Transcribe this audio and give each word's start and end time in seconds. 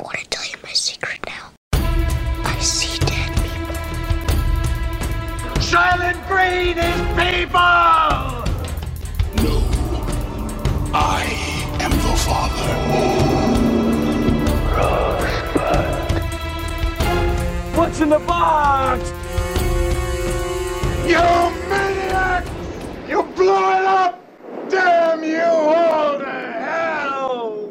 I 0.00 0.02
want 0.02 0.16
to 0.16 0.24
tell 0.30 0.46
you 0.46 0.56
my 0.62 0.72
secret 0.72 1.20
now. 1.26 1.52
I 1.74 2.58
see 2.60 2.98
dead 3.00 3.36
people. 3.36 3.74
Soylent 5.60 6.26
Green 6.26 6.78
is 6.78 7.00
people! 7.20 7.60
No. 9.44 9.60
I 10.94 11.22
am 11.84 11.90
the 11.90 12.16
father. 12.24 12.72
What's 17.76 18.00
in 18.00 18.08
the 18.08 18.20
box? 18.20 19.10
You 21.06 21.24
maniac! 21.68 22.46
You 23.06 23.22
blew 23.36 23.52
it 23.52 23.84
up! 23.84 24.18
Damn 24.70 25.22
you 25.24 25.42
all 25.42 26.18
to 26.18 26.24
hell! 26.24 27.70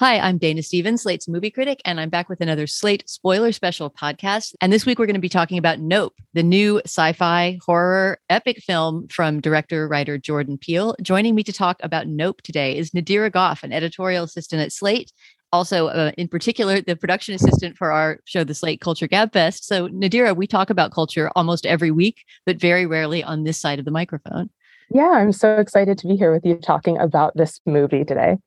Hi, 0.00 0.20
I'm 0.20 0.38
Dana 0.38 0.62
Stevens, 0.62 1.02
Slate's 1.02 1.26
movie 1.26 1.50
critic, 1.50 1.80
and 1.84 1.98
I'm 1.98 2.08
back 2.08 2.28
with 2.28 2.40
another 2.40 2.68
Slate 2.68 3.02
spoiler 3.10 3.50
special 3.50 3.90
podcast. 3.90 4.54
And 4.60 4.72
this 4.72 4.86
week 4.86 4.96
we're 4.96 5.06
going 5.06 5.14
to 5.14 5.20
be 5.20 5.28
talking 5.28 5.58
about 5.58 5.80
Nope, 5.80 6.14
the 6.34 6.44
new 6.44 6.80
sci 6.84 7.12
fi 7.14 7.58
horror 7.66 8.20
epic 8.30 8.58
film 8.58 9.08
from 9.08 9.40
director 9.40 9.88
writer 9.88 10.16
Jordan 10.16 10.56
Peele. 10.56 10.94
Joining 11.02 11.34
me 11.34 11.42
to 11.42 11.52
talk 11.52 11.80
about 11.82 12.06
Nope 12.06 12.42
today 12.42 12.76
is 12.76 12.92
Nadira 12.92 13.28
Goffe, 13.28 13.64
an 13.64 13.72
editorial 13.72 14.22
assistant 14.22 14.62
at 14.62 14.70
Slate. 14.70 15.12
Also, 15.52 15.88
uh, 15.88 16.12
in 16.16 16.28
particular, 16.28 16.80
the 16.80 16.94
production 16.94 17.34
assistant 17.34 17.76
for 17.76 17.90
our 17.90 18.20
show, 18.24 18.44
the 18.44 18.54
Slate 18.54 18.80
Culture 18.80 19.08
Gabfest. 19.08 19.64
So, 19.64 19.88
Nadira, 19.88 20.36
we 20.36 20.46
talk 20.46 20.70
about 20.70 20.92
culture 20.92 21.28
almost 21.34 21.66
every 21.66 21.90
week, 21.90 22.22
but 22.46 22.60
very 22.60 22.86
rarely 22.86 23.24
on 23.24 23.42
this 23.42 23.58
side 23.58 23.80
of 23.80 23.84
the 23.84 23.90
microphone. 23.90 24.50
Yeah, 24.90 25.10
I'm 25.10 25.32
so 25.32 25.56
excited 25.56 25.98
to 25.98 26.06
be 26.06 26.14
here 26.14 26.32
with 26.32 26.46
you 26.46 26.54
talking 26.54 26.98
about 26.98 27.36
this 27.36 27.60
movie 27.66 28.04
today. 28.04 28.38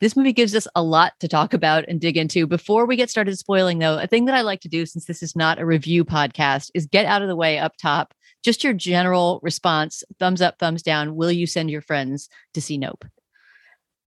This 0.00 0.16
movie 0.16 0.32
gives 0.32 0.54
us 0.54 0.68
a 0.74 0.82
lot 0.82 1.14
to 1.20 1.28
talk 1.28 1.54
about 1.54 1.84
and 1.88 2.00
dig 2.00 2.16
into. 2.16 2.46
Before 2.46 2.86
we 2.86 2.96
get 2.96 3.10
started 3.10 3.38
spoiling, 3.38 3.78
though, 3.78 3.98
a 3.98 4.06
thing 4.06 4.26
that 4.26 4.34
I 4.34 4.42
like 4.42 4.60
to 4.60 4.68
do, 4.68 4.84
since 4.84 5.06
this 5.06 5.22
is 5.22 5.34
not 5.34 5.58
a 5.58 5.66
review 5.66 6.04
podcast, 6.04 6.70
is 6.74 6.86
get 6.86 7.06
out 7.06 7.22
of 7.22 7.28
the 7.28 7.36
way 7.36 7.58
up 7.58 7.76
top. 7.80 8.12
Just 8.44 8.62
your 8.62 8.74
general 8.74 9.40
response 9.42 10.04
thumbs 10.18 10.42
up, 10.42 10.58
thumbs 10.58 10.82
down. 10.82 11.16
Will 11.16 11.32
you 11.32 11.46
send 11.46 11.70
your 11.70 11.80
friends 11.80 12.28
to 12.54 12.60
see 12.60 12.76
Nope? 12.76 13.04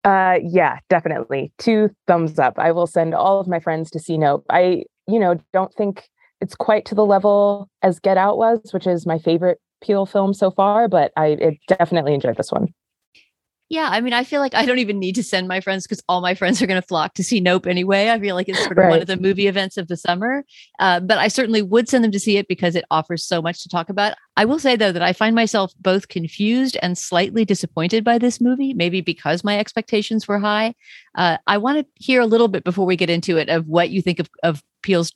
Uh, 0.02 0.38
yeah, 0.42 0.78
definitely. 0.88 1.52
Two 1.58 1.91
thumbs 2.06 2.38
up. 2.38 2.58
I 2.58 2.72
will 2.72 2.86
send 2.86 3.14
all 3.14 3.41
of 3.41 3.48
my 3.48 3.60
friends 3.60 3.91
to 3.91 3.98
see 3.98 4.16
Nope. 4.16 4.47
I, 4.50 4.84
you 5.06 5.19
know, 5.19 5.38
don't 5.52 5.74
think 5.74 6.08
it's 6.41 6.54
quite 6.54 6.86
to 6.86 6.94
the 6.94 7.04
level 7.04 7.69
as 7.82 7.98
Get 7.98 8.16
Out 8.16 8.38
was, 8.38 8.60
which 8.72 8.86
is 8.86 9.06
my 9.06 9.19
favorite 9.19 9.58
Peele 9.82 10.06
film 10.06 10.32
so 10.32 10.50
far, 10.50 10.88
but 10.88 11.12
I 11.16 11.58
definitely 11.69 12.14
enjoyed 12.14 12.36
this 12.36 12.50
one. 12.50 12.69
Yeah, 13.69 13.89
I 13.91 14.00
mean, 14.00 14.12
I 14.12 14.22
feel 14.22 14.41
like 14.41 14.55
I 14.55 14.64
don't 14.64 14.78
even 14.78 15.00
need 15.00 15.17
to 15.17 15.25
send 15.25 15.48
my 15.48 15.61
friends 15.61 15.84
because 15.84 16.00
all 16.09 16.20
my 16.20 16.34
friends 16.34 16.62
are 16.62 16.69
going 16.69 16.81
to 16.81 16.86
flock 16.86 17.14
to 17.14 17.25
see 17.25 17.41
Nope 17.41 17.67
anyway. 17.67 18.11
I 18.11 18.20
feel 18.20 18.36
like 18.36 18.48
it's 18.48 18.61
sort 18.61 18.72
of 18.72 18.78
right. 18.78 18.91
one 18.91 19.00
of 19.00 19.09
the 19.09 19.17
movie 19.17 19.48
events 19.48 19.77
of 19.77 19.89
the 19.89 19.97
summer. 19.97 20.45
Uh, 20.78 21.00
but 21.00 21.19
I 21.19 21.27
certainly 21.27 21.62
would 21.62 21.89
send 21.89 22.05
them 22.05 22.12
to 22.12 22.20
see 22.20 22.37
it 22.37 22.47
because 22.47 22.77
it 22.77 22.84
offers 22.92 23.25
so 23.25 23.42
much 23.42 23.62
to 23.64 23.69
talk 23.69 23.88
about. 23.88 24.15
I 24.37 24.44
will 24.44 24.60
say, 24.60 24.77
though, 24.77 24.93
that 24.93 25.03
I 25.03 25.12
find 25.12 25.34
myself 25.34 25.72
both 25.81 26.06
confused 26.06 26.77
and 26.81 26.97
slightly 26.97 27.44
disappointed 27.44 28.04
by 28.04 28.19
this 28.19 28.41
movie, 28.41 28.72
maybe 28.72 29.00
because 29.00 29.43
my 29.43 29.59
expectations 29.59 30.28
were 30.28 30.38
high. 30.38 30.75
Uh, 31.16 31.38
I 31.48 31.59
want 31.59 31.78
to 31.78 31.87
hear 31.97 32.21
a 32.21 32.27
little 32.27 32.48
bit 32.48 32.62
before 32.62 32.87
we 32.87 32.94
get 32.94 33.10
into 33.10 33.37
it 33.37 33.48
of 33.48 33.66
what 33.66 33.91
you 33.91 34.00
think 34.00 34.21
of, 34.21 34.31
of 34.44 34.62
Peele's 34.86 35.12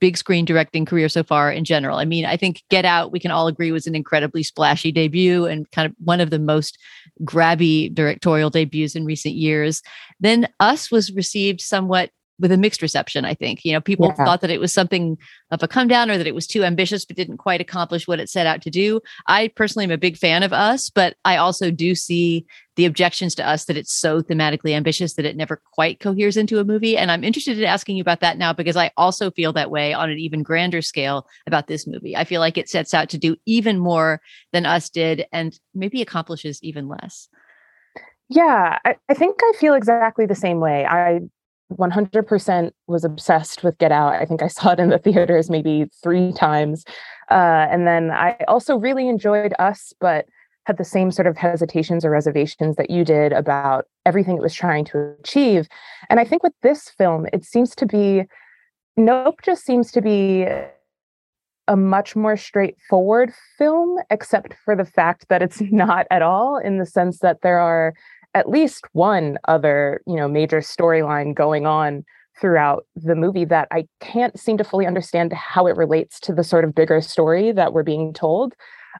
big 0.00 0.16
screen 0.16 0.46
directing 0.46 0.86
career 0.86 1.06
so 1.06 1.22
far 1.22 1.52
in 1.52 1.62
general. 1.62 1.98
I 1.98 2.06
mean, 2.06 2.24
I 2.24 2.38
think 2.38 2.64
Get 2.70 2.86
Out, 2.86 3.12
we 3.12 3.20
can 3.20 3.30
all 3.30 3.48
agree, 3.48 3.70
was 3.70 3.86
an 3.86 3.94
incredibly 3.94 4.42
splashy 4.42 4.90
debut 4.90 5.44
and 5.44 5.70
kind 5.72 5.84
of 5.84 5.94
one 6.02 6.22
of 6.22 6.30
the 6.30 6.38
most 6.38 6.78
grabby 7.22 7.94
directorial 7.94 8.48
debuts 8.48 8.96
in 8.96 9.04
recent 9.04 9.34
years. 9.34 9.82
Then 10.20 10.48
Us 10.58 10.90
was 10.90 11.12
received 11.12 11.60
somewhat 11.60 12.10
with 12.40 12.50
a 12.50 12.56
mixed 12.56 12.82
reception, 12.82 13.24
I 13.24 13.34
think. 13.34 13.64
You 13.64 13.72
know, 13.72 13.80
people 13.80 14.06
yeah. 14.06 14.24
thought 14.24 14.40
that 14.40 14.50
it 14.50 14.60
was 14.60 14.72
something 14.72 15.16
of 15.50 15.62
a 15.62 15.68
come 15.68 15.88
down 15.88 16.10
or 16.10 16.18
that 16.18 16.26
it 16.26 16.34
was 16.34 16.46
too 16.46 16.64
ambitious 16.64 17.04
but 17.04 17.16
didn't 17.16 17.36
quite 17.36 17.60
accomplish 17.60 18.08
what 18.08 18.18
it 18.18 18.28
set 18.28 18.46
out 18.46 18.62
to 18.62 18.70
do. 18.70 19.00
I 19.26 19.48
personally 19.48 19.84
am 19.84 19.90
a 19.90 19.98
big 19.98 20.16
fan 20.16 20.42
of 20.42 20.52
us, 20.52 20.90
but 20.90 21.16
I 21.24 21.36
also 21.36 21.70
do 21.70 21.94
see 21.94 22.46
the 22.76 22.86
objections 22.86 23.34
to 23.34 23.46
us 23.46 23.66
that 23.66 23.76
it's 23.76 23.92
so 23.92 24.22
thematically 24.22 24.72
ambitious 24.72 25.14
that 25.14 25.26
it 25.26 25.36
never 25.36 25.60
quite 25.72 26.00
coheres 26.00 26.36
into 26.36 26.58
a 26.58 26.64
movie. 26.64 26.96
And 26.96 27.10
I'm 27.10 27.24
interested 27.24 27.58
in 27.58 27.64
asking 27.64 27.96
you 27.96 28.00
about 28.00 28.20
that 28.20 28.38
now 28.38 28.52
because 28.52 28.76
I 28.76 28.90
also 28.96 29.30
feel 29.30 29.52
that 29.52 29.70
way 29.70 29.92
on 29.92 30.08
an 30.08 30.18
even 30.18 30.42
grander 30.42 30.80
scale 30.80 31.26
about 31.46 31.66
this 31.66 31.86
movie. 31.86 32.16
I 32.16 32.24
feel 32.24 32.40
like 32.40 32.56
it 32.56 32.70
sets 32.70 32.94
out 32.94 33.10
to 33.10 33.18
do 33.18 33.36
even 33.44 33.78
more 33.78 34.20
than 34.52 34.64
us 34.64 34.88
did 34.88 35.26
and 35.32 35.58
maybe 35.74 36.00
accomplishes 36.00 36.58
even 36.62 36.88
less. 36.88 37.28
Yeah, 38.30 38.78
I, 38.84 38.94
I 39.08 39.14
think 39.14 39.40
I 39.42 39.52
feel 39.58 39.74
exactly 39.74 40.24
the 40.24 40.36
same 40.36 40.60
way. 40.60 40.86
I 40.86 41.20
100% 41.70 42.70
was 42.86 43.04
obsessed 43.04 43.62
with 43.62 43.78
Get 43.78 43.92
Out. 43.92 44.14
I 44.14 44.24
think 44.24 44.42
I 44.42 44.48
saw 44.48 44.72
it 44.72 44.80
in 44.80 44.90
the 44.90 44.98
theaters 44.98 45.50
maybe 45.50 45.86
three 46.02 46.32
times. 46.32 46.84
Uh, 47.30 47.66
and 47.70 47.86
then 47.86 48.10
I 48.10 48.36
also 48.48 48.76
really 48.76 49.08
enjoyed 49.08 49.54
Us, 49.58 49.92
but 50.00 50.26
had 50.64 50.76
the 50.76 50.84
same 50.84 51.10
sort 51.10 51.26
of 51.26 51.36
hesitations 51.36 52.04
or 52.04 52.10
reservations 52.10 52.76
that 52.76 52.90
you 52.90 53.04
did 53.04 53.32
about 53.32 53.86
everything 54.04 54.36
it 54.36 54.42
was 54.42 54.54
trying 54.54 54.84
to 54.84 55.16
achieve. 55.20 55.68
And 56.08 56.20
I 56.20 56.24
think 56.24 56.42
with 56.42 56.52
this 56.62 56.88
film, 56.88 57.26
it 57.32 57.44
seems 57.44 57.74
to 57.76 57.86
be, 57.86 58.24
Nope 58.96 59.40
just 59.42 59.64
seems 59.64 59.90
to 59.92 60.02
be 60.02 60.46
a 61.70 61.76
much 61.76 62.16
more 62.16 62.36
straightforward 62.36 63.32
film, 63.56 63.98
except 64.10 64.54
for 64.64 64.74
the 64.74 64.84
fact 64.84 65.26
that 65.28 65.40
it's 65.42 65.60
not 65.70 66.06
at 66.10 66.22
all, 66.22 66.58
in 66.58 66.78
the 66.78 66.86
sense 66.86 67.20
that 67.20 67.38
there 67.42 67.58
are 67.58 67.94
at 68.34 68.48
least 68.48 68.84
one 68.92 69.38
other, 69.48 70.02
you 70.06 70.16
know, 70.16 70.28
major 70.28 70.60
storyline 70.60 71.34
going 71.34 71.66
on 71.66 72.04
throughout 72.40 72.86
the 72.96 73.14
movie 73.14 73.44
that 73.44 73.68
I 73.70 73.86
can't 74.00 74.38
seem 74.38 74.56
to 74.58 74.64
fully 74.64 74.86
understand 74.86 75.32
how 75.32 75.66
it 75.66 75.76
relates 75.76 76.18
to 76.20 76.32
the 76.32 76.44
sort 76.44 76.64
of 76.64 76.74
bigger 76.74 77.00
story 77.00 77.52
that 77.52 77.72
we're 77.72 77.82
being 77.82 78.14
told. 78.14 78.54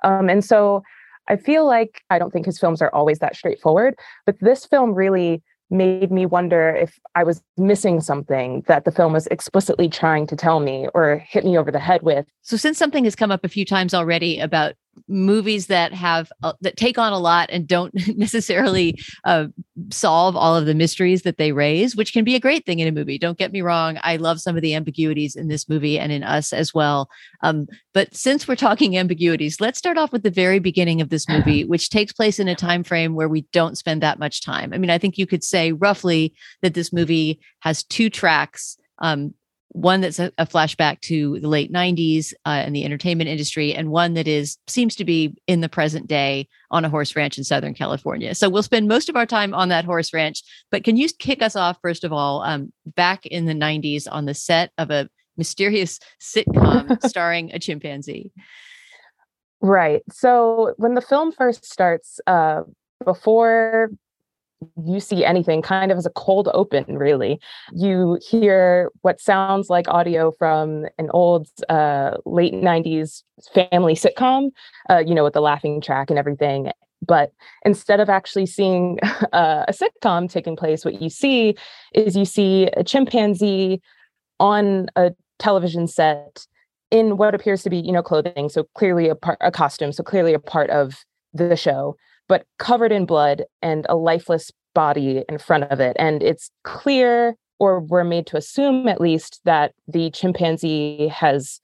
Um, 0.05 0.29
and 0.29 0.45
so 0.45 0.83
I 1.29 1.37
feel 1.37 1.65
like 1.67 2.03
I 2.11 2.19
don't 2.19 2.33
think 2.33 2.47
his 2.47 2.59
films 2.59 2.83
are 2.83 2.95
always 2.95 3.21
that 3.21 3.37
straightforward, 3.37 3.95
but 4.27 4.37
this 4.41 4.67
film 4.67 4.95
really 4.95 5.43
made 5.71 6.11
me 6.11 6.27
wonder 6.27 6.71
if 6.71 6.99
I 7.15 7.23
was 7.23 7.43
missing 7.57 8.01
something 8.01 8.65
that 8.67 8.85
the 8.85 8.91
film 8.91 9.12
was 9.12 9.29
explicitly 9.29 9.89
trying 9.89 10.27
to 10.27 10.37
tell 10.37 10.59
me 10.59 10.89
or 10.95 11.19
hit 11.19 11.45
me 11.45 11.57
over 11.57 11.71
the 11.71 11.79
head 11.79 12.03
with. 12.03 12.27
So, 12.43 12.57
since 12.57 12.77
something 12.77 13.05
has 13.05 13.15
come 13.15 13.31
up 13.31 13.45
a 13.45 13.49
few 13.49 13.65
times 13.65 13.95
already 13.95 14.41
about 14.41 14.75
movies 15.09 15.66
that 15.66 15.93
have 15.93 16.33
uh, 16.43 16.53
that 16.61 16.77
take 16.77 16.99
on 16.99 17.12
a 17.12 17.19
lot 17.19 17.49
and 17.50 17.66
don't 17.66 17.94
necessarily 18.16 18.99
uh, 19.25 19.47
solve 19.91 20.37
all 20.37 20.56
of 20.56 20.66
the 20.66 20.75
mysteries 20.75 21.22
that 21.22 21.37
they 21.37 21.53
raise 21.53 21.97
which 21.97 22.12
can 22.12 22.25
be 22.25 22.34
a 22.34 22.41
great 22.41 22.66
thing 22.66 22.78
in 22.78 22.88
a 22.88 22.93
movie. 22.93 23.19
Don't 23.19 23.38
get 23.38 23.53
me 23.53 23.62
wrong 23.62 23.99
i 24.03 24.16
love 24.16 24.41
some 24.41 24.56
of 24.56 24.62
the 24.62 24.75
ambiguities 24.75 25.37
in 25.37 25.49
this 25.49 25.69
movie 25.69 25.99
and 25.99 26.12
in 26.12 26.22
us 26.22 26.53
as 26.53 26.75
well. 26.75 27.09
Um, 27.43 27.66
but 27.93 28.15
since 28.15 28.47
we're 28.47 28.56
talking 28.56 28.97
ambiguities 28.97 29.61
let's 29.61 29.78
start 29.78 29.99
off 29.99 30.12
with 30.12 30.22
the 30.22 30.31
very 30.31 30.59
beginning 30.59 31.00
of 31.00 31.09
this 31.09 31.28
movie 31.28 31.65
which 31.72 31.91
takes 31.91 32.12
place 32.12 32.38
in 32.38 32.49
a 32.49 32.55
time 32.55 32.84
frame 32.84 33.15
where 33.15 33.28
we 33.28 33.43
don't 33.53 33.78
spend 33.78 34.03
that 34.03 34.19
much 34.19 34.43
time. 34.43 34.72
I 34.72 34.78
mean 34.78 34.91
i 34.91 34.99
think 34.99 35.19
you 35.19 35.27
could 35.27 35.44
say 35.44 35.72
roughly 35.72 36.34
that 36.62 36.75
this 36.75 36.93
movie 36.93 37.41
has 37.61 37.82
two 37.85 38.11
tracks 38.11 38.76
um, 39.00 39.35
one 39.72 40.00
that's 40.00 40.19
a, 40.19 40.32
a, 40.37 40.46
flashback 40.46 41.00
to 41.00 41.38
the 41.40 41.49
late 41.49 41.72
90s 41.72 42.32
uh, 42.44 42.49
and 42.64 42.75
the 42.75 42.84
entertainment 42.84 43.31
industry 43.31 43.72
and 43.72 43.90
one 43.90 44.14
that 44.14 44.26
is 44.26 44.58
seems 44.67 44.96
to 44.96 45.05
be 45.05 45.34
in 45.46 45.61
the 45.61 45.69
present 45.69 46.08
day 46.08 46.49
on 46.72 46.84
a 46.84 46.88
horse 46.88 47.14
ranch 47.14 47.38
in 47.38 47.44
southern 47.44 47.72
california. 47.75 48.34
So 48.34 48.49
we'll 48.49 48.64
spend 48.64 48.88
most 48.88 49.08
of 49.08 49.17
our 49.17 49.26
time 49.26 49.55
on 49.55 49.69
that 49.69 49.84
horse 49.84 50.12
ranch 50.12 50.43
but 50.70 50.82
can 50.82 50.96
you 50.96 51.08
kick 51.19 51.40
us 51.40 51.55
off 51.55 51.78
first 51.82 52.02
of 52.02 52.12
all 52.12 52.43
um, 52.43 52.72
back 52.84 53.26
in 53.26 53.44
the 53.44 53.55
90s 53.55 54.08
on 54.11 54.25
the 54.25 54.34
set 54.34 54.72
of 54.76 54.90
a 54.90 55.08
mysterious 55.37 56.00
sitcom 56.20 57.00
starring 57.08 57.50
a 57.52 57.58
chimpanzee? 57.58 58.32
Right. 59.61 60.02
So 60.11 60.75
when 60.78 60.94
the 60.94 61.00
film 61.00 61.32
first 61.32 61.64
starts 61.64 62.20
uh, 62.26 62.62
before 63.05 63.90
you 64.85 65.01
see 65.01 65.25
anything 65.25 65.62
kind 65.62 65.91
of 65.91 65.99
as 65.99 66.07
a 66.07 66.11
cold 66.11 66.49
open 66.53 66.85
really 66.99 67.41
you 67.73 68.19
hear 68.29 68.91
what 69.03 69.21
sounds 69.21 69.71
like 69.71 69.89
audio 69.89 70.33
from 70.33 70.85
an 70.99 71.09
old 71.11 71.49
uh, 71.69 72.17
late 72.27 72.53
90s 72.53 73.23
family 73.55 73.95
sitcom 73.95 74.51
uh, 74.91 74.99
you 74.99 75.15
know 75.15 75.25
with 75.25 75.33
the 75.33 75.41
laughing 75.41 75.81
track 75.81 76.11
and 76.11 76.19
everything 76.19 76.71
But 77.07 77.33
instead 77.65 78.01
of 78.01 78.09
actually 78.11 78.47
seeing 78.47 78.99
uh, 79.33 79.65
a 79.69 79.73
sitcom 79.73 80.31
taking 80.31 80.57
place, 80.57 80.85
what 80.85 81.01
you 81.01 81.09
see 81.11 81.57
is 81.95 82.17
you 82.17 82.25
see 82.25 82.67
a 82.77 82.85
chimpanzee 82.85 83.81
on 84.39 84.89
a 84.97 85.12
television 85.39 85.87
set 85.87 86.47
in 86.91 87.17
what 87.17 87.35
appears 87.35 87.62
to 87.62 87.71
be, 87.71 87.79
you 87.79 87.93
know, 87.93 88.03
clothing. 88.03 88.49
So 88.49 88.65
clearly 88.75 89.09
a 89.09 89.15
part, 89.15 89.39
a 89.41 89.51
costume. 89.51 89.93
So 89.93 90.03
clearly 90.03 90.35
a 90.35 90.39
part 90.39 90.71
of 90.71 91.05
the 91.33 91.57
show, 91.57 91.97
but 92.31 92.47
covered 92.61 92.93
in 92.93 93.06
blood 93.06 93.43
and 93.61 93.85
a 93.88 93.97
lifeless 93.97 94.53
body 94.73 95.25
in 95.29 95.37
front 95.37 95.65
of 95.65 95.81
it. 95.81 95.97
And 95.99 96.23
it's 96.23 96.49
clear, 96.62 97.35
or 97.59 97.81
we're 97.81 98.05
made 98.05 98.29
to 98.29 98.37
assume 98.37 98.87
at 98.87 99.00
least, 99.00 99.41
that 99.44 99.73
the 99.88 100.12
chimpanzee 100.12 101.09
has 101.09 101.59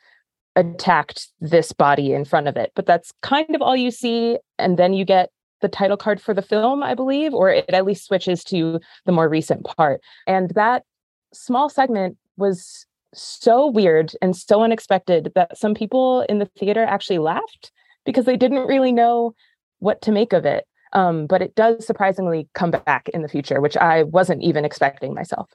attacked 0.56 1.28
this 1.40 1.70
body 1.72 2.12
in 2.12 2.24
front 2.24 2.48
of 2.48 2.56
it. 2.56 2.72
But 2.74 2.84
that's 2.84 3.12
kind 3.22 3.54
of 3.54 3.62
all 3.62 3.76
you 3.76 3.92
see. 3.92 4.38
And 4.58 4.76
then 4.76 4.92
you 4.92 5.04
get 5.04 5.30
the 5.60 5.68
title 5.68 5.96
card 5.96 6.20
for 6.20 6.34
the 6.34 6.42
film, 6.42 6.82
I 6.82 6.96
believe, 6.96 7.32
or 7.32 7.48
it 7.48 7.70
at 7.70 7.84
least 7.84 8.04
switches 8.04 8.42
to 8.44 8.80
the 9.04 9.12
more 9.12 9.28
recent 9.28 9.64
part. 9.64 10.00
And 10.26 10.50
that 10.56 10.82
small 11.32 11.68
segment 11.68 12.16
was 12.36 12.86
so 13.14 13.70
weird 13.70 14.14
and 14.20 14.34
so 14.34 14.64
unexpected 14.64 15.30
that 15.36 15.56
some 15.56 15.74
people 15.74 16.22
in 16.22 16.40
the 16.40 16.50
theater 16.58 16.82
actually 16.82 17.18
laughed 17.18 17.70
because 18.04 18.24
they 18.24 18.36
didn't 18.36 18.66
really 18.66 18.90
know 18.90 19.32
what 19.78 20.02
to 20.02 20.12
make 20.12 20.32
of 20.32 20.44
it. 20.44 20.66
Um, 20.92 21.26
but 21.26 21.42
it 21.42 21.54
does 21.54 21.86
surprisingly 21.86 22.48
come 22.54 22.70
back 22.70 23.08
in 23.10 23.22
the 23.22 23.28
future, 23.28 23.60
which 23.60 23.76
I 23.76 24.04
wasn't 24.04 24.42
even 24.42 24.64
expecting 24.64 25.14
myself. 25.14 25.50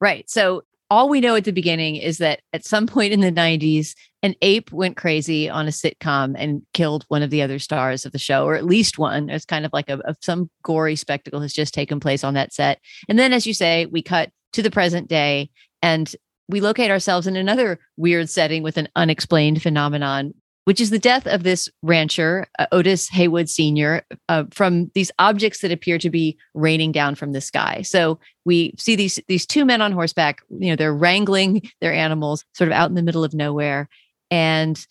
Right. 0.00 0.28
So 0.30 0.62
all 0.90 1.08
we 1.08 1.20
know 1.20 1.34
at 1.34 1.44
the 1.44 1.52
beginning 1.52 1.96
is 1.96 2.18
that 2.18 2.40
at 2.52 2.64
some 2.64 2.86
point 2.86 3.12
in 3.12 3.20
the 3.20 3.32
90s, 3.32 3.94
an 4.22 4.34
ape 4.42 4.70
went 4.70 4.96
crazy 4.96 5.48
on 5.48 5.66
a 5.66 5.70
sitcom 5.70 6.34
and 6.38 6.62
killed 6.72 7.04
one 7.08 7.22
of 7.22 7.30
the 7.30 7.42
other 7.42 7.58
stars 7.58 8.04
of 8.04 8.12
the 8.12 8.18
show, 8.18 8.44
or 8.44 8.54
at 8.54 8.64
least 8.64 8.98
one. 8.98 9.28
It's 9.28 9.44
kind 9.44 9.66
of 9.66 9.72
like 9.72 9.88
a, 9.88 9.98
a, 10.04 10.14
some 10.20 10.50
gory 10.62 10.96
spectacle 10.96 11.40
has 11.40 11.52
just 11.52 11.74
taken 11.74 12.00
place 12.00 12.22
on 12.22 12.34
that 12.34 12.52
set. 12.52 12.80
And 13.08 13.18
then, 13.18 13.32
as 13.32 13.46
you 13.46 13.54
say, 13.54 13.86
we 13.86 14.02
cut 14.02 14.30
to 14.52 14.62
the 14.62 14.70
present 14.70 15.08
day 15.08 15.50
and 15.82 16.14
we 16.48 16.60
locate 16.60 16.90
ourselves 16.90 17.26
in 17.26 17.36
another 17.36 17.78
weird 17.96 18.28
setting 18.28 18.62
with 18.62 18.76
an 18.76 18.88
unexplained 18.94 19.62
phenomenon 19.62 20.34
which 20.64 20.80
is 20.80 20.90
the 20.90 20.98
death 20.98 21.26
of 21.26 21.42
this 21.42 21.68
rancher, 21.82 22.46
uh, 22.58 22.66
Otis 22.72 23.08
Haywood 23.10 23.48
Sr., 23.48 24.02
uh, 24.28 24.44
from 24.50 24.90
these 24.94 25.10
objects 25.18 25.60
that 25.60 25.72
appear 25.72 25.98
to 25.98 26.10
be 26.10 26.36
raining 26.54 26.92
down 26.92 27.14
from 27.14 27.32
the 27.32 27.40
sky. 27.40 27.82
So 27.82 28.18
we 28.44 28.74
see 28.78 28.96
these 28.96 29.20
these 29.28 29.46
two 29.46 29.64
men 29.64 29.82
on 29.82 29.92
horseback. 29.92 30.42
You 30.50 30.70
know, 30.70 30.76
they're 30.76 30.94
wrangling 30.94 31.70
their 31.80 31.92
animals, 31.92 32.44
sort 32.54 32.68
of 32.68 32.72
out 32.72 32.88
in 32.88 32.94
the 32.94 33.02
middle 33.02 33.24
of 33.24 33.34
nowhere, 33.34 33.88
and 34.30 34.84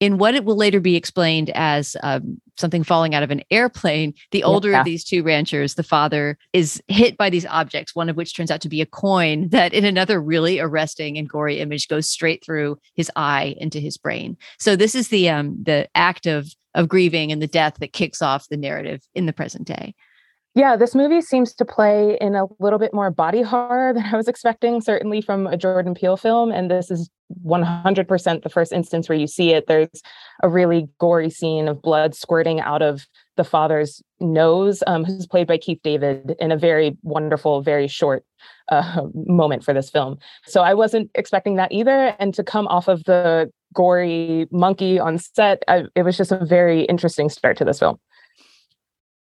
in 0.00 0.18
what 0.18 0.34
it 0.34 0.44
will 0.44 0.56
later 0.56 0.80
be 0.80 0.96
explained 0.96 1.50
as 1.54 1.96
um, 2.02 2.40
something 2.58 2.82
falling 2.82 3.14
out 3.14 3.22
of 3.22 3.30
an 3.30 3.42
airplane, 3.50 4.12
the 4.30 4.44
older 4.44 4.70
yeah. 4.70 4.80
of 4.80 4.84
these 4.84 5.04
two 5.04 5.22
ranchers, 5.22 5.74
the 5.74 5.82
father, 5.82 6.36
is 6.52 6.82
hit 6.88 7.16
by 7.16 7.30
these 7.30 7.46
objects, 7.46 7.94
one 7.94 8.08
of 8.08 8.16
which 8.16 8.34
turns 8.34 8.50
out 8.50 8.60
to 8.60 8.68
be 8.68 8.80
a 8.80 8.86
coin 8.86 9.48
that, 9.50 9.72
in 9.72 9.84
another 9.84 10.20
really 10.20 10.60
arresting 10.60 11.16
and 11.16 11.28
gory 11.28 11.60
image, 11.60 11.88
goes 11.88 12.08
straight 12.08 12.44
through 12.44 12.78
his 12.94 13.10
eye 13.16 13.54
into 13.58 13.80
his 13.80 13.96
brain. 13.96 14.36
So 14.58 14.76
this 14.76 14.94
is 14.94 15.08
the 15.08 15.30
um, 15.30 15.56
the 15.62 15.88
act 15.94 16.26
of 16.26 16.48
of 16.74 16.88
grieving 16.88 17.32
and 17.32 17.40
the 17.40 17.46
death 17.46 17.78
that 17.80 17.94
kicks 17.94 18.20
off 18.20 18.48
the 18.48 18.56
narrative 18.56 19.00
in 19.14 19.24
the 19.24 19.32
present 19.32 19.66
day. 19.66 19.94
Yeah, 20.56 20.74
this 20.74 20.94
movie 20.94 21.20
seems 21.20 21.52
to 21.56 21.66
play 21.66 22.16
in 22.18 22.34
a 22.34 22.46
little 22.60 22.78
bit 22.78 22.94
more 22.94 23.10
body 23.10 23.42
horror 23.42 23.92
than 23.92 24.04
I 24.06 24.16
was 24.16 24.26
expecting, 24.26 24.80
certainly 24.80 25.20
from 25.20 25.46
a 25.46 25.54
Jordan 25.54 25.92
Peele 25.92 26.16
film. 26.16 26.50
And 26.50 26.70
this 26.70 26.90
is 26.90 27.10
100% 27.44 28.42
the 28.42 28.48
first 28.48 28.72
instance 28.72 29.06
where 29.06 29.18
you 29.18 29.26
see 29.26 29.52
it. 29.52 29.66
There's 29.66 30.00
a 30.42 30.48
really 30.48 30.88
gory 30.98 31.28
scene 31.28 31.68
of 31.68 31.82
blood 31.82 32.14
squirting 32.14 32.58
out 32.60 32.80
of 32.80 33.06
the 33.36 33.44
father's 33.44 34.02
nose, 34.18 34.82
um, 34.86 35.04
who's 35.04 35.26
played 35.26 35.46
by 35.46 35.58
Keith 35.58 35.80
David 35.82 36.34
in 36.38 36.50
a 36.50 36.56
very 36.56 36.96
wonderful, 37.02 37.60
very 37.60 37.86
short 37.86 38.24
uh, 38.70 39.02
moment 39.14 39.62
for 39.62 39.74
this 39.74 39.90
film. 39.90 40.16
So 40.46 40.62
I 40.62 40.72
wasn't 40.72 41.10
expecting 41.14 41.56
that 41.56 41.70
either. 41.70 42.16
And 42.18 42.32
to 42.32 42.42
come 42.42 42.66
off 42.68 42.88
of 42.88 43.04
the 43.04 43.50
gory 43.74 44.46
monkey 44.50 44.98
on 44.98 45.18
set, 45.18 45.62
I, 45.68 45.82
it 45.94 46.04
was 46.04 46.16
just 46.16 46.32
a 46.32 46.42
very 46.42 46.84
interesting 46.84 47.28
start 47.28 47.58
to 47.58 47.64
this 47.66 47.78
film. 47.78 47.98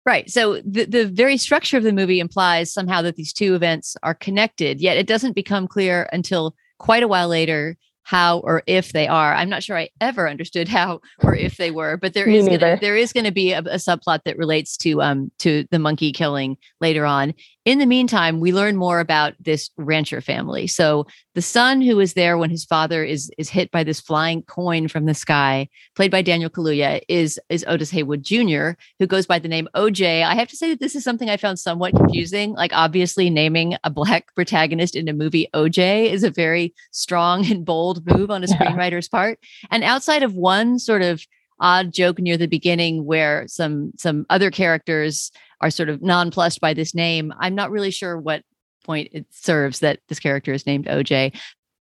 Right. 0.07 0.31
So 0.31 0.61
the, 0.65 0.85
the 0.85 1.07
very 1.07 1.39
structure 1.39 1.79
of 1.79 1.83
the 1.83 1.93
movie 1.93 2.21
implies 2.21 2.73
somehow 2.73 3.01
that 3.03 3.17
these 3.17 3.33
two 3.33 3.55
events 3.55 3.97
are 4.03 4.15
connected, 4.15 4.81
yet 4.81 4.99
it 4.99 5.07
doesn't 5.07 5.35
become 5.35 5.67
clear 5.67 6.09
until 6.13 6.55
quite 6.79 7.03
a 7.03 7.09
while 7.09 7.29
later 7.29 7.77
how 8.05 8.41
or 8.41 8.63
if 8.67 8.93
they 8.93 9.09
are. 9.09 9.35
I'm 9.35 9.49
not 9.49 9.63
sure 9.63 9.79
I 9.79 9.89
ever 10.01 10.29
understood 10.29 10.69
how 10.69 11.01
or 11.23 11.35
if 11.35 11.57
they 11.57 11.71
were, 11.71 11.97
but 11.97 12.13
there 12.13 12.29
is 12.29 12.47
gonna, 12.47 12.79
there 12.79 12.97
is 12.97 13.15
going 13.15 13.25
to 13.25 13.33
be 13.33 13.53
a, 13.53 13.61
a, 13.61 13.77
subplot 13.77 14.21
that 14.27 14.37
relates 14.37 14.77
to 14.79 15.01
um 15.01 15.33
to 15.39 15.67
the 15.71 15.79
monkey 15.79 16.13
killing 16.13 16.59
later 16.81 17.07
on. 17.07 17.33
In 17.65 17.79
the 17.79 17.87
meantime, 17.87 18.41
we 18.41 18.53
learn 18.53 18.77
more 18.77 19.01
about 19.01 19.33
this 19.41 19.71
rancher 19.79 20.21
family. 20.21 20.67
So 20.67 21.07
the 21.35 21.41
son 21.41 21.81
who 21.81 21.99
is 21.99 22.13
there 22.13 22.37
when 22.37 22.51
his 22.51 22.65
father 22.65 23.03
is 23.03 23.31
is 23.39 23.49
hit 23.49 23.71
by 23.71 23.83
this 23.83 24.01
flying 24.01 24.43
coin 24.43 24.87
from 24.87 25.07
the 25.07 25.15
sky, 25.15 25.69
played 25.97 26.11
by 26.11 26.21
Daniel 26.21 26.51
Kaluuya, 26.51 27.01
is 27.09 27.41
is 27.49 27.65
Otis 27.67 27.91
Haywood 27.91 28.23
Jr., 28.23 28.73
who 28.99 29.07
goes 29.07 29.27
by 29.27 29.39
the 29.39 29.49
name 29.49 29.67
OJ. 29.75 30.23
I 30.23 30.35
have 30.35 30.49
to 30.49 30.57
say 30.57 30.69
that 30.71 30.81
this 30.81 30.95
is 30.95 31.05
something 31.05 31.31
I 31.31 31.39
found 31.39 31.59
somewhat 31.59 31.97
confusing. 31.97 32.53
Like 32.53 32.73
obviously 32.75 33.31
naming 33.31 33.77
a 33.83 33.89
black 33.89 34.27
protagonist 34.35 34.95
in 34.95 35.09
a 35.09 35.15
movie 35.15 35.49
OJ 35.55 36.11
is 36.11 36.23
a 36.23 36.31
very 36.31 36.75
strong 36.91 37.51
and 37.51 37.65
bold 37.65 38.07
move 38.07 38.31
on 38.31 38.45
a 38.45 38.47
screenwriter's 38.47 39.09
yeah. 39.11 39.19
part. 39.19 39.39
And 39.71 39.83
outside 39.83 40.23
of 40.23 40.35
one 40.35 40.79
sort 40.79 41.01
of 41.01 41.27
odd 41.61 41.93
joke 41.93 42.19
near 42.19 42.37
the 42.37 42.47
beginning 42.47 43.05
where 43.05 43.47
some 43.49 43.93
some 43.97 44.27
other 44.29 44.51
characters 44.51 45.31
are 45.65 45.71
sort 45.71 45.89
of 45.89 46.03
nonplussed 46.03 46.61
by 46.61 46.75
this 46.75 46.95
name. 46.95 47.33
I'm 47.39 47.55
not 47.55 47.71
really 47.71 47.91
sure 47.91 48.19
what 48.19 48.43
point 48.85 49.09
it 49.13 49.25
serves 49.31 49.79
that 49.79 50.01
this 50.09 50.21
character 50.21 50.53
is 50.53 50.67
named 50.67 50.85
OJ. 50.85 51.35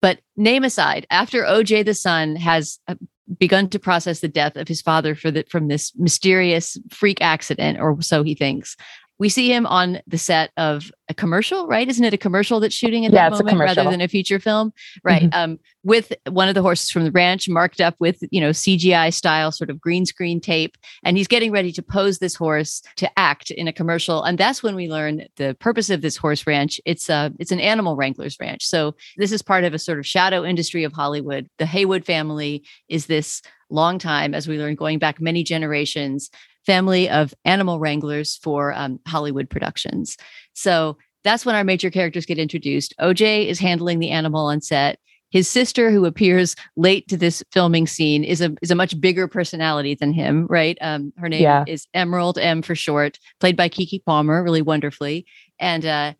But 0.02 0.20
name 0.36 0.64
aside, 0.64 1.06
after 1.12 1.44
OJ 1.44 1.86
the 1.86 1.94
son 1.94 2.36
has 2.38 2.80
uh, 2.88 2.96
begun 3.38 3.70
to 3.70 3.78
process 3.78 4.20
the 4.20 4.28
death 4.28 4.56
of 4.56 4.68
his 4.68 4.82
father 4.82 5.14
for 5.14 5.30
the, 5.30 5.46
from 5.48 5.68
this 5.68 5.94
mysterious 5.96 6.76
freak 6.90 7.22
accident, 7.22 7.80
or 7.80 8.02
so 8.02 8.24
he 8.24 8.34
thinks, 8.34 8.76
we 9.20 9.30
see 9.30 9.52
him 9.52 9.66
on 9.66 10.00
the 10.08 10.18
set 10.18 10.52
of 10.58 10.92
a 11.10 11.14
commercial, 11.14 11.68
right? 11.68 11.88
Isn't 11.88 12.04
it 12.04 12.14
a 12.14 12.18
commercial 12.18 12.60
that's 12.60 12.76
shooting 12.76 13.06
at 13.06 13.14
yeah, 13.14 13.30
that 13.30 13.44
moment 13.44 13.60
rather 13.60 13.90
than 13.90 14.02
a 14.02 14.08
feature 14.08 14.40
film? 14.40 14.74
Right. 15.04 15.24
Mm-hmm. 15.24 15.52
Um, 15.52 15.60
with 15.84 16.14
one 16.30 16.50
of 16.50 16.56
the 16.56 16.62
horses 16.62 16.92
from 16.92 17.06
the 17.06 17.12
ranch 17.12 17.48
marked 17.48 17.82
up 17.82 17.96
with, 18.00 18.18
you 18.30 18.42
know, 18.42 18.50
CGI 18.50 19.14
style 19.14 19.52
sort 19.52 19.70
of 19.70 19.80
green 19.80 20.06
screen 20.06 20.42
tape. 20.42 20.78
And 21.04 21.18
he's 21.18 21.28
getting 21.28 21.52
ready 21.52 21.72
to 21.72 21.82
pose 21.82 22.20
this 22.20 22.36
horse 22.36 22.82
to 22.98 23.10
act 23.18 23.52
in 23.52 23.68
a 23.68 23.74
commercial. 23.74 24.24
And 24.24 24.38
that's 24.38 24.62
when 24.62 24.76
we 24.76 24.90
learn 24.90 25.24
the 25.38 25.56
purpose 25.60 25.90
of 25.90 26.02
this 26.02 26.18
horse 26.18 26.46
ranch. 26.46 26.80
It's 26.86 27.10
a 27.10 27.32
it's 27.40 27.52
an 27.52 27.60
animal 27.60 27.96
wrangler's 27.96 28.38
ranch. 28.40 28.66
So 28.66 28.96
this 29.16 29.32
is 29.32 29.42
part 29.42 29.64
of 29.64 29.74
a 29.74 29.80
sort 29.80 30.00
of 30.00 30.06
shadow 30.06 30.44
industry 30.44 30.84
of 30.84 30.94
Hollywood. 30.94 31.50
The 31.58 31.66
Haywood 31.66 32.06
family 32.06 32.64
is 32.90 33.06
this 33.06 33.42
long 33.70 34.00
time, 34.00 34.34
as 34.34 34.48
we 34.48 34.58
learn, 34.58 34.76
going 34.76 35.00
back 35.00 35.20
many 35.20 35.44
generations, 35.44 36.30
family 36.68 37.10
of 37.10 37.34
animal 37.46 37.80
wranglers 37.80 38.36
for 38.44 38.74
um, 38.74 39.00
Hollywood 39.08 39.50
productions. 39.50 40.18
So 40.54 40.98
that's 41.24 41.46
when 41.46 41.56
our 41.56 41.64
major 41.64 41.90
characters 41.90 42.26
get 42.26 42.38
introduced. 42.38 42.94
OJ 43.02 43.48
is 43.48 43.58
handling 43.58 44.00
the 44.00 44.12
animal 44.12 44.46
on 44.46 44.62
set. 44.62 45.00
His 45.30 45.50
sister, 45.50 45.92
who 45.92 46.06
appears 46.06 46.56
late 46.76 47.08
to 47.08 47.18
this 47.18 47.44
filming 47.52 47.88
scene, 47.88 48.24
is 48.24 48.42
a 48.42 48.56
is 48.62 48.72
a 48.72 48.76
much 48.76 49.00
bigger 49.02 49.28
personality 49.28 49.96
than 49.96 50.14
him, 50.14 50.46
right? 50.50 50.78
Um, 50.80 51.12
her 51.18 51.28
name 51.28 51.42
yeah. 51.42 51.66
is 51.68 51.88
Emerald 51.94 52.38
M 52.38 52.62
for 52.62 52.76
short, 52.76 53.20
played 53.42 53.58
by 53.58 53.68
Keke 53.68 54.06
Palmer, 54.06 54.42
really 54.42 54.62
wonderfully, 54.62 55.26
and 55.60 55.86
uh, 55.86 56.14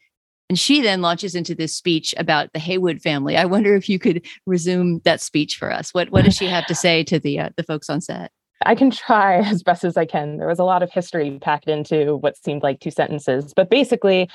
and 0.50 0.60
she 0.60 0.82
then 0.82 1.02
launches 1.02 1.36
into 1.36 1.56
this 1.56 1.74
speech 1.74 2.14
about 2.18 2.52
the 2.54 2.60
Haywood 2.60 3.02
family. 3.02 3.38
I 3.38 3.46
wonder 3.46 3.76
if 3.76 3.88
you 3.88 4.00
could 4.00 4.26
resume 4.46 5.00
that 5.06 5.22
speech 5.22 5.56
for 5.56 5.72
us. 5.72 5.94
What 5.94 6.10
what 6.10 6.26
does 6.26 6.36
she 6.36 6.48
have 6.48 6.66
to 6.68 6.76
say 6.86 7.04
to 7.06 7.18
the 7.18 7.40
uh, 7.40 7.50
the 7.56 7.64
folks 7.64 7.90
on 7.90 8.02
set? 8.02 8.32
I 8.66 8.76
can 8.76 8.92
try 8.92 9.38
as 9.46 9.64
best 9.64 9.84
as 9.84 9.98
I 9.98 10.06
can. 10.06 10.38
There 10.38 10.48
was 10.48 10.60
a 10.60 10.64
lot 10.64 10.84
of 10.84 10.92
history 10.92 11.40
packed 11.42 11.68
into 11.68 12.18
what 12.18 12.38
seemed 12.38 12.64
like 12.64 12.80
two 12.80 12.92
sentences, 12.92 13.54
but 13.56 13.70
basically, 13.70 14.30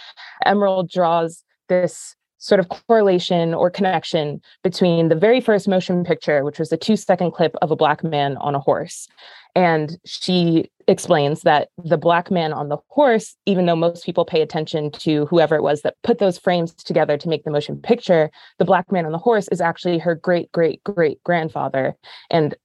Emerald 0.45 0.91
draws 0.91 1.45
this 1.69 2.17
sort 2.43 2.59
of 2.59 2.69
correlation 2.69 3.55
or 3.55 3.71
connection 3.71 4.41
between 4.65 5.09
the 5.09 5.15
very 5.15 5.41
first 5.41 5.69
motion 5.69 6.03
picture, 6.03 6.45
which 6.45 6.59
was 6.59 6.73
a 6.73 6.77
two 6.77 6.97
second 6.97 7.31
clip 7.31 7.55
of 7.63 7.71
a 7.71 7.77
black 7.77 8.03
man 8.03 8.37
on 8.39 8.55
a 8.57 8.59
horse. 8.59 9.07
And 9.55 9.97
she 10.05 10.69
explains 10.89 11.43
that 11.43 11.69
the 11.85 11.97
black 11.97 12.33
man 12.33 12.53
on 12.53 12.69
the 12.69 12.79
horse, 12.89 13.37
even 13.47 13.67
though 13.67 13.77
most 13.77 14.05
people 14.05 14.25
pay 14.25 14.43
attention 14.43 14.91
to 14.91 15.27
whoever 15.27 15.55
it 15.55 15.63
was 15.63 15.83
that 15.83 15.95
put 16.03 16.19
those 16.19 16.37
frames 16.37 16.75
together 16.75 17.17
to 17.17 17.29
make 17.29 17.45
the 17.45 17.51
motion 17.51 17.77
picture, 17.77 18.29
the 18.59 18.65
black 18.65 18.91
man 18.91 19.07
on 19.07 19.13
the 19.13 19.19
horse 19.19 19.47
is 19.49 19.61
actually 19.61 19.99
her 19.99 20.17
great 20.17 20.51
great 20.51 20.83
great 20.83 21.23
grandfather. 21.23 21.95
And 22.29 22.57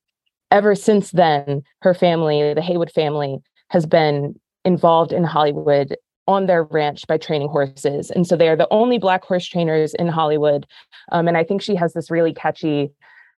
ever 0.52 0.76
since 0.76 1.12
then, 1.12 1.64
her 1.82 1.94
family, 1.94 2.54
the 2.54 2.62
Haywood 2.62 2.92
family, 2.92 3.38
has 3.70 3.86
been 3.86 4.40
involved 4.66 5.12
in 5.12 5.24
Hollywood 5.24 5.96
on 6.28 6.46
their 6.46 6.64
ranch 6.64 7.08
by 7.08 7.18
training 7.18 7.48
horses. 7.48 8.12
And 8.12 8.28
so 8.28 8.36
they 8.36 8.50
are 8.50 8.56
the 8.56 8.68
only 8.70 8.98
Black 8.98 9.24
horse 9.24 9.48
trainers 9.48 9.94
in 9.94 10.08
Hollywood. 10.08 10.66
Um, 11.12 11.28
and 11.28 11.38
I 11.38 11.44
think 11.44 11.62
she 11.62 11.76
has 11.76 11.94
this 11.94 12.12
really 12.12 12.34
catchy 12.34 12.92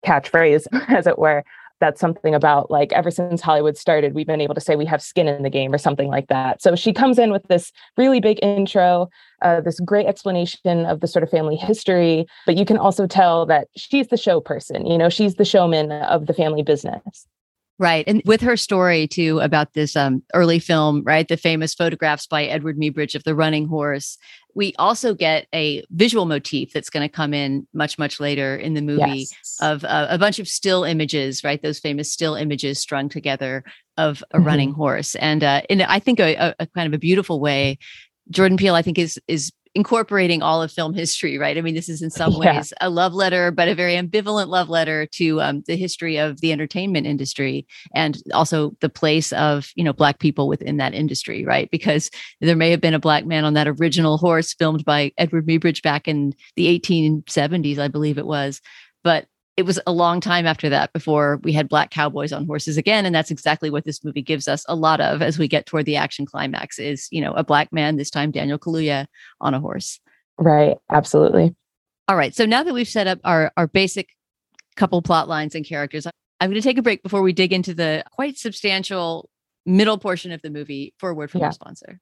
catchphrase, 0.06 0.66
as 0.88 1.06
it 1.06 1.18
were, 1.18 1.44
that's 1.80 2.00
something 2.00 2.34
about 2.34 2.70
like 2.70 2.92
ever 2.92 3.10
since 3.10 3.40
Hollywood 3.40 3.76
started, 3.76 4.14
we've 4.14 4.26
been 4.26 4.40
able 4.40 4.54
to 4.54 4.60
say 4.60 4.76
we 4.76 4.86
have 4.86 5.02
skin 5.02 5.28
in 5.28 5.42
the 5.42 5.50
game 5.50 5.72
or 5.72 5.78
something 5.78 6.08
like 6.08 6.28
that. 6.28 6.62
So 6.62 6.74
she 6.74 6.92
comes 6.92 7.18
in 7.18 7.30
with 7.30 7.46
this 7.48 7.72
really 7.96 8.20
big 8.20 8.38
intro, 8.42 9.08
uh, 9.42 9.60
this 9.60 9.80
great 9.80 10.06
explanation 10.06 10.86
of 10.86 11.00
the 11.00 11.06
sort 11.06 11.22
of 11.22 11.30
family 11.30 11.56
history, 11.56 12.26
but 12.46 12.56
you 12.56 12.64
can 12.64 12.78
also 12.78 13.06
tell 13.06 13.46
that 13.46 13.68
she's 13.76 14.08
the 14.08 14.16
show 14.16 14.40
person. 14.40 14.86
You 14.86 14.98
know, 14.98 15.08
she's 15.08 15.36
the 15.36 15.44
showman 15.44 15.92
of 15.92 16.26
the 16.26 16.34
family 16.34 16.62
business. 16.62 17.26
Right. 17.80 18.04
And 18.08 18.22
with 18.24 18.40
her 18.40 18.56
story 18.56 19.06
too 19.06 19.38
about 19.38 19.74
this 19.74 19.94
um, 19.94 20.22
early 20.34 20.58
film, 20.58 21.04
right? 21.04 21.28
The 21.28 21.36
famous 21.36 21.74
photographs 21.74 22.26
by 22.26 22.48
Eadweard 22.48 22.76
Muybridge 22.76 23.14
of 23.14 23.22
the 23.22 23.36
running 23.36 23.68
horse. 23.68 24.18
We 24.54 24.74
also 24.80 25.14
get 25.14 25.46
a 25.54 25.84
visual 25.90 26.26
motif 26.26 26.72
that's 26.72 26.90
going 26.90 27.08
to 27.08 27.12
come 27.14 27.32
in 27.32 27.68
much, 27.72 27.96
much 27.96 28.18
later 28.18 28.56
in 28.56 28.74
the 28.74 28.82
movie 28.82 29.28
yes. 29.30 29.56
of 29.60 29.84
uh, 29.84 30.08
a 30.10 30.18
bunch 30.18 30.40
of 30.40 30.48
still 30.48 30.82
images, 30.82 31.44
right? 31.44 31.62
Those 31.62 31.78
famous 31.78 32.10
still 32.10 32.34
images 32.34 32.80
strung 32.80 33.08
together 33.08 33.62
of 33.96 34.24
a 34.32 34.38
mm-hmm. 34.38 34.46
running 34.46 34.72
horse. 34.72 35.14
And 35.14 35.44
uh, 35.44 35.62
in, 35.68 35.82
I 35.82 36.00
think, 36.00 36.18
a, 36.18 36.56
a 36.58 36.66
kind 36.66 36.88
of 36.88 36.94
a 36.94 36.98
beautiful 36.98 37.38
way, 37.38 37.78
Jordan 38.30 38.58
Peele, 38.58 38.74
I 38.74 38.82
think, 38.82 38.98
is 38.98 39.20
is 39.28 39.52
incorporating 39.78 40.42
all 40.42 40.60
of 40.60 40.72
film 40.72 40.92
history, 40.92 41.38
right? 41.38 41.56
I 41.56 41.60
mean, 41.60 41.76
this 41.76 41.88
is 41.88 42.02
in 42.02 42.10
some 42.10 42.32
yeah. 42.32 42.56
ways 42.56 42.72
a 42.80 42.90
love 42.90 43.14
letter, 43.14 43.52
but 43.52 43.68
a 43.68 43.76
very 43.76 43.94
ambivalent 43.94 44.48
love 44.48 44.68
letter 44.68 45.06
to 45.12 45.40
um, 45.40 45.62
the 45.68 45.76
history 45.76 46.16
of 46.16 46.40
the 46.40 46.50
entertainment 46.50 47.06
industry 47.06 47.64
and 47.94 48.20
also 48.34 48.72
the 48.80 48.88
place 48.88 49.32
of, 49.34 49.70
you 49.76 49.84
know, 49.84 49.92
Black 49.92 50.18
people 50.18 50.48
within 50.48 50.78
that 50.78 50.94
industry, 50.94 51.44
right? 51.44 51.70
Because 51.70 52.10
there 52.40 52.56
may 52.56 52.72
have 52.72 52.80
been 52.80 52.92
a 52.92 52.98
Black 52.98 53.24
man 53.24 53.44
on 53.44 53.54
that 53.54 53.68
original 53.68 54.18
horse 54.18 54.52
filmed 54.52 54.84
by 54.84 55.12
Eadweard 55.20 55.46
Muybridge 55.46 55.80
back 55.82 56.08
in 56.08 56.34
the 56.56 56.76
1870s, 56.76 57.78
I 57.78 57.86
believe 57.86 58.18
it 58.18 58.26
was. 58.26 58.60
But 59.04 59.26
it 59.58 59.66
was 59.66 59.80
a 59.88 59.92
long 59.92 60.20
time 60.20 60.46
after 60.46 60.68
that 60.68 60.92
before 60.92 61.40
we 61.42 61.52
had 61.52 61.68
black 61.68 61.90
cowboys 61.90 62.32
on 62.32 62.46
horses 62.46 62.76
again 62.76 63.04
and 63.04 63.12
that's 63.12 63.32
exactly 63.32 63.70
what 63.70 63.84
this 63.84 64.04
movie 64.04 64.22
gives 64.22 64.46
us 64.46 64.64
a 64.68 64.76
lot 64.76 65.00
of 65.00 65.20
as 65.20 65.36
we 65.36 65.48
get 65.48 65.66
toward 65.66 65.84
the 65.84 65.96
action 65.96 66.24
climax 66.24 66.78
is 66.78 67.08
you 67.10 67.20
know 67.20 67.32
a 67.32 67.42
black 67.42 67.72
man 67.72 67.96
this 67.96 68.08
time 68.08 68.30
daniel 68.30 68.58
kaluuya 68.58 69.06
on 69.40 69.54
a 69.54 69.60
horse. 69.60 69.98
Right 70.38 70.78
absolutely. 70.90 71.56
All 72.06 72.16
right 72.16 72.32
so 72.34 72.46
now 72.46 72.62
that 72.62 72.72
we've 72.72 72.88
set 72.88 73.08
up 73.08 73.18
our 73.24 73.52
our 73.56 73.66
basic 73.66 74.10
couple 74.76 75.02
plot 75.02 75.28
lines 75.28 75.56
and 75.56 75.66
characters 75.66 76.06
i'm 76.06 76.48
going 76.48 76.54
to 76.54 76.60
take 76.60 76.78
a 76.78 76.82
break 76.82 77.02
before 77.02 77.20
we 77.20 77.32
dig 77.32 77.52
into 77.52 77.74
the 77.74 78.04
quite 78.12 78.38
substantial 78.38 79.28
middle 79.66 79.98
portion 79.98 80.30
of 80.30 80.40
the 80.42 80.50
movie 80.50 80.94
for 80.98 81.10
a 81.10 81.14
word 81.14 81.32
from 81.32 81.40
yeah. 81.40 81.46
our 81.46 81.52
sponsor. 81.52 82.00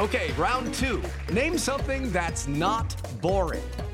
Okay 0.00 0.32
round 0.38 0.72
two. 0.72 1.02
Name 1.30 1.58
something 1.58 2.10
that's 2.12 2.48
not 2.48 2.96
boring. 3.20 3.62
a 3.62 3.93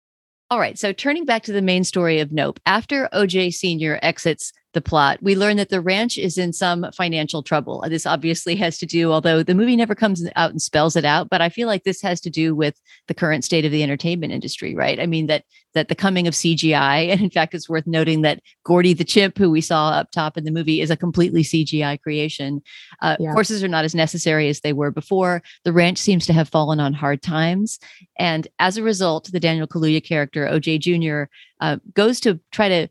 All 0.51 0.59
right. 0.59 0.77
So 0.77 0.91
turning 0.91 1.23
back 1.23 1.43
to 1.43 1.53
the 1.53 1.61
main 1.61 1.85
story 1.85 2.19
of 2.19 2.33
Nope, 2.33 2.59
after 2.65 3.07
OJ 3.13 3.53
Sr. 3.53 3.99
exits 4.01 4.51
the 4.73 4.81
plot, 4.81 5.19
we 5.21 5.35
learn 5.35 5.57
that 5.57 5.69
the 5.69 5.81
ranch 5.81 6.17
is 6.17 6.37
in 6.37 6.53
some 6.53 6.85
financial 6.95 7.43
trouble. 7.43 7.83
This 7.87 8.05
obviously 8.05 8.55
has 8.55 8.77
to 8.79 8.85
do, 8.85 9.11
although 9.11 9.43
the 9.43 9.55
movie 9.55 9.75
never 9.75 9.95
comes 9.95 10.25
out 10.35 10.51
and 10.51 10.61
spells 10.61 10.95
it 10.95 11.05
out, 11.05 11.29
but 11.29 11.41
I 11.41 11.49
feel 11.49 11.67
like 11.67 11.83
this 11.83 12.01
has 12.01 12.21
to 12.21 12.29
do 12.29 12.55
with 12.55 12.79
the 13.07 13.13
current 13.13 13.43
state 13.43 13.65
of 13.65 13.71
the 13.71 13.83
entertainment 13.83 14.31
industry, 14.31 14.73
right? 14.73 14.99
I 14.99 15.05
mean 15.05 15.27
that 15.27 15.43
that 15.73 15.87
the 15.87 15.95
coming 15.95 16.27
of 16.27 16.33
CGI, 16.33 17.09
and 17.11 17.21
in 17.21 17.29
fact, 17.29 17.53
it's 17.53 17.69
worth 17.69 17.87
noting 17.87 18.21
that 18.21 18.41
Gordy 18.63 18.93
the 18.93 19.03
chimp, 19.03 19.37
who 19.37 19.49
we 19.49 19.61
saw 19.61 19.89
up 19.89 20.11
top 20.11 20.37
in 20.37 20.43
the 20.43 20.51
movie, 20.51 20.81
is 20.81 20.91
a 20.91 20.97
completely 20.97 21.43
CGI 21.43 22.01
creation. 22.01 22.61
Uh, 23.01 23.17
yeah. 23.19 23.33
Horses 23.33 23.63
are 23.63 23.69
not 23.69 23.85
as 23.85 23.95
necessary 23.95 24.49
as 24.49 24.61
they 24.61 24.73
were 24.73 24.91
before. 24.91 25.41
The 25.63 25.73
ranch 25.73 25.97
seems 25.97 26.25
to 26.27 26.33
have 26.33 26.49
fallen 26.49 26.79
on 26.79 26.93
hard 26.93 27.21
times, 27.21 27.79
and 28.17 28.47
as 28.59 28.77
a 28.77 28.83
result, 28.83 29.29
the 29.31 29.39
Daniel 29.39 29.67
Kaluuya 29.67 30.03
character 30.03 30.45
OJ 30.47 30.79
Jr. 30.79 31.29
Uh, 31.59 31.77
goes 31.93 32.19
to 32.21 32.39
try 32.51 32.69
to 32.69 32.87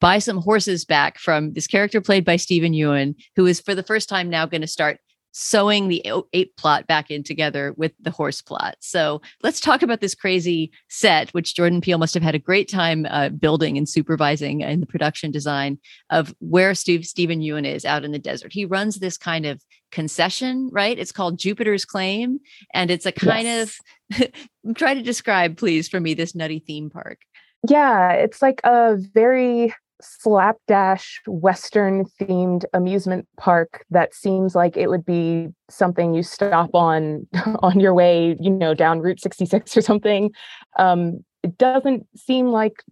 buy 0.00 0.18
some 0.18 0.38
horses 0.38 0.84
back 0.84 1.18
from 1.18 1.52
this 1.52 1.66
character 1.66 2.00
played 2.00 2.24
by 2.24 2.36
Steven 2.36 2.72
Yeun, 2.72 3.14
who 3.36 3.46
is 3.46 3.60
for 3.60 3.74
the 3.74 3.82
first 3.82 4.08
time 4.08 4.30
now 4.30 4.46
going 4.46 4.62
to 4.62 4.66
start 4.66 4.98
sewing 5.32 5.88
the 5.88 6.04
ape 6.32 6.56
plot 6.56 6.86
back 6.86 7.10
in 7.10 7.22
together 7.22 7.72
with 7.76 7.92
the 8.00 8.10
horse 8.10 8.42
plot. 8.42 8.76
So 8.80 9.20
let's 9.42 9.60
talk 9.60 9.82
about 9.82 10.00
this 10.00 10.14
crazy 10.14 10.72
set, 10.88 11.30
which 11.30 11.54
Jordan 11.54 11.80
Peele 11.80 11.98
must 11.98 12.14
have 12.14 12.22
had 12.22 12.34
a 12.34 12.38
great 12.38 12.68
time 12.68 13.06
uh, 13.08 13.28
building 13.28 13.78
and 13.78 13.88
supervising 13.88 14.62
in 14.62 14.80
the 14.80 14.86
production 14.86 15.30
design 15.30 15.78
of 16.10 16.34
where 16.40 16.74
Steve 16.74 17.04
Steven 17.04 17.40
Yeun 17.40 17.64
is 17.64 17.84
out 17.84 18.04
in 18.04 18.12
the 18.12 18.18
desert. 18.18 18.52
He 18.52 18.64
runs 18.64 18.96
this 18.96 19.16
kind 19.16 19.46
of 19.46 19.62
concession, 19.92 20.68
right? 20.72 20.98
It's 20.98 21.12
called 21.12 21.38
Jupiter's 21.38 21.84
Claim, 21.84 22.40
and 22.74 22.90
it's 22.90 23.06
a 23.06 23.12
kind 23.12 23.44
yes. 23.44 23.80
of 24.18 24.28
try 24.76 24.94
to 24.94 25.02
describe, 25.02 25.56
please, 25.56 25.88
for 25.88 26.00
me 26.00 26.14
this 26.14 26.34
nutty 26.34 26.58
theme 26.58 26.90
park. 26.90 27.20
Yeah, 27.68 28.12
it's 28.12 28.40
like 28.40 28.60
a 28.64 28.96
very 28.96 29.74
slapdash 30.00 31.20
western 31.26 32.04
themed 32.20 32.64
amusement 32.72 33.26
park 33.36 33.84
that 33.90 34.14
seems 34.14 34.54
like 34.54 34.76
it 34.76 34.88
would 34.88 35.04
be 35.04 35.48
something 35.68 36.14
you 36.14 36.22
stop 36.22 36.70
on 36.74 37.26
on 37.60 37.80
your 37.80 37.94
way 37.94 38.36
you 38.40 38.50
know 38.50 38.74
down 38.74 39.00
route 39.00 39.20
66 39.20 39.76
or 39.76 39.80
something 39.80 40.30
um, 40.78 41.24
it 41.42 41.56
doesn't 41.58 42.06
seem 42.16 42.48
like 42.48 42.82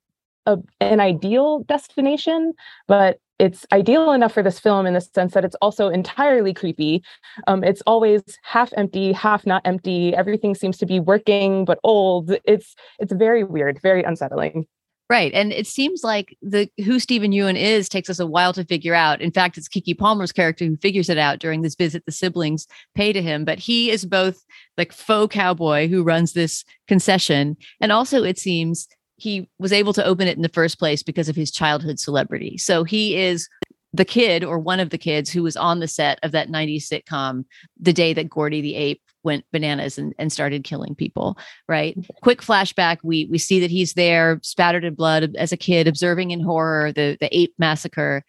a, 0.47 0.59
an 0.81 1.01
ideal 1.01 1.61
destination 1.65 2.53
but 2.87 3.19
it's 3.39 3.65
ideal 3.73 4.13
enough 4.13 4.33
for 4.33 4.43
this 4.43 4.59
film 4.59 4.85
in 4.85 4.95
the 4.95 5.01
sense 5.01 5.35
that 5.35 5.45
it's 5.45 5.55
also 5.63 5.89
entirely 5.89 6.53
creepy. 6.53 7.05
Um, 7.47 7.63
it's 7.63 7.83
always 7.87 8.21
half 8.43 8.73
empty, 8.77 9.13
half 9.13 9.47
not 9.47 9.63
empty. 9.65 10.15
Everything 10.15 10.57
seems 10.57 10.77
to 10.79 10.87
be 10.87 10.99
working 10.99 11.65
but 11.65 11.79
old. 11.85 12.35
It's 12.45 12.75
it's 12.99 13.13
very 13.13 13.45
weird, 13.45 13.81
very 13.81 14.03
unsettling. 14.03 14.67
Right. 15.11 15.33
And 15.33 15.53
it 15.53 15.67
seems 15.67 16.05
like 16.05 16.37
the 16.43 16.69
who 16.85 17.01
Steven 17.01 17.33
Yeun 17.33 17.57
is 17.57 17.89
takes 17.89 18.11
us 18.11 18.19
a 18.19 18.27
while 18.27 18.53
to 18.53 18.65
figure 18.65 18.95
out. 18.95 19.23
In 19.23 19.31
fact, 19.31 19.57
it's 19.57 19.69
Keke 19.69 19.97
Palmer's 19.97 20.33
character 20.33 20.67
who 20.67 20.77
figures 20.77 21.09
it 21.09 21.17
out 21.17 21.39
during 21.39 21.63
this 21.63 21.75
visit 21.75 22.05
the 22.05 22.13
siblings 22.13 22.67
pay 22.95 23.15
to 23.15 23.23
him. 23.23 23.47
But 23.47 23.59
he 23.59 23.91
is 23.91 24.05
both 24.05 24.45
like 24.77 24.93
faux 24.93 25.33
cowboy 25.33 25.89
who 25.89 26.03
runs 26.03 26.35
this 26.35 26.63
concession. 26.89 27.57
And 27.81 27.91
also 27.91 28.23
it 28.23 28.39
seems 28.39 28.87
he 29.17 29.49
was 29.59 29.73
able 29.73 29.95
to 29.95 30.05
open 30.05 30.29
it 30.29 30.37
in 30.37 30.43
the 30.43 30.49
first 30.51 30.79
place 30.79 31.03
because 31.03 31.31
of 31.31 31.37
his 31.37 31.51
childhood 31.51 31.99
celebrity. 31.99 32.59
So 32.59 32.85
he 32.85 33.17
is 33.17 33.49
the 33.95 34.05
kid 34.05 34.45
or 34.45 34.59
one 34.59 34.79
of 34.79 34.91
the 34.91 34.99
kids 34.99 35.31
who 35.31 35.43
was 35.43 35.57
on 35.57 35.81
the 35.81 35.89
set 35.89 36.19
of 36.23 36.33
that 36.33 36.51
90s 36.51 36.87
sitcom 36.87 37.45
the 37.81 37.95
day 37.95 38.13
that 38.13 38.29
Gordy 38.29 38.61
the 38.61 38.75
ape 38.75 39.01
went 39.29 39.45
bananas 39.53 39.99
and, 39.99 40.15
and 40.19 40.33
started 40.33 40.65
killing 40.65 40.95
people 40.95 41.37
right? 41.69 41.97
Quick 42.23 42.41
flashback 42.41 42.99
we 43.05 43.27
we 43.31 43.39
see 43.39 43.61
that 43.61 43.71
he's 43.71 43.95
there 43.95 44.41
spattered 44.43 44.85
in 44.85 44.95
blood 44.95 45.37
as 45.37 45.53
a 45.53 45.57
kid 45.57 45.87
observing 45.87 46.31
in 46.31 46.41
horror 46.41 46.93
the 46.93 47.17
the 47.21 47.29
ape 47.39 47.55
massacre. 47.59 48.25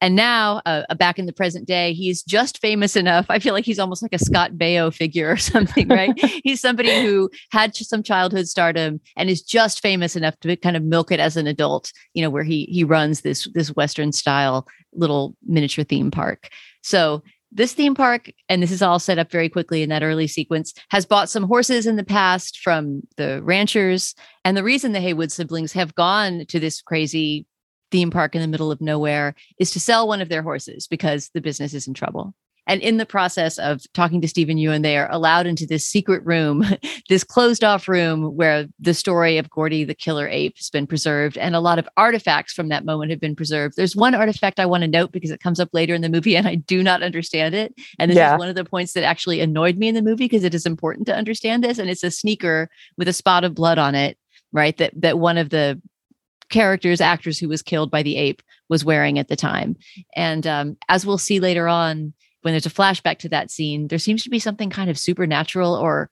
And 0.00 0.14
now 0.14 0.62
uh, 0.64 0.84
uh 0.88 0.94
back 0.94 1.18
in 1.18 1.26
the 1.26 1.32
present 1.32 1.66
day 1.66 1.92
he's 1.92 2.22
just 2.22 2.60
famous 2.60 2.94
enough 2.94 3.26
i 3.28 3.40
feel 3.40 3.52
like 3.52 3.64
he's 3.64 3.80
almost 3.80 4.00
like 4.00 4.12
a 4.14 4.18
scott 4.18 4.52
baio 4.52 4.94
figure 4.94 5.32
or 5.32 5.36
something 5.52 5.88
right? 5.88 6.12
He's 6.44 6.60
somebody 6.60 7.02
who 7.02 7.30
had 7.50 7.74
some 7.74 8.04
childhood 8.04 8.46
stardom 8.46 9.00
and 9.16 9.28
is 9.28 9.42
just 9.42 9.82
famous 9.82 10.14
enough 10.14 10.38
to 10.40 10.56
kind 10.56 10.76
of 10.76 10.84
milk 10.84 11.10
it 11.10 11.20
as 11.20 11.36
an 11.36 11.48
adult 11.48 11.92
you 12.14 12.22
know 12.22 12.30
where 12.30 12.44
he 12.44 12.66
he 12.66 12.84
runs 12.84 13.22
this 13.22 13.48
this 13.54 13.74
western 13.74 14.12
style 14.12 14.66
little 14.94 15.34
miniature 15.46 15.84
theme 15.84 16.10
park. 16.10 16.48
So 16.82 17.22
this 17.50 17.72
theme 17.72 17.94
park, 17.94 18.30
and 18.48 18.62
this 18.62 18.70
is 18.70 18.82
all 18.82 18.98
set 18.98 19.18
up 19.18 19.30
very 19.30 19.48
quickly 19.48 19.82
in 19.82 19.88
that 19.88 20.02
early 20.02 20.26
sequence, 20.26 20.74
has 20.90 21.06
bought 21.06 21.30
some 21.30 21.44
horses 21.44 21.86
in 21.86 21.96
the 21.96 22.04
past 22.04 22.58
from 22.58 23.02
the 23.16 23.42
ranchers. 23.42 24.14
And 24.44 24.56
the 24.56 24.64
reason 24.64 24.92
the 24.92 25.00
Haywood 25.00 25.32
siblings 25.32 25.72
have 25.72 25.94
gone 25.94 26.44
to 26.46 26.60
this 26.60 26.82
crazy 26.82 27.46
theme 27.90 28.10
park 28.10 28.34
in 28.34 28.42
the 28.42 28.48
middle 28.48 28.70
of 28.70 28.80
nowhere 28.80 29.34
is 29.58 29.70
to 29.70 29.80
sell 29.80 30.06
one 30.06 30.20
of 30.20 30.28
their 30.28 30.42
horses 30.42 30.86
because 30.86 31.30
the 31.32 31.40
business 31.40 31.72
is 31.72 31.88
in 31.88 31.94
trouble. 31.94 32.34
And 32.68 32.82
in 32.82 32.98
the 32.98 33.06
process 33.06 33.58
of 33.58 33.82
talking 33.94 34.20
to 34.20 34.28
Steven 34.28 34.58
Yeun, 34.58 34.82
they 34.82 34.98
are 34.98 35.10
allowed 35.10 35.46
into 35.46 35.66
this 35.66 35.86
secret 35.86 36.24
room, 36.24 36.64
this 37.08 37.24
closed 37.24 37.64
off 37.64 37.88
room 37.88 38.36
where 38.36 38.66
the 38.78 38.94
story 38.94 39.38
of 39.38 39.50
Gordy 39.50 39.84
the 39.84 39.94
killer 39.94 40.28
ape 40.28 40.56
has 40.58 40.70
been 40.70 40.86
preserved 40.86 41.38
and 41.38 41.56
a 41.56 41.60
lot 41.60 41.78
of 41.78 41.88
artifacts 41.96 42.52
from 42.52 42.68
that 42.68 42.84
moment 42.84 43.10
have 43.10 43.20
been 43.20 43.34
preserved. 43.34 43.76
There's 43.76 43.96
one 43.96 44.14
artifact 44.14 44.60
I 44.60 44.66
want 44.66 44.82
to 44.82 44.88
note 44.88 45.10
because 45.10 45.30
it 45.30 45.40
comes 45.40 45.58
up 45.58 45.70
later 45.72 45.94
in 45.94 46.02
the 46.02 46.08
movie 46.10 46.36
and 46.36 46.46
I 46.46 46.56
do 46.56 46.82
not 46.82 47.02
understand 47.02 47.54
it. 47.54 47.74
And 47.98 48.10
this 48.10 48.16
yeah. 48.16 48.34
is 48.34 48.38
one 48.38 48.48
of 48.48 48.54
the 48.54 48.64
points 48.64 48.92
that 48.92 49.02
actually 49.02 49.40
annoyed 49.40 49.78
me 49.78 49.88
in 49.88 49.94
the 49.94 50.02
movie 50.02 50.26
because 50.26 50.44
it 50.44 50.54
is 50.54 50.66
important 50.66 51.06
to 51.06 51.16
understand 51.16 51.64
this. 51.64 51.78
And 51.78 51.88
it's 51.88 52.04
a 52.04 52.10
sneaker 52.10 52.68
with 52.96 53.08
a 53.08 53.12
spot 53.12 53.44
of 53.44 53.54
blood 53.54 53.78
on 53.78 53.94
it, 53.94 54.18
right? 54.52 54.76
That 54.76 54.92
that 55.00 55.18
one 55.18 55.38
of 55.38 55.48
the 55.50 55.80
characters, 56.50 57.00
actors 57.00 57.38
who 57.38 57.48
was 57.48 57.62
killed 57.62 57.90
by 57.90 58.02
the 58.02 58.16
ape 58.16 58.42
was 58.68 58.84
wearing 58.84 59.18
at 59.18 59.28
the 59.28 59.36
time. 59.36 59.76
And 60.14 60.46
um, 60.46 60.76
as 60.88 61.06
we'll 61.06 61.18
see 61.18 61.40
later 61.40 61.68
on, 61.68 62.12
when 62.42 62.52
there's 62.52 62.66
a 62.66 62.70
flashback 62.70 63.18
to 63.18 63.28
that 63.28 63.50
scene, 63.50 63.88
there 63.88 63.98
seems 63.98 64.22
to 64.22 64.30
be 64.30 64.38
something 64.38 64.70
kind 64.70 64.88
of 64.88 64.98
supernatural 64.98 65.74
or 65.74 66.08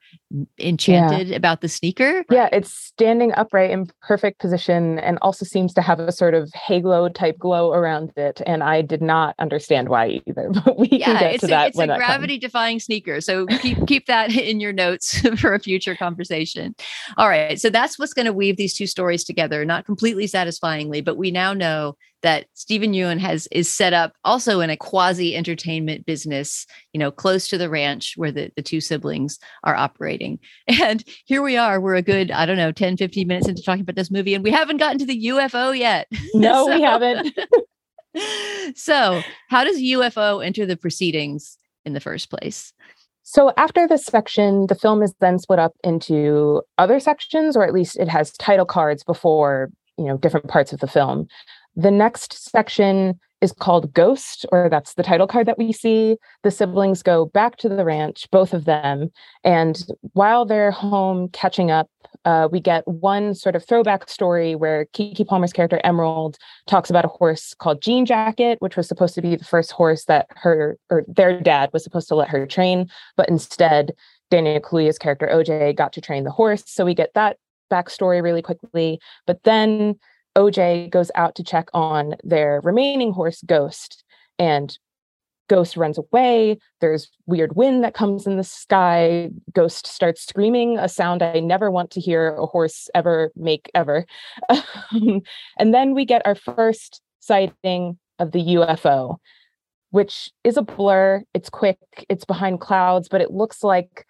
enchanted 0.58 1.28
yeah. 1.28 1.36
about 1.36 1.60
the 1.60 1.68
sneaker. 1.68 2.24
Yeah, 2.30 2.48
it's 2.52 2.72
standing 2.72 3.32
upright 3.34 3.70
in 3.70 3.88
perfect 4.02 4.40
position 4.40 4.98
and 4.98 5.18
also 5.22 5.44
seems 5.44 5.72
to 5.74 5.82
have 5.82 6.00
a 6.00 6.10
sort 6.10 6.34
of 6.34 6.52
halo 6.52 7.08
type 7.08 7.38
glow 7.38 7.72
around 7.72 8.12
it. 8.16 8.42
And 8.44 8.64
I 8.64 8.82
did 8.82 9.02
not 9.02 9.36
understand 9.38 9.88
why 9.88 10.20
either. 10.26 10.50
But 10.66 10.78
we 10.78 10.88
yeah, 10.88 11.06
can 11.06 11.20
get 11.20 11.34
it's 11.34 11.40
to 11.42 11.46
a, 11.46 11.50
that. 11.50 11.68
It's 11.68 11.78
a 11.78 11.86
gravity 11.86 12.38
defying 12.38 12.80
sneaker. 12.80 13.20
So 13.20 13.46
keep 13.46 13.86
keep 13.86 14.06
that 14.06 14.30
in 14.34 14.58
your 14.58 14.72
notes 14.72 15.20
for 15.38 15.54
a 15.54 15.60
future 15.60 15.94
conversation. 15.94 16.74
All 17.16 17.28
right. 17.28 17.60
So 17.60 17.70
that's 17.70 17.98
what's 17.98 18.14
going 18.14 18.26
to 18.26 18.32
weave 18.32 18.56
these 18.56 18.74
two 18.74 18.86
stories 18.86 19.22
together, 19.22 19.64
not 19.64 19.84
completely 19.84 20.26
satisfyingly, 20.26 21.02
but 21.02 21.16
we 21.16 21.30
now 21.30 21.52
know 21.52 21.96
that 22.22 22.46
Steven 22.54 22.92
Yeun 22.92 23.18
has 23.18 23.46
is 23.52 23.70
set 23.70 23.92
up 23.92 24.12
also 24.24 24.60
in 24.60 24.70
a 24.70 24.76
quasi 24.76 25.36
entertainment 25.36 26.06
business, 26.06 26.66
you 26.92 26.98
know, 26.98 27.10
close 27.10 27.48
to 27.48 27.58
the 27.58 27.70
ranch 27.70 28.14
where 28.16 28.32
the, 28.32 28.50
the 28.56 28.62
two 28.62 28.80
siblings 28.80 29.38
are 29.64 29.76
operating. 29.76 30.38
And 30.86 31.02
here 31.24 31.42
we 31.42 31.56
are, 31.56 31.80
we're 31.80 31.94
a 31.96 32.02
good, 32.02 32.30
I 32.30 32.46
don't 32.46 32.56
know, 32.56 32.70
10, 32.70 32.96
15 32.96 33.26
minutes 33.26 33.48
into 33.48 33.62
talking 33.62 33.80
about 33.80 33.96
this 33.96 34.10
movie, 34.10 34.34
and 34.34 34.44
we 34.44 34.50
haven't 34.50 34.76
gotten 34.76 34.98
to 34.98 35.06
the 35.06 35.26
UFO 35.26 35.76
yet. 35.76 36.08
No, 36.34 36.66
so, 36.66 36.74
we 36.74 36.82
haven't. 36.82 37.38
so, 38.76 39.22
how 39.48 39.64
does 39.64 39.78
UFO 39.78 40.44
enter 40.44 40.66
the 40.66 40.76
proceedings 40.76 41.58
in 41.84 41.94
the 41.94 42.00
first 42.00 42.30
place? 42.30 42.72
So 43.28 43.52
after 43.56 43.88
this 43.88 44.04
section, 44.04 44.68
the 44.68 44.76
film 44.76 45.02
is 45.02 45.12
then 45.18 45.40
split 45.40 45.58
up 45.58 45.72
into 45.82 46.62
other 46.78 47.00
sections, 47.00 47.56
or 47.56 47.64
at 47.64 47.74
least 47.74 47.98
it 47.98 48.08
has 48.08 48.30
title 48.32 48.64
cards 48.64 49.02
before 49.02 49.70
you 49.98 50.04
know 50.04 50.16
different 50.16 50.46
parts 50.46 50.72
of 50.72 50.78
the 50.78 50.86
film. 50.86 51.26
The 51.76 51.90
next 51.90 52.50
section 52.50 53.20
is 53.42 53.52
called 53.52 53.92
Ghost, 53.92 54.46
or 54.50 54.68
that's 54.70 54.94
the 54.94 55.02
title 55.02 55.26
card 55.26 55.46
that 55.46 55.58
we 55.58 55.72
see. 55.72 56.16
The 56.42 56.50
siblings 56.50 57.02
go 57.02 57.26
back 57.26 57.56
to 57.58 57.68
the 57.68 57.84
ranch, 57.84 58.26
both 58.30 58.54
of 58.54 58.64
them. 58.64 59.10
And 59.44 59.84
while 60.14 60.46
they're 60.46 60.70
home 60.70 61.28
catching 61.28 61.70
up, 61.70 61.90
uh, 62.24 62.48
we 62.50 62.60
get 62.60 62.86
one 62.88 63.34
sort 63.34 63.54
of 63.54 63.64
throwback 63.64 64.08
story 64.08 64.54
where 64.54 64.86
Keke 64.94 65.26
Palmer's 65.26 65.52
character 65.52 65.80
Emerald 65.84 66.38
talks 66.66 66.88
about 66.88 67.04
a 67.04 67.08
horse 67.08 67.54
called 67.54 67.82
Jean 67.82 68.06
Jacket, 68.06 68.56
which 68.60 68.76
was 68.76 68.88
supposed 68.88 69.14
to 69.14 69.22
be 69.22 69.36
the 69.36 69.44
first 69.44 69.70
horse 69.70 70.06
that 70.06 70.26
her 70.30 70.78
or 70.90 71.04
their 71.06 71.38
dad 71.38 71.70
was 71.72 71.84
supposed 71.84 72.08
to 72.08 72.14
let 72.14 72.28
her 72.28 72.46
train, 72.46 72.88
but 73.16 73.28
instead 73.28 73.92
Daniel 74.30 74.60
Kaluuya's 74.60 74.98
character 74.98 75.28
OJ 75.30 75.76
got 75.76 75.92
to 75.92 76.00
train 76.00 76.24
the 76.24 76.30
horse. 76.30 76.64
So 76.66 76.84
we 76.84 76.94
get 76.94 77.12
that 77.14 77.36
backstory 77.70 78.22
really 78.22 78.42
quickly. 78.42 78.98
But 79.26 79.42
then 79.44 79.98
OJ 80.36 80.90
goes 80.90 81.10
out 81.14 81.34
to 81.36 81.42
check 81.42 81.68
on 81.72 82.14
their 82.22 82.60
remaining 82.62 83.12
horse, 83.12 83.42
Ghost, 83.42 84.04
and 84.38 84.78
Ghost 85.48 85.76
runs 85.76 85.98
away. 85.98 86.58
There's 86.80 87.08
weird 87.26 87.56
wind 87.56 87.84
that 87.84 87.94
comes 87.94 88.26
in 88.26 88.36
the 88.36 88.44
sky. 88.44 89.30
Ghost 89.52 89.86
starts 89.86 90.26
screaming, 90.26 90.78
a 90.78 90.88
sound 90.88 91.22
I 91.22 91.40
never 91.40 91.70
want 91.70 91.90
to 91.92 92.00
hear 92.00 92.34
a 92.34 92.46
horse 92.46 92.88
ever 92.94 93.32
make, 93.36 93.70
ever. 93.74 94.04
and 94.90 95.74
then 95.74 95.94
we 95.94 96.04
get 96.04 96.26
our 96.26 96.34
first 96.34 97.00
sighting 97.20 97.98
of 98.18 98.32
the 98.32 98.42
UFO, 98.56 99.16
which 99.90 100.30
is 100.44 100.56
a 100.56 100.62
blur. 100.62 101.22
It's 101.32 101.50
quick, 101.50 101.78
it's 102.08 102.24
behind 102.24 102.60
clouds, 102.60 103.08
but 103.08 103.20
it 103.20 103.30
looks 103.30 103.62
like 103.62 104.06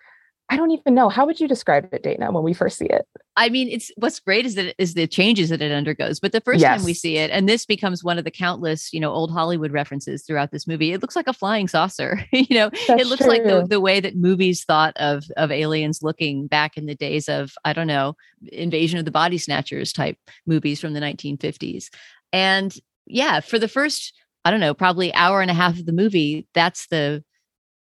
I 0.48 0.56
don't 0.56 0.70
even 0.70 0.94
know. 0.94 1.08
How 1.08 1.26
would 1.26 1.40
you 1.40 1.48
describe 1.48 1.92
it, 1.92 2.04
Dana, 2.04 2.30
when 2.30 2.44
we 2.44 2.52
first 2.52 2.78
see 2.78 2.86
it? 2.86 3.06
I 3.36 3.48
mean, 3.48 3.68
it's 3.68 3.90
what's 3.96 4.20
great 4.20 4.46
is 4.46 4.54
that 4.54 4.76
is 4.78 4.94
the 4.94 5.08
changes 5.08 5.48
that 5.48 5.60
it 5.60 5.72
undergoes. 5.72 6.20
But 6.20 6.30
the 6.30 6.40
first 6.40 6.60
yes. 6.60 6.78
time 6.78 6.84
we 6.84 6.94
see 6.94 7.16
it, 7.16 7.30
and 7.32 7.48
this 7.48 7.66
becomes 7.66 8.04
one 8.04 8.16
of 8.16 8.24
the 8.24 8.30
countless, 8.30 8.92
you 8.92 9.00
know, 9.00 9.12
old 9.12 9.32
Hollywood 9.32 9.72
references 9.72 10.22
throughout 10.22 10.52
this 10.52 10.66
movie. 10.66 10.92
It 10.92 11.02
looks 11.02 11.16
like 11.16 11.26
a 11.26 11.32
flying 11.32 11.66
saucer. 11.66 12.24
you 12.32 12.46
know, 12.56 12.70
That's 12.86 13.02
it 13.02 13.06
looks 13.08 13.22
true. 13.22 13.30
like 13.30 13.42
the, 13.42 13.66
the 13.68 13.80
way 13.80 13.98
that 13.98 14.16
movies 14.16 14.62
thought 14.64 14.96
of 14.98 15.24
of 15.36 15.50
aliens 15.50 16.02
looking 16.02 16.46
back 16.46 16.76
in 16.76 16.86
the 16.86 16.94
days 16.94 17.28
of 17.28 17.52
I 17.64 17.72
don't 17.72 17.88
know, 17.88 18.16
Invasion 18.52 19.00
of 19.00 19.04
the 19.04 19.10
Body 19.10 19.38
Snatchers 19.38 19.92
type 19.92 20.16
movies 20.46 20.80
from 20.80 20.92
the 20.92 21.00
1950s. 21.00 21.86
And 22.32 22.72
yeah, 23.06 23.40
for 23.40 23.58
the 23.58 23.68
first 23.68 24.14
I 24.44 24.52
don't 24.52 24.60
know, 24.60 24.74
probably 24.74 25.12
hour 25.12 25.42
and 25.42 25.50
a 25.50 25.54
half 25.54 25.76
of 25.76 25.86
the 25.86 25.92
movie, 25.92 26.46
that's 26.54 26.86
the 26.86 27.24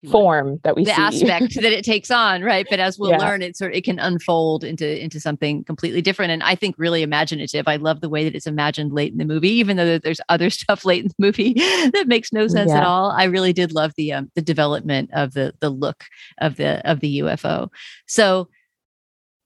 form 0.10 0.60
that 0.64 0.76
we 0.76 0.84
see 0.84 0.92
the 0.92 1.12
see. 1.12 1.30
aspect 1.30 1.54
that 1.62 1.72
it 1.72 1.86
takes 1.86 2.10
on 2.10 2.42
right 2.42 2.66
but 2.70 2.80
as 2.80 2.98
we'll 2.98 3.12
yeah. 3.12 3.18
learn 3.18 3.42
it 3.44 3.56
sort 3.56 3.72
of 3.72 3.78
it 3.78 3.84
can 3.84 4.00
unfold 4.00 4.64
into 4.64 5.00
into 5.02 5.20
something 5.20 5.64
completely 5.64 6.02
different 6.02 6.32
and 6.32 6.42
i 6.42 6.56
think 6.56 6.74
really 6.80 7.04
imaginative 7.04 7.68
i 7.68 7.76
love 7.76 8.02
the 8.02 8.10
way 8.10 8.24
that 8.24 8.34
it's 8.34 8.48
imagined 8.48 8.92
late 8.94 9.12
in 9.12 9.20
the 9.20 9.26
movie 9.26 9.50
even 9.50 9.78
though 9.78 10.00
there's 10.00 10.22
other 10.28 10.50
stuff 10.50 10.86
late 10.86 11.04
in 11.04 11.10
the 11.10 11.16
movie 11.20 11.54
that 11.94 12.06
makes 12.08 12.34
no 12.34 12.48
sense 12.48 12.70
yeah. 12.70 12.78
at 12.78 12.84
all 12.84 13.12
i 13.12 13.26
really 13.26 13.54
did 13.54 13.74
love 13.74 13.94
the 13.96 14.12
um, 14.12 14.32
the 14.34 14.42
development 14.42 15.10
of 15.14 15.34
the 15.34 15.54
the 15.60 15.70
look 15.70 16.06
of 16.40 16.56
the 16.56 16.82
of 16.90 17.00
the 17.00 17.20
ufo 17.20 17.70
so 18.08 18.48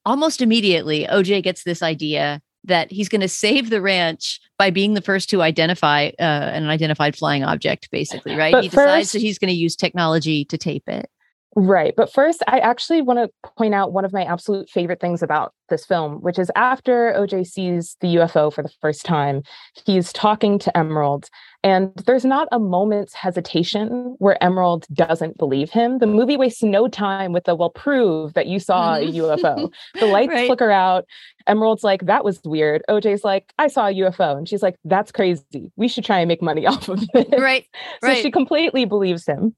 almost 0.05 0.41
immediately 0.41 1.05
oj 1.07 1.43
gets 1.43 1.63
this 1.63 1.83
idea 1.83 2.41
that 2.65 2.91
he's 2.91 3.09
going 3.09 3.21
to 3.21 3.27
save 3.27 3.69
the 3.69 3.81
ranch 3.81 4.39
by 4.57 4.69
being 4.69 4.93
the 4.93 5.01
first 5.01 5.29
to 5.29 5.41
identify 5.41 6.11
uh, 6.19 6.21
an 6.21 6.67
identified 6.67 7.15
flying 7.15 7.43
object, 7.43 7.89
basically, 7.91 8.35
right? 8.35 8.51
But 8.53 8.63
he 8.63 8.69
decides 8.69 9.07
first, 9.07 9.13
that 9.13 9.21
he's 9.21 9.39
going 9.39 9.51
to 9.51 9.57
use 9.57 9.75
technology 9.75 10.45
to 10.45 10.57
tape 10.57 10.87
it. 10.87 11.09
Right. 11.57 11.93
But 11.95 12.11
first, 12.11 12.43
I 12.47 12.59
actually 12.59 13.01
want 13.01 13.19
to 13.19 13.49
point 13.57 13.73
out 13.73 13.93
one 13.93 14.03
of 14.03 14.11
my 14.11 14.25
absolute 14.25 14.69
favorite 14.69 14.99
things 14.99 15.23
about 15.23 15.53
this 15.69 15.85
film, 15.85 16.21
which 16.21 16.37
is 16.37 16.51
after 16.55 17.13
OJ 17.17 17.47
sees 17.47 17.95
the 18.01 18.15
UFO 18.15 18.51
for 18.51 18.61
the 18.61 18.71
first 18.81 19.05
time, 19.05 19.41
he's 19.85 20.11
talking 20.11 20.59
to 20.59 20.77
Emerald, 20.77 21.29
and 21.63 21.91
there's 22.05 22.25
not 22.25 22.49
a 22.51 22.59
moment's 22.59 23.13
hesitation 23.13 24.15
where 24.19 24.41
Emerald 24.43 24.85
doesn't 24.93 25.37
believe 25.37 25.71
him. 25.71 25.99
The 25.99 26.07
movie 26.07 26.37
wastes 26.37 26.61
no 26.61 26.87
time 26.87 27.31
with 27.31 27.45
the, 27.45 27.55
well, 27.55 27.71
prove 27.71 28.33
that 28.33 28.47
you 28.47 28.59
saw 28.59 28.95
a 28.95 29.11
UFO. 29.11 29.71
The 29.99 30.05
lights 30.07 30.29
right. 30.29 30.47
flicker 30.47 30.69
out. 30.69 31.05
Emerald's 31.47 31.83
like, 31.83 32.05
that 32.05 32.23
was 32.23 32.39
weird. 32.43 32.83
OJ's 32.89 33.23
like, 33.23 33.53
I 33.57 33.67
saw 33.67 33.87
a 33.87 33.93
UFO. 33.93 34.37
And 34.37 34.47
she's 34.47 34.61
like, 34.61 34.75
that's 34.83 35.11
crazy. 35.11 35.71
We 35.75 35.87
should 35.87 36.03
try 36.03 36.19
and 36.19 36.27
make 36.27 36.41
money 36.41 36.67
off 36.67 36.89
of 36.89 37.01
it. 37.13 37.39
Right. 37.39 37.65
so 38.01 38.09
right. 38.09 38.21
she 38.21 38.29
completely 38.29 38.85
believes 38.85 39.25
him. 39.25 39.55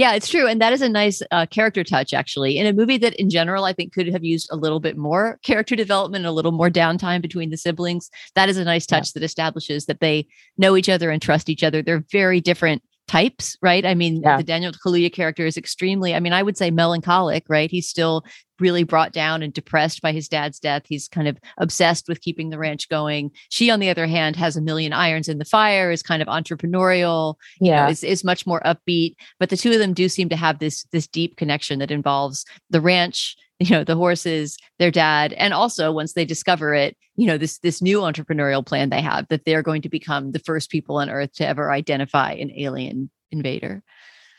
Yeah, 0.00 0.14
it's 0.14 0.30
true. 0.30 0.46
And 0.46 0.62
that 0.62 0.72
is 0.72 0.80
a 0.80 0.88
nice 0.88 1.20
uh, 1.30 1.44
character 1.44 1.84
touch, 1.84 2.14
actually, 2.14 2.56
in 2.56 2.66
a 2.66 2.72
movie 2.72 2.96
that, 2.96 3.12
in 3.16 3.28
general, 3.28 3.64
I 3.64 3.74
think 3.74 3.92
could 3.92 4.10
have 4.10 4.24
used 4.24 4.48
a 4.50 4.56
little 4.56 4.80
bit 4.80 4.96
more 4.96 5.38
character 5.42 5.76
development, 5.76 6.24
a 6.24 6.32
little 6.32 6.52
more 6.52 6.70
downtime 6.70 7.20
between 7.20 7.50
the 7.50 7.58
siblings. 7.58 8.08
That 8.34 8.48
is 8.48 8.56
a 8.56 8.64
nice 8.64 8.86
touch 8.86 9.08
yeah. 9.08 9.20
that 9.20 9.24
establishes 9.24 9.84
that 9.84 10.00
they 10.00 10.26
know 10.56 10.74
each 10.74 10.88
other 10.88 11.10
and 11.10 11.20
trust 11.20 11.50
each 11.50 11.62
other. 11.62 11.82
They're 11.82 12.02
very 12.10 12.40
different 12.40 12.82
types, 13.10 13.56
right? 13.60 13.84
I 13.84 13.94
mean, 13.94 14.22
yeah. 14.22 14.36
the 14.36 14.44
Daniel 14.44 14.70
Kaluuya 14.70 15.12
character 15.12 15.44
is 15.44 15.56
extremely, 15.56 16.14
I 16.14 16.20
mean, 16.20 16.32
I 16.32 16.44
would 16.44 16.56
say 16.56 16.70
melancholic, 16.70 17.44
right? 17.48 17.68
He's 17.68 17.88
still 17.88 18.24
really 18.60 18.84
brought 18.84 19.12
down 19.12 19.42
and 19.42 19.52
depressed 19.52 20.00
by 20.00 20.12
his 20.12 20.28
dad's 20.28 20.60
death. 20.60 20.82
He's 20.86 21.08
kind 21.08 21.26
of 21.26 21.36
obsessed 21.58 22.06
with 22.06 22.20
keeping 22.20 22.50
the 22.50 22.58
ranch 22.58 22.88
going. 22.88 23.32
She, 23.48 23.68
on 23.68 23.80
the 23.80 23.90
other 23.90 24.06
hand, 24.06 24.36
has 24.36 24.56
a 24.56 24.62
million 24.62 24.92
irons 24.92 25.28
in 25.28 25.38
the 25.38 25.44
fire, 25.44 25.90
is 25.90 26.04
kind 26.04 26.22
of 26.22 26.28
entrepreneurial, 26.28 27.34
yeah, 27.60 27.86
know, 27.86 27.90
is, 27.90 28.04
is 28.04 28.22
much 28.22 28.46
more 28.46 28.60
upbeat. 28.60 29.16
But 29.40 29.50
the 29.50 29.56
two 29.56 29.72
of 29.72 29.80
them 29.80 29.92
do 29.92 30.08
seem 30.08 30.28
to 30.28 30.36
have 30.36 30.60
this 30.60 30.84
this 30.92 31.08
deep 31.08 31.36
connection 31.36 31.80
that 31.80 31.90
involves 31.90 32.44
the 32.68 32.80
ranch 32.80 33.36
you 33.68 33.70
know 33.70 33.84
the 33.84 33.94
horses 33.94 34.56
their 34.78 34.90
dad 34.90 35.34
and 35.34 35.52
also 35.52 35.92
once 35.92 36.14
they 36.14 36.24
discover 36.24 36.74
it 36.74 36.96
you 37.16 37.26
know 37.26 37.36
this 37.36 37.58
this 37.58 37.82
new 37.82 38.00
entrepreneurial 38.00 38.64
plan 38.64 38.88
they 38.88 39.02
have 39.02 39.28
that 39.28 39.44
they're 39.44 39.62
going 39.62 39.82
to 39.82 39.88
become 39.88 40.32
the 40.32 40.38
first 40.38 40.70
people 40.70 40.96
on 40.96 41.10
earth 41.10 41.32
to 41.34 41.46
ever 41.46 41.70
identify 41.70 42.32
an 42.32 42.50
alien 42.56 43.10
invader 43.30 43.82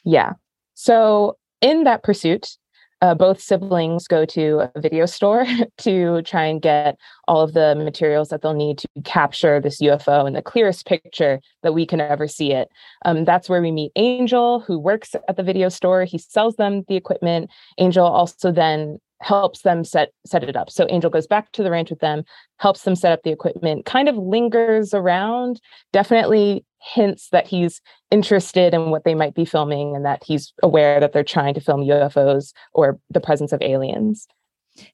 yeah 0.04 0.34
so 0.74 1.38
in 1.62 1.84
that 1.84 2.04
pursuit 2.04 2.58
uh, 3.02 3.16
both 3.16 3.42
siblings 3.42 4.08
go 4.08 4.26
to 4.26 4.70
a 4.76 4.80
video 4.80 5.06
store 5.06 5.46
to 5.78 6.22
try 6.22 6.46
and 6.46 6.62
get 6.62 6.98
all 7.28 7.42
of 7.42 7.54
the 7.54 7.76
materials 7.76 8.30
that 8.30 8.42
they'll 8.42 8.54
need 8.54 8.78
to 8.78 8.88
capture 9.04 9.60
this 9.60 9.82
UFO 9.82 10.28
in 10.28 10.34
the 10.34 10.42
clearest 10.42 10.86
picture 10.86 11.40
that 11.64 11.74
we 11.74 11.86
can 11.86 12.00
ever 12.00 12.28
see 12.28 12.52
it. 12.54 12.70
Um, 13.04 13.26
that's 13.26 13.50
where 13.50 13.62
we 13.62 13.72
meet 13.72 13.92
Angel, 13.96 14.60
who 14.60 14.78
works 14.78 15.16
at 15.16 15.36
the 15.36 15.42
video 15.42 15.70
store. 15.70 16.04
He 16.04 16.20
sells 16.20 16.58
them 16.58 16.84
the 16.88 16.96
equipment. 16.96 17.50
Angel 17.80 18.06
also 18.06 18.52
then 18.52 19.00
helps 19.22 19.62
them 19.62 19.84
set 19.84 20.12
set 20.26 20.44
it 20.44 20.56
up. 20.56 20.70
So 20.70 20.88
Angel 20.90 21.10
goes 21.10 21.28
back 21.28 21.52
to 21.54 21.64
the 21.64 21.72
ranch 21.72 21.90
with 21.90 22.00
them, 22.00 22.24
helps 22.58 22.84
them 22.84 22.96
set 22.96 23.12
up 23.12 23.22
the 23.24 23.32
equipment, 23.32 23.86
kind 23.86 24.10
of 24.10 24.18
lingers 24.18 24.94
around, 24.94 25.62
definitely 25.94 26.66
hints 26.82 27.30
that 27.30 27.48
he's 27.48 27.82
interested 28.10 28.74
in 28.74 28.90
what 28.90 29.04
they 29.04 29.14
might 29.14 29.36
be 29.36 29.46
filming 29.46 29.96
and 29.96 30.04
that 30.04 30.24
he's 30.24 30.52
aware 30.64 31.00
that 31.00 31.14
they're 31.14 31.24
trying 31.24 31.54
to 31.54 31.62
film 31.62 31.82
UFOs 31.82 32.54
or 32.74 33.00
the 33.10 33.22
presence 33.22 33.52
of 33.54 33.62
aliens. 33.62 34.28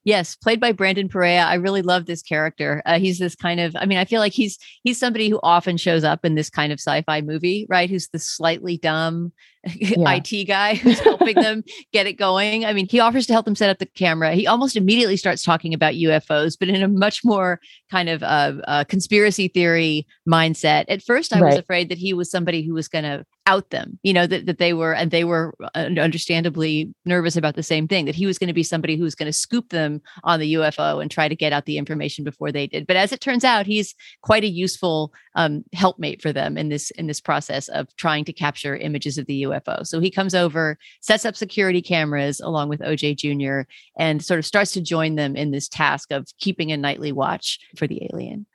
Yes, 0.04 0.36
played 0.36 0.60
by 0.60 0.72
Brandon 0.72 1.08
Perea. 1.08 1.44
I 1.44 1.56
really 1.56 1.82
love 1.82 2.06
this 2.06 2.24
character. 2.24 2.82
Uh, 2.86 3.00
he's 3.00 3.20
this 3.20 3.36
kind 3.36 3.60
of, 3.60 3.76
I 3.76 3.86
mean, 3.86 3.98
I 3.98 4.06
feel 4.06 4.20
like 4.20 4.34
he's 4.34 4.58
he's 4.84 5.00
somebody 5.00 5.30
who 5.30 5.40
often 5.44 5.78
shows 5.78 6.04
up 6.04 6.26
in 6.26 6.36
this 6.36 6.50
kind 6.50 6.72
of 6.72 6.80
sci-fi 6.80 7.22
movie, 7.22 7.68
right? 7.70 7.90
Who's 7.90 8.10
the 8.10 8.20
slightly 8.20 8.78
dumb, 8.78 9.32
yeah. 9.76 10.20
IT 10.22 10.46
guy 10.46 10.76
who's 10.76 11.00
helping 11.00 11.36
them 11.42 11.64
get 11.92 12.08
it 12.08 12.14
going. 12.14 12.66
I 12.66 12.74
mean, 12.74 12.88
he 12.90 13.00
offers 13.00 13.26
to 13.28 13.34
help 13.34 13.46
them 13.46 13.56
set 13.56 13.70
up 13.70 13.80
the 13.80 13.86
camera. 13.86 14.34
He 14.34 14.48
almost 14.48 14.76
immediately 14.76 15.18
starts 15.18 15.44
talking 15.44 15.74
about 15.74 15.94
UFOs, 15.94 16.58
but 16.60 16.70
in 16.70 16.82
a 16.82 16.88
much 16.88 17.24
more 17.24 17.60
kind 17.92 18.10
of 18.10 18.24
uh, 18.24 18.54
uh, 18.68 18.84
conspiracy 18.86 19.48
theory 19.48 20.08
mindset. 20.28 20.86
At 20.88 21.04
first, 21.04 21.36
I 21.36 21.40
right. 21.40 21.50
was 21.50 21.60
afraid 21.60 21.90
that 21.90 21.98
he 21.98 22.14
was 22.14 22.30
somebody 22.30 22.64
who 22.64 22.74
was 22.74 22.88
going 22.88 23.04
to 23.04 23.26
out 23.48 23.70
them, 23.70 23.98
you 24.04 24.14
know, 24.14 24.28
that, 24.28 24.46
that 24.46 24.58
they 24.58 24.74
were, 24.74 24.94
and 24.94 25.10
they 25.10 25.24
were 25.24 25.56
uh, 25.74 25.90
understandably 25.98 26.94
nervous 27.06 27.38
about 27.38 27.56
the 27.56 27.64
same 27.64 27.88
thing, 27.88 28.06
that 28.06 28.16
he 28.16 28.26
was 28.26 28.38
going 28.38 28.50
to 28.50 28.54
be 28.54 28.62
somebody 28.62 28.98
who 28.98 29.04
was 29.04 29.16
going 29.16 29.32
to 29.32 29.34
scoop 29.34 29.70
them 29.70 30.02
on 30.26 30.40
the 30.40 30.54
UFO 30.56 31.02
and 31.02 31.10
try 31.10 31.30
to 31.30 31.36
get 31.36 31.54
out 31.54 31.66
the 31.66 31.78
information 31.78 32.26
before 32.26 32.52
they 32.52 32.68
did. 32.68 32.86
But 32.86 32.98
as 32.98 33.14
it 33.14 33.22
turns 33.22 33.46
out, 33.46 33.66
he's 33.66 33.96
quite 34.22 34.44
a 34.44 34.50
useful 34.50 35.14
um, 35.38 35.64
helpmate 35.72 36.22
for 36.22 36.34
them 36.34 36.58
in 36.58 36.70
this, 36.70 36.92
in 36.92 37.08
this 37.08 37.22
process 37.22 37.70
of 37.70 37.96
trying 37.96 38.26
to 38.26 38.34
capture 38.34 38.76
images 38.76 39.18
of 39.18 39.28
the 39.28 39.44
UFO. 39.44 39.86
So 39.86 40.00
he 40.00 40.12
comes 40.12 40.36
over, 40.36 40.78
sets 41.00 41.26
up 41.26 41.36
security 41.36 41.82
cameras 41.82 42.42
along 42.42 42.70
with 42.70 42.82
OJ 42.82 43.16
Jr., 43.16 43.70
and 43.98 44.24
sort 44.24 44.40
of 44.40 44.46
starts 44.46 44.74
to 44.74 44.82
join 44.82 45.16
them 45.16 45.36
in 45.36 45.52
this 45.52 45.70
task 45.70 46.12
of 46.12 46.28
keeping 46.40 46.72
a 46.72 46.78
nightly 46.78 47.12
watch 47.12 47.60
for 47.78 47.88
the 47.88 48.08
alien. 48.12 48.48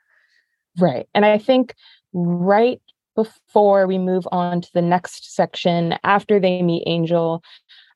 Right. 0.79 1.09
And 1.15 1.25
I 1.25 1.39
think 1.39 1.75
right 2.13 2.83
before 3.15 3.87
we 3.87 3.99
move 3.99 4.27
on 4.33 4.61
to 4.61 4.71
the 4.75 4.83
next 4.83 5.35
section 5.35 5.95
after 6.03 6.41
they 6.41 6.63
meet 6.63 6.83
Angel. 6.87 7.43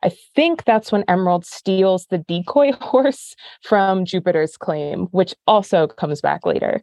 I 0.02 0.10
think 0.34 0.64
that's 0.64 0.92
when 0.92 1.04
Emerald 1.08 1.46
steals 1.46 2.06
the 2.06 2.18
decoy 2.18 2.72
horse 2.80 3.34
from 3.62 4.04
Jupiter's 4.04 4.56
claim, 4.56 5.06
which 5.06 5.34
also 5.46 5.86
comes 5.86 6.20
back 6.20 6.44
later. 6.46 6.82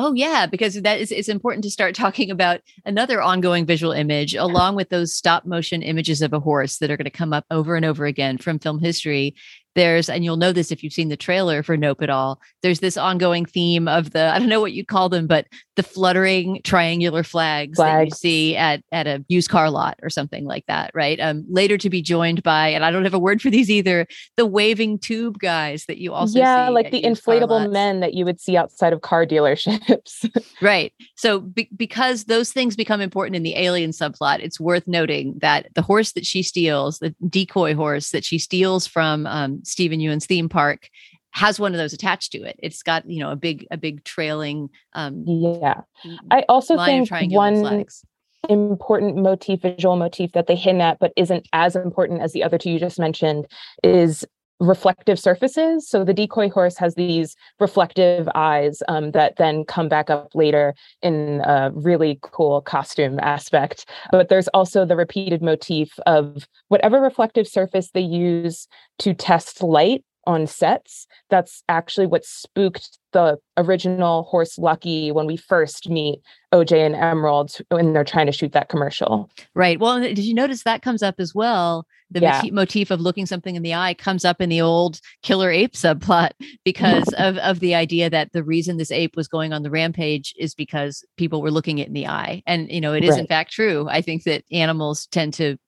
Oh 0.00 0.14
yeah, 0.14 0.46
because 0.46 0.80
that 0.80 1.00
is 1.00 1.10
it's 1.10 1.28
important 1.28 1.64
to 1.64 1.70
start 1.70 1.94
talking 1.96 2.30
about 2.30 2.60
another 2.84 3.20
ongoing 3.20 3.66
visual 3.66 3.92
image 3.92 4.34
along 4.34 4.76
with 4.76 4.90
those 4.90 5.12
stop 5.12 5.44
motion 5.44 5.82
images 5.82 6.22
of 6.22 6.32
a 6.32 6.40
horse 6.40 6.78
that 6.78 6.90
are 6.90 6.96
going 6.96 7.04
to 7.04 7.10
come 7.10 7.32
up 7.32 7.44
over 7.50 7.74
and 7.74 7.84
over 7.84 8.06
again 8.06 8.38
from 8.38 8.60
film 8.60 8.78
history 8.78 9.34
there's 9.78 10.10
and 10.10 10.24
you'll 10.24 10.36
know 10.36 10.50
this 10.50 10.72
if 10.72 10.82
you've 10.82 10.92
seen 10.92 11.08
the 11.08 11.16
trailer 11.16 11.62
for 11.62 11.76
nope 11.76 12.02
at 12.02 12.10
all 12.10 12.40
there's 12.62 12.80
this 12.80 12.96
ongoing 12.96 13.44
theme 13.44 13.86
of 13.86 14.10
the 14.10 14.28
i 14.30 14.38
don't 14.38 14.48
know 14.48 14.60
what 14.60 14.72
you'd 14.72 14.88
call 14.88 15.08
them 15.08 15.28
but 15.28 15.46
the 15.76 15.82
fluttering 15.84 16.60
triangular 16.64 17.22
flags, 17.22 17.76
flags. 17.76 17.96
that 17.96 18.04
you 18.06 18.10
see 18.10 18.56
at 18.56 18.82
at 18.90 19.06
a 19.06 19.24
used 19.28 19.48
car 19.48 19.70
lot 19.70 19.96
or 20.02 20.10
something 20.10 20.44
like 20.44 20.66
that 20.66 20.90
right? 20.92 21.20
Um 21.20 21.44
later 21.48 21.78
to 21.78 21.88
be 21.88 22.02
joined 22.02 22.42
by 22.42 22.68
and 22.68 22.84
i 22.84 22.90
don't 22.90 23.04
have 23.04 23.14
a 23.14 23.18
word 23.18 23.40
for 23.40 23.48
these 23.48 23.70
either 23.70 24.08
the 24.36 24.44
waving 24.44 24.98
tube 24.98 25.38
guys 25.38 25.86
that 25.86 25.98
you 25.98 26.12
also 26.12 26.40
yeah 26.40 26.68
like 26.68 26.90
the 26.90 27.02
inflatable 27.02 27.70
men 27.70 28.00
that 28.00 28.14
you 28.14 28.24
would 28.24 28.40
see 28.40 28.56
outside 28.56 28.92
of 28.92 29.00
car 29.02 29.24
dealerships. 29.24 30.28
Right. 30.60 30.92
So 31.14 31.40
be- 31.40 31.68
because 31.76 32.24
those 32.24 32.52
things 32.52 32.74
become 32.74 33.00
important 33.00 33.36
in 33.36 33.44
the 33.44 33.56
alien 33.56 33.92
subplot 33.92 34.40
it's 34.40 34.58
worth 34.58 34.88
noting 34.88 35.38
that 35.40 35.68
the 35.74 35.82
horse 35.82 36.12
that 36.12 36.26
she 36.26 36.42
steals 36.42 36.98
the 36.98 37.14
decoy 37.28 37.74
horse 37.76 38.10
that 38.10 38.24
she 38.24 38.38
steals 38.38 38.86
from 38.86 39.26
um, 39.26 39.60
Steven 39.68 40.00
Yeun's 40.00 40.26
theme 40.26 40.48
park 40.48 40.90
has 41.30 41.60
one 41.60 41.72
of 41.72 41.78
those 41.78 41.92
attached 41.92 42.32
to 42.32 42.42
it. 42.42 42.58
It's 42.62 42.82
got 42.82 43.08
you 43.08 43.20
know 43.20 43.30
a 43.30 43.36
big 43.36 43.66
a 43.70 43.76
big 43.76 44.04
trailing. 44.04 44.70
Um, 44.94 45.24
yeah, 45.26 45.82
I 46.30 46.44
also 46.48 46.76
think 46.84 47.10
one 47.10 47.60
flags. 47.60 48.04
important 48.48 49.16
motif, 49.16 49.62
visual 49.62 49.96
motif 49.96 50.32
that 50.32 50.46
they 50.46 50.56
hint 50.56 50.80
at, 50.80 50.98
but 50.98 51.12
isn't 51.16 51.46
as 51.52 51.76
important 51.76 52.22
as 52.22 52.32
the 52.32 52.42
other 52.42 52.58
two 52.58 52.70
you 52.70 52.78
just 52.78 52.98
mentioned, 52.98 53.46
is 53.82 54.26
reflective 54.60 55.18
surfaces. 55.18 55.88
So 55.88 56.04
the 56.04 56.14
decoy 56.14 56.50
horse 56.50 56.76
has 56.78 56.94
these 56.94 57.36
reflective 57.60 58.28
eyes 58.34 58.82
um, 58.88 59.12
that 59.12 59.36
then 59.36 59.64
come 59.64 59.88
back 59.88 60.10
up 60.10 60.34
later 60.34 60.74
in 61.02 61.42
a 61.44 61.70
really 61.72 62.18
cool 62.22 62.60
costume 62.60 63.18
aspect. 63.20 63.88
But 64.10 64.28
there's 64.28 64.48
also 64.48 64.84
the 64.84 64.96
repeated 64.96 65.42
motif 65.42 65.98
of 66.06 66.48
whatever 66.68 67.00
reflective 67.00 67.46
surface 67.46 67.90
they 67.90 68.00
use 68.00 68.66
to 68.98 69.14
test 69.14 69.62
light 69.62 70.04
on 70.26 70.46
sets. 70.46 71.06
That's 71.30 71.62
actually 71.68 72.06
what 72.06 72.24
spooked 72.24 72.98
the 73.12 73.38
original 73.56 74.24
horse 74.24 74.58
Lucky 74.58 75.10
when 75.10 75.26
we 75.26 75.36
first 75.36 75.88
meet 75.88 76.20
OJ 76.52 76.84
and 76.84 76.94
Emerald 76.94 77.56
when 77.70 77.94
they're 77.94 78.04
trying 78.04 78.26
to 78.26 78.32
shoot 78.32 78.52
that 78.52 78.68
commercial. 78.68 79.30
Right. 79.54 79.80
Well, 79.80 80.00
did 80.00 80.18
you 80.18 80.34
notice 80.34 80.64
that 80.64 80.82
comes 80.82 81.02
up 81.02 81.14
as 81.18 81.34
well? 81.34 81.86
The 82.10 82.20
yeah. 82.20 82.42
motif 82.52 82.90
of 82.90 83.00
looking 83.00 83.26
something 83.26 83.54
in 83.54 83.62
the 83.62 83.74
eye 83.74 83.94
comes 83.94 84.24
up 84.24 84.40
in 84.40 84.48
the 84.48 84.60
old 84.60 85.00
killer 85.22 85.50
ape 85.50 85.74
subplot 85.74 86.30
because 86.64 87.06
of, 87.18 87.36
of 87.38 87.60
the 87.60 87.74
idea 87.74 88.08
that 88.08 88.32
the 88.32 88.42
reason 88.42 88.76
this 88.76 88.90
ape 88.90 89.16
was 89.16 89.28
going 89.28 89.52
on 89.52 89.62
the 89.62 89.70
rampage 89.70 90.34
is 90.38 90.54
because 90.54 91.04
people 91.16 91.42
were 91.42 91.50
looking 91.50 91.78
it 91.78 91.88
in 91.88 91.94
the 91.94 92.06
eye. 92.06 92.42
And, 92.46 92.70
you 92.70 92.80
know, 92.80 92.94
it 92.94 93.04
is 93.04 93.10
right. 93.10 93.20
in 93.20 93.26
fact 93.26 93.52
true. 93.52 93.86
I 93.90 94.00
think 94.00 94.24
that 94.24 94.44
animals 94.50 95.06
tend 95.06 95.34
to 95.34 95.58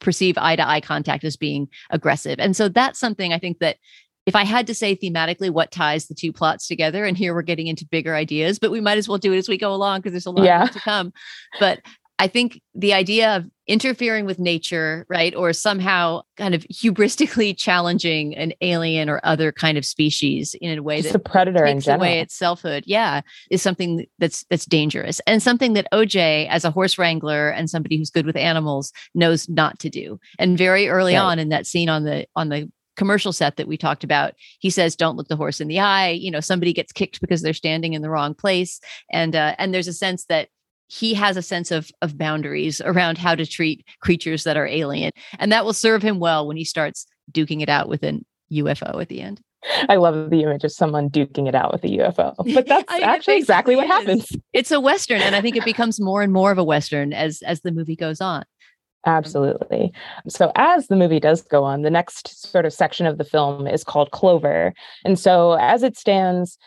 perceive 0.00 0.38
eye 0.38 0.56
to 0.56 0.66
eye 0.66 0.80
contact 0.80 1.24
as 1.24 1.36
being 1.36 1.68
aggressive. 1.90 2.38
And 2.38 2.56
so 2.56 2.68
that's 2.68 2.98
something 2.98 3.32
I 3.32 3.38
think 3.38 3.58
that 3.58 3.76
if 4.26 4.36
I 4.36 4.44
had 4.44 4.66
to 4.66 4.74
say 4.74 4.96
thematically 4.96 5.50
what 5.50 5.70
ties 5.70 6.06
the 6.06 6.14
two 6.14 6.32
plots 6.32 6.68
together, 6.68 7.04
and 7.04 7.16
here 7.16 7.34
we're 7.34 7.42
getting 7.42 7.66
into 7.66 7.86
bigger 7.86 8.14
ideas, 8.14 8.58
but 8.58 8.70
we 8.70 8.80
might 8.80 8.98
as 8.98 9.08
well 9.08 9.18
do 9.18 9.32
it 9.32 9.38
as 9.38 9.48
we 9.48 9.58
go 9.58 9.72
along 9.72 10.00
because 10.00 10.12
there's 10.12 10.26
a 10.26 10.30
lot 10.30 10.44
yeah. 10.44 10.66
to 10.66 10.80
come. 10.80 11.12
But 11.58 11.80
I 12.20 12.28
think 12.28 12.60
the 12.74 12.92
idea 12.92 13.34
of 13.34 13.46
interfering 13.66 14.26
with 14.26 14.38
nature, 14.38 15.06
right, 15.08 15.34
or 15.34 15.54
somehow 15.54 16.20
kind 16.36 16.54
of 16.54 16.64
hubristically 16.64 17.56
challenging 17.56 18.36
an 18.36 18.52
alien 18.60 19.08
or 19.08 19.20
other 19.24 19.52
kind 19.52 19.78
of 19.78 19.86
species 19.86 20.54
in 20.60 20.78
a 20.78 20.82
way 20.82 20.98
Just 21.00 21.14
that 21.14 21.24
the 21.24 21.30
predator 21.30 21.64
takes 21.64 21.88
away 21.88 22.20
its 22.20 22.34
selfhood, 22.34 22.84
yeah, 22.86 23.22
is 23.50 23.62
something 23.62 24.04
that's 24.18 24.44
that's 24.50 24.66
dangerous 24.66 25.20
and 25.26 25.42
something 25.42 25.72
that 25.72 25.88
OJ, 25.94 26.46
as 26.48 26.66
a 26.66 26.70
horse 26.70 26.98
wrangler 26.98 27.48
and 27.48 27.70
somebody 27.70 27.96
who's 27.96 28.10
good 28.10 28.26
with 28.26 28.36
animals, 28.36 28.92
knows 29.14 29.48
not 29.48 29.78
to 29.78 29.88
do. 29.88 30.20
And 30.38 30.58
very 30.58 30.90
early 30.90 31.14
right. 31.14 31.22
on 31.22 31.38
in 31.38 31.48
that 31.48 31.66
scene 31.66 31.88
on 31.88 32.04
the 32.04 32.26
on 32.36 32.50
the 32.50 32.70
commercial 32.96 33.32
set 33.32 33.56
that 33.56 33.68
we 33.68 33.78
talked 33.78 34.04
about 34.04 34.34
he 34.58 34.68
says 34.68 34.94
don't 34.94 35.16
look 35.16 35.28
the 35.28 35.36
horse 35.36 35.58
in 35.58 35.68
the 35.68 35.80
eye 35.80 36.10
you 36.10 36.30
know 36.30 36.40
somebody 36.40 36.70
gets 36.70 36.92
kicked 36.92 37.18
because 37.22 37.40
they're 37.40 37.54
standing 37.54 37.94
in 37.94 38.02
the 38.02 38.10
wrong 38.10 38.34
place 38.34 38.78
and 39.10 39.34
uh, 39.34 39.54
and 39.56 39.72
there's 39.72 39.88
a 39.88 39.92
sense 39.92 40.26
that 40.26 40.48
he 40.90 41.14
has 41.14 41.36
a 41.36 41.42
sense 41.42 41.70
of 41.70 41.90
of 42.02 42.18
boundaries 42.18 42.80
around 42.80 43.16
how 43.16 43.34
to 43.34 43.46
treat 43.46 43.86
creatures 44.00 44.44
that 44.44 44.56
are 44.56 44.66
alien 44.66 45.12
and 45.38 45.52
that 45.52 45.64
will 45.64 45.72
serve 45.72 46.02
him 46.02 46.18
well 46.18 46.46
when 46.46 46.56
he 46.56 46.64
starts 46.64 47.06
duking 47.32 47.62
it 47.62 47.68
out 47.68 47.88
with 47.88 48.02
an 48.02 48.24
UFO 48.52 49.00
at 49.00 49.08
the 49.08 49.20
end. 49.20 49.40
I 49.88 49.96
love 49.96 50.30
the 50.30 50.42
image 50.42 50.64
of 50.64 50.72
someone 50.72 51.10
duking 51.10 51.46
it 51.46 51.54
out 51.54 51.72
with 51.72 51.84
a 51.84 51.88
UFO. 51.88 52.34
But 52.54 52.66
that's 52.66 52.92
I 52.92 53.00
actually 53.00 53.36
exactly 53.36 53.76
what 53.76 53.86
happens. 53.86 54.32
It's 54.52 54.72
a 54.72 54.80
western 54.80 55.20
and 55.20 55.36
I 55.36 55.40
think 55.40 55.56
it 55.56 55.64
becomes 55.64 56.00
more 56.00 56.22
and 56.22 56.32
more 56.32 56.50
of 56.50 56.58
a 56.58 56.64
western 56.64 57.12
as 57.12 57.40
as 57.42 57.60
the 57.60 57.70
movie 57.70 57.96
goes 57.96 58.20
on. 58.20 58.44
Absolutely. 59.06 59.92
So, 60.28 60.52
as 60.56 60.88
the 60.88 60.96
movie 60.96 61.20
does 61.20 61.40
go 61.40 61.64
on, 61.64 61.80
the 61.82 61.90
next 61.90 62.50
sort 62.50 62.66
of 62.66 62.72
section 62.72 63.06
of 63.06 63.16
the 63.16 63.24
film 63.24 63.66
is 63.66 63.82
called 63.82 64.10
Clover. 64.10 64.74
And 65.06 65.18
so, 65.18 65.52
as 65.52 65.82
it 65.82 65.96
stands, 65.96 66.58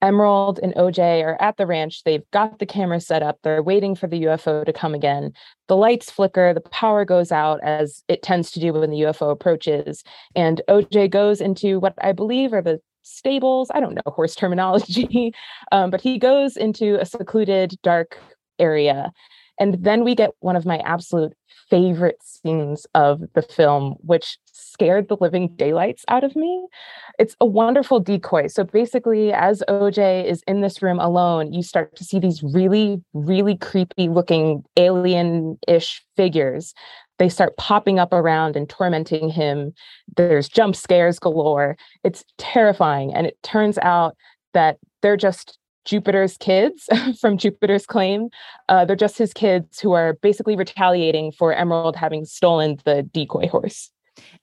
Emerald 0.00 0.60
and 0.62 0.74
OJ 0.74 1.24
are 1.24 1.40
at 1.40 1.56
the 1.56 1.66
ranch. 1.66 2.04
They've 2.04 2.28
got 2.30 2.58
the 2.58 2.66
camera 2.66 3.00
set 3.00 3.22
up. 3.22 3.38
They're 3.42 3.62
waiting 3.62 3.94
for 3.94 4.06
the 4.06 4.22
UFO 4.24 4.64
to 4.64 4.72
come 4.72 4.94
again. 4.94 5.32
The 5.66 5.76
lights 5.76 6.10
flicker, 6.10 6.54
the 6.54 6.60
power 6.60 7.04
goes 7.04 7.32
out 7.32 7.60
as 7.62 8.04
it 8.08 8.22
tends 8.22 8.50
to 8.52 8.60
do 8.60 8.72
when 8.72 8.90
the 8.90 9.00
UFO 9.00 9.30
approaches. 9.30 10.04
And 10.36 10.62
OJ 10.68 11.10
goes 11.10 11.40
into 11.40 11.80
what 11.80 11.94
I 12.00 12.12
believe 12.12 12.52
are 12.52 12.62
the 12.62 12.80
stables. 13.02 13.70
I 13.74 13.80
don't 13.80 13.94
know 13.94 14.02
horse 14.06 14.34
terminology, 14.36 15.34
um, 15.72 15.90
but 15.90 16.00
he 16.00 16.18
goes 16.18 16.56
into 16.56 17.00
a 17.00 17.04
secluded, 17.04 17.74
dark 17.82 18.18
area. 18.58 19.12
And 19.58 19.82
then 19.82 20.04
we 20.04 20.14
get 20.14 20.30
one 20.40 20.56
of 20.56 20.66
my 20.66 20.78
absolute 20.78 21.32
favorite 21.68 22.22
scenes 22.22 22.86
of 22.94 23.22
the 23.34 23.42
film, 23.42 23.96
which 24.00 24.38
scared 24.52 25.08
the 25.08 25.16
living 25.20 25.54
daylights 25.56 26.04
out 26.08 26.24
of 26.24 26.36
me. 26.36 26.66
It's 27.18 27.36
a 27.40 27.46
wonderful 27.46 28.00
decoy. 28.00 28.46
So 28.46 28.64
basically, 28.64 29.32
as 29.32 29.62
OJ 29.68 30.24
is 30.24 30.42
in 30.46 30.60
this 30.60 30.82
room 30.82 31.00
alone, 31.00 31.52
you 31.52 31.62
start 31.62 31.96
to 31.96 32.04
see 32.04 32.18
these 32.18 32.42
really, 32.42 33.02
really 33.12 33.56
creepy 33.56 34.08
looking 34.08 34.62
alien 34.76 35.58
ish 35.66 36.02
figures. 36.16 36.74
They 37.18 37.28
start 37.28 37.56
popping 37.56 37.98
up 37.98 38.12
around 38.12 38.54
and 38.54 38.68
tormenting 38.68 39.28
him. 39.28 39.72
There's 40.16 40.48
jump 40.48 40.76
scares 40.76 41.18
galore. 41.18 41.76
It's 42.04 42.24
terrifying. 42.38 43.12
And 43.12 43.26
it 43.26 43.36
turns 43.42 43.78
out 43.78 44.16
that 44.54 44.78
they're 45.02 45.16
just 45.16 45.58
Jupiter's 45.88 46.36
kids 46.36 46.86
from 47.20 47.38
Jupiter's 47.38 47.86
claim. 47.86 48.28
Uh, 48.68 48.84
they're 48.84 48.94
just 48.94 49.16
his 49.16 49.32
kids 49.32 49.80
who 49.80 49.92
are 49.92 50.14
basically 50.14 50.54
retaliating 50.54 51.32
for 51.32 51.54
Emerald 51.54 51.96
having 51.96 52.26
stolen 52.26 52.76
the 52.84 53.02
decoy 53.02 53.48
horse. 53.48 53.90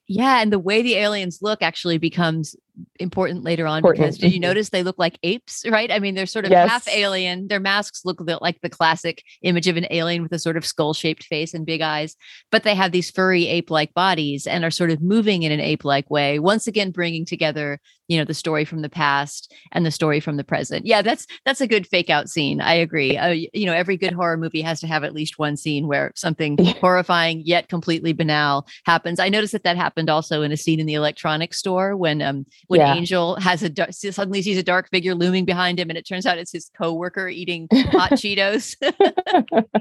Yeah, 0.08 0.42
and 0.42 0.52
the 0.52 0.60
way 0.60 0.82
the 0.82 0.96
aliens 0.96 1.40
look 1.42 1.62
actually 1.62 2.00
becomes 2.00 2.56
important 3.00 3.44
later 3.44 3.68
on 3.68 3.80
Important. 3.80 4.00
because 4.06 4.18
did 4.18 4.34
you 4.34 4.40
Mhm. 4.40 4.44
notice 4.44 4.70
they 4.70 4.84
look 4.84 4.98
like 4.98 5.18
apes, 5.24 5.64
right? 5.70 5.92
I 5.92 6.00
mean, 6.00 6.16
they're 6.16 6.26
sort 6.26 6.46
of 6.46 6.52
Yes. 6.52 6.70
half 6.70 6.88
alien. 6.88 7.48
Their 7.48 7.60
masks 7.60 8.02
look 8.06 8.22
like 8.42 8.62
the 8.62 8.70
classic 8.70 9.24
image 9.42 9.68
of 9.68 9.78
an 9.78 9.88
alien 9.92 10.24
with 10.24 10.32
a 10.34 10.40
sort 10.40 10.58
of 10.58 10.66
skull 10.66 10.94
shaped 10.94 11.24
face 11.24 11.54
and 11.54 11.66
big 11.66 11.82
eyes, 11.82 12.16
but 12.52 12.64
they 12.64 12.76
have 12.76 12.92
these 12.92 13.12
furry 13.12 13.48
ape 13.48 13.70
like 13.70 13.94
bodies 13.94 14.48
and 14.48 14.64
are 14.64 14.72
sort 14.72 14.92
of 14.92 15.02
moving 15.02 15.44
in 15.44 15.52
an 15.52 15.60
ape 15.60 15.86
like 15.86 16.10
way, 16.10 16.40
once 16.40 16.68
again, 16.68 16.92
bringing 16.92 17.26
together, 17.26 17.80
you 18.08 18.18
know, 18.18 18.24
the 18.26 18.34
story 18.36 18.66
from 18.66 18.82
the 18.82 18.90
past 18.90 19.52
and 19.72 19.86
the 19.86 19.92
story 19.92 20.20
from 20.20 20.38
the 20.38 20.44
present. 20.44 20.86
Yeah, 20.86 21.02
that's 21.02 21.26
that's 21.44 21.62
a 21.62 21.68
good 21.68 21.88
fake 21.88 22.10
out 22.10 22.30
scene. 22.30 22.62
I 22.62 22.74
agree. 22.76 23.18
Uh, 23.18 23.30
you 23.54 23.66
know, 23.66 23.74
every 23.74 23.98
good 23.98 24.14
horror 24.14 24.38
movie 24.38 24.62
has 24.62 24.80
to 24.82 24.88
have 24.88 25.04
at 25.04 25.14
least 25.14 25.40
one 25.40 25.58
scene 25.58 25.88
where 25.88 26.12
something 26.16 26.58
horrifying 26.82 27.42
yet 27.46 27.68
completely 27.68 28.14
banal 28.14 28.68
happens. 28.86 29.20
I 29.20 29.30
noticed 29.30 29.54
that 29.54 29.64
that 29.64 29.76
happened 29.78 30.10
also 30.10 30.44
in 30.44 30.52
a 30.52 30.58
scene 30.58 30.80
in 30.80 30.86
the 30.86 30.94
electronics 30.94 31.58
store 31.58 31.98
when 31.98 32.22
um 32.22 32.46
when 32.68 32.80
Yeah. 32.80 32.96
Angel 32.96 33.36
has 33.38 33.64
a 33.64 33.72
suddenly 33.92 34.42
sees 34.42 34.58
a 34.58 34.64
dark 34.64 34.90
figure 34.90 35.16
looming 35.16 35.46
behind 35.46 35.80
him, 35.80 35.90
and 35.90 35.98
it 35.98 36.08
turns 36.08 36.26
out 36.26 36.38
it's 36.38 36.52
his 36.52 36.70
coworker 36.78 37.28
eating 37.28 37.68
hot 37.72 38.12
Cheetos. 38.14 38.76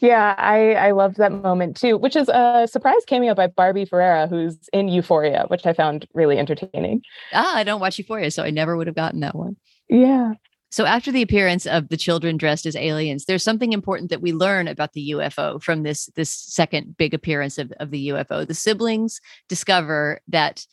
yeah, 0.00 0.34
I 0.38 0.74
I 0.74 0.90
loved 0.92 1.16
that 1.16 1.32
moment 1.32 1.76
too, 1.76 1.96
which 1.98 2.16
is 2.16 2.28
a 2.28 2.68
surprise 2.70 3.02
cameo 3.06 3.34
by 3.34 3.48
Barbie 3.48 3.84
Ferreira, 3.84 4.26
who's 4.28 4.56
in 4.72 4.88
Euphoria, 4.88 5.44
which 5.48 5.66
I 5.66 5.72
found 5.72 6.06
really 6.14 6.38
entertaining. 6.38 7.02
ah, 7.32 7.56
I 7.56 7.64
don't 7.64 7.80
watch 7.80 7.98
Euphoria, 7.98 8.30
so 8.30 8.42
I 8.44 8.50
never 8.50 8.76
would 8.76 8.86
have 8.86 8.96
gotten 8.96 9.20
that 9.20 9.34
one. 9.34 9.56
Yeah. 9.88 10.34
So 10.70 10.86
after 10.86 11.12
the 11.12 11.20
appearance 11.20 11.66
of 11.66 11.90
the 11.90 11.98
children 11.98 12.38
dressed 12.38 12.64
as 12.64 12.74
aliens, 12.76 13.26
there's 13.26 13.44
something 13.44 13.74
important 13.74 14.08
that 14.08 14.22
we 14.22 14.32
learn 14.32 14.68
about 14.68 14.94
the 14.94 15.10
UFO 15.10 15.62
from 15.62 15.82
this 15.82 16.06
this 16.14 16.30
second 16.32 16.96
big 16.96 17.12
appearance 17.12 17.58
of, 17.58 17.72
of 17.78 17.90
the 17.90 18.08
UFO. 18.08 18.46
The 18.46 18.54
siblings 18.54 19.20
discover 19.48 20.20
that 20.28 20.64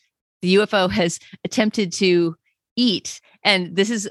the 0.42 0.56
UFO 0.56 0.90
has 0.90 1.20
attempted 1.44 1.92
to 1.94 2.36
eat, 2.76 3.22
and 3.44 3.76
this 3.76 3.90
is 3.90 4.10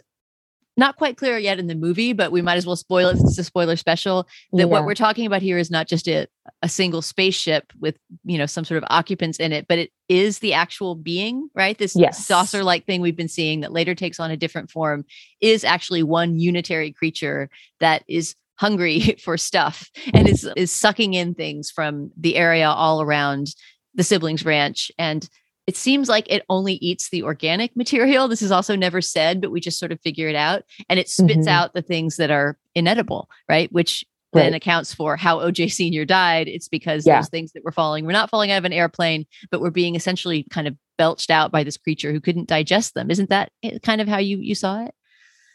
not 0.78 0.96
quite 0.96 1.16
clear 1.16 1.36
yet 1.36 1.58
in 1.58 1.66
the 1.66 1.74
movie, 1.74 2.12
but 2.12 2.30
we 2.30 2.40
might 2.40 2.56
as 2.56 2.64
well 2.64 2.76
spoil 2.76 3.08
it 3.08 3.16
since 3.16 3.30
it's 3.30 3.38
a 3.38 3.44
spoiler 3.44 3.74
special. 3.74 4.28
That 4.52 4.68
what 4.68 4.84
we're 4.84 4.94
talking 4.94 5.26
about 5.26 5.42
here 5.42 5.58
is 5.58 5.72
not 5.72 5.88
just 5.88 6.06
a, 6.06 6.28
a 6.62 6.68
single 6.68 7.02
spaceship 7.02 7.72
with 7.80 7.98
you 8.24 8.38
know 8.38 8.46
some 8.46 8.64
sort 8.64 8.78
of 8.78 8.86
occupants 8.88 9.38
in 9.38 9.52
it, 9.52 9.66
but 9.68 9.78
it 9.78 9.90
is 10.08 10.38
the 10.38 10.54
actual 10.54 10.94
being, 10.94 11.48
right? 11.52 11.76
This 11.76 11.96
Yes. 11.96 12.24
saucer 12.24 12.62
like 12.62 12.86
thing 12.86 13.00
we've 13.00 13.16
been 13.16 13.28
seeing 13.28 13.60
that 13.60 13.72
later 13.72 13.96
takes 13.96 14.20
on 14.20 14.30
a 14.30 14.36
different 14.36 14.70
form 14.70 15.04
is 15.40 15.64
actually 15.64 16.04
one 16.04 16.38
unitary 16.38 16.92
creature 16.92 17.50
that 17.80 18.04
is 18.06 18.36
hungry 18.54 19.00
for 19.24 19.36
stuff 19.36 19.90
and 20.14 20.28
is 20.28 20.48
is 20.56 20.70
sucking 20.70 21.14
in 21.14 21.34
things 21.34 21.72
from 21.72 22.12
the 22.16 22.36
area 22.36 22.68
all 22.68 23.02
around 23.02 23.48
the 23.94 24.04
siblings 24.04 24.44
ranch 24.44 24.92
and 24.96 25.28
it 25.68 25.76
seems 25.76 26.08
like 26.08 26.26
it 26.32 26.42
only 26.48 26.74
eats 26.74 27.10
the 27.10 27.22
organic 27.22 27.76
material 27.76 28.26
this 28.26 28.42
is 28.42 28.50
also 28.50 28.74
never 28.74 29.00
said 29.00 29.40
but 29.40 29.50
we 29.52 29.60
just 29.60 29.78
sort 29.78 29.92
of 29.92 30.00
figure 30.00 30.28
it 30.28 30.34
out 30.34 30.62
and 30.88 30.98
it 30.98 31.08
spits 31.08 31.46
Mhm. 31.46 31.56
out 31.56 31.74
the 31.74 31.82
things 31.82 32.16
that 32.16 32.30
are 32.30 32.56
inedible 32.74 33.28
right 33.48 33.70
which 33.70 34.04
then 34.32 34.52
Right. 34.52 34.54
accounts 34.62 34.92
for 34.94 35.16
how 35.16 35.38
oj 35.40 35.70
senior 35.70 36.04
died 36.04 36.48
it's 36.48 36.68
because 36.68 37.06
Yeah. 37.06 37.18
those 37.20 37.28
things 37.28 37.52
that 37.52 37.64
were 37.64 37.72
falling 37.72 38.04
were 38.06 38.12
not 38.12 38.30
falling 38.30 38.50
out 38.50 38.58
of 38.58 38.64
an 38.64 38.72
airplane 38.72 39.26
but 39.50 39.60
were 39.60 39.70
being 39.70 39.94
essentially 39.94 40.44
kind 40.50 40.66
of 40.66 40.74
belched 40.96 41.30
out 41.30 41.52
by 41.52 41.62
this 41.62 41.76
creature 41.76 42.12
who 42.12 42.20
couldn't 42.20 42.48
digest 42.48 42.94
them 42.94 43.10
isn't 43.10 43.30
that 43.30 43.52
eh, 43.62 43.78
kind 43.82 44.00
of 44.00 44.08
how 44.08 44.18
you 44.18 44.38
you 44.38 44.54
saw 44.54 44.82
it 44.84 44.92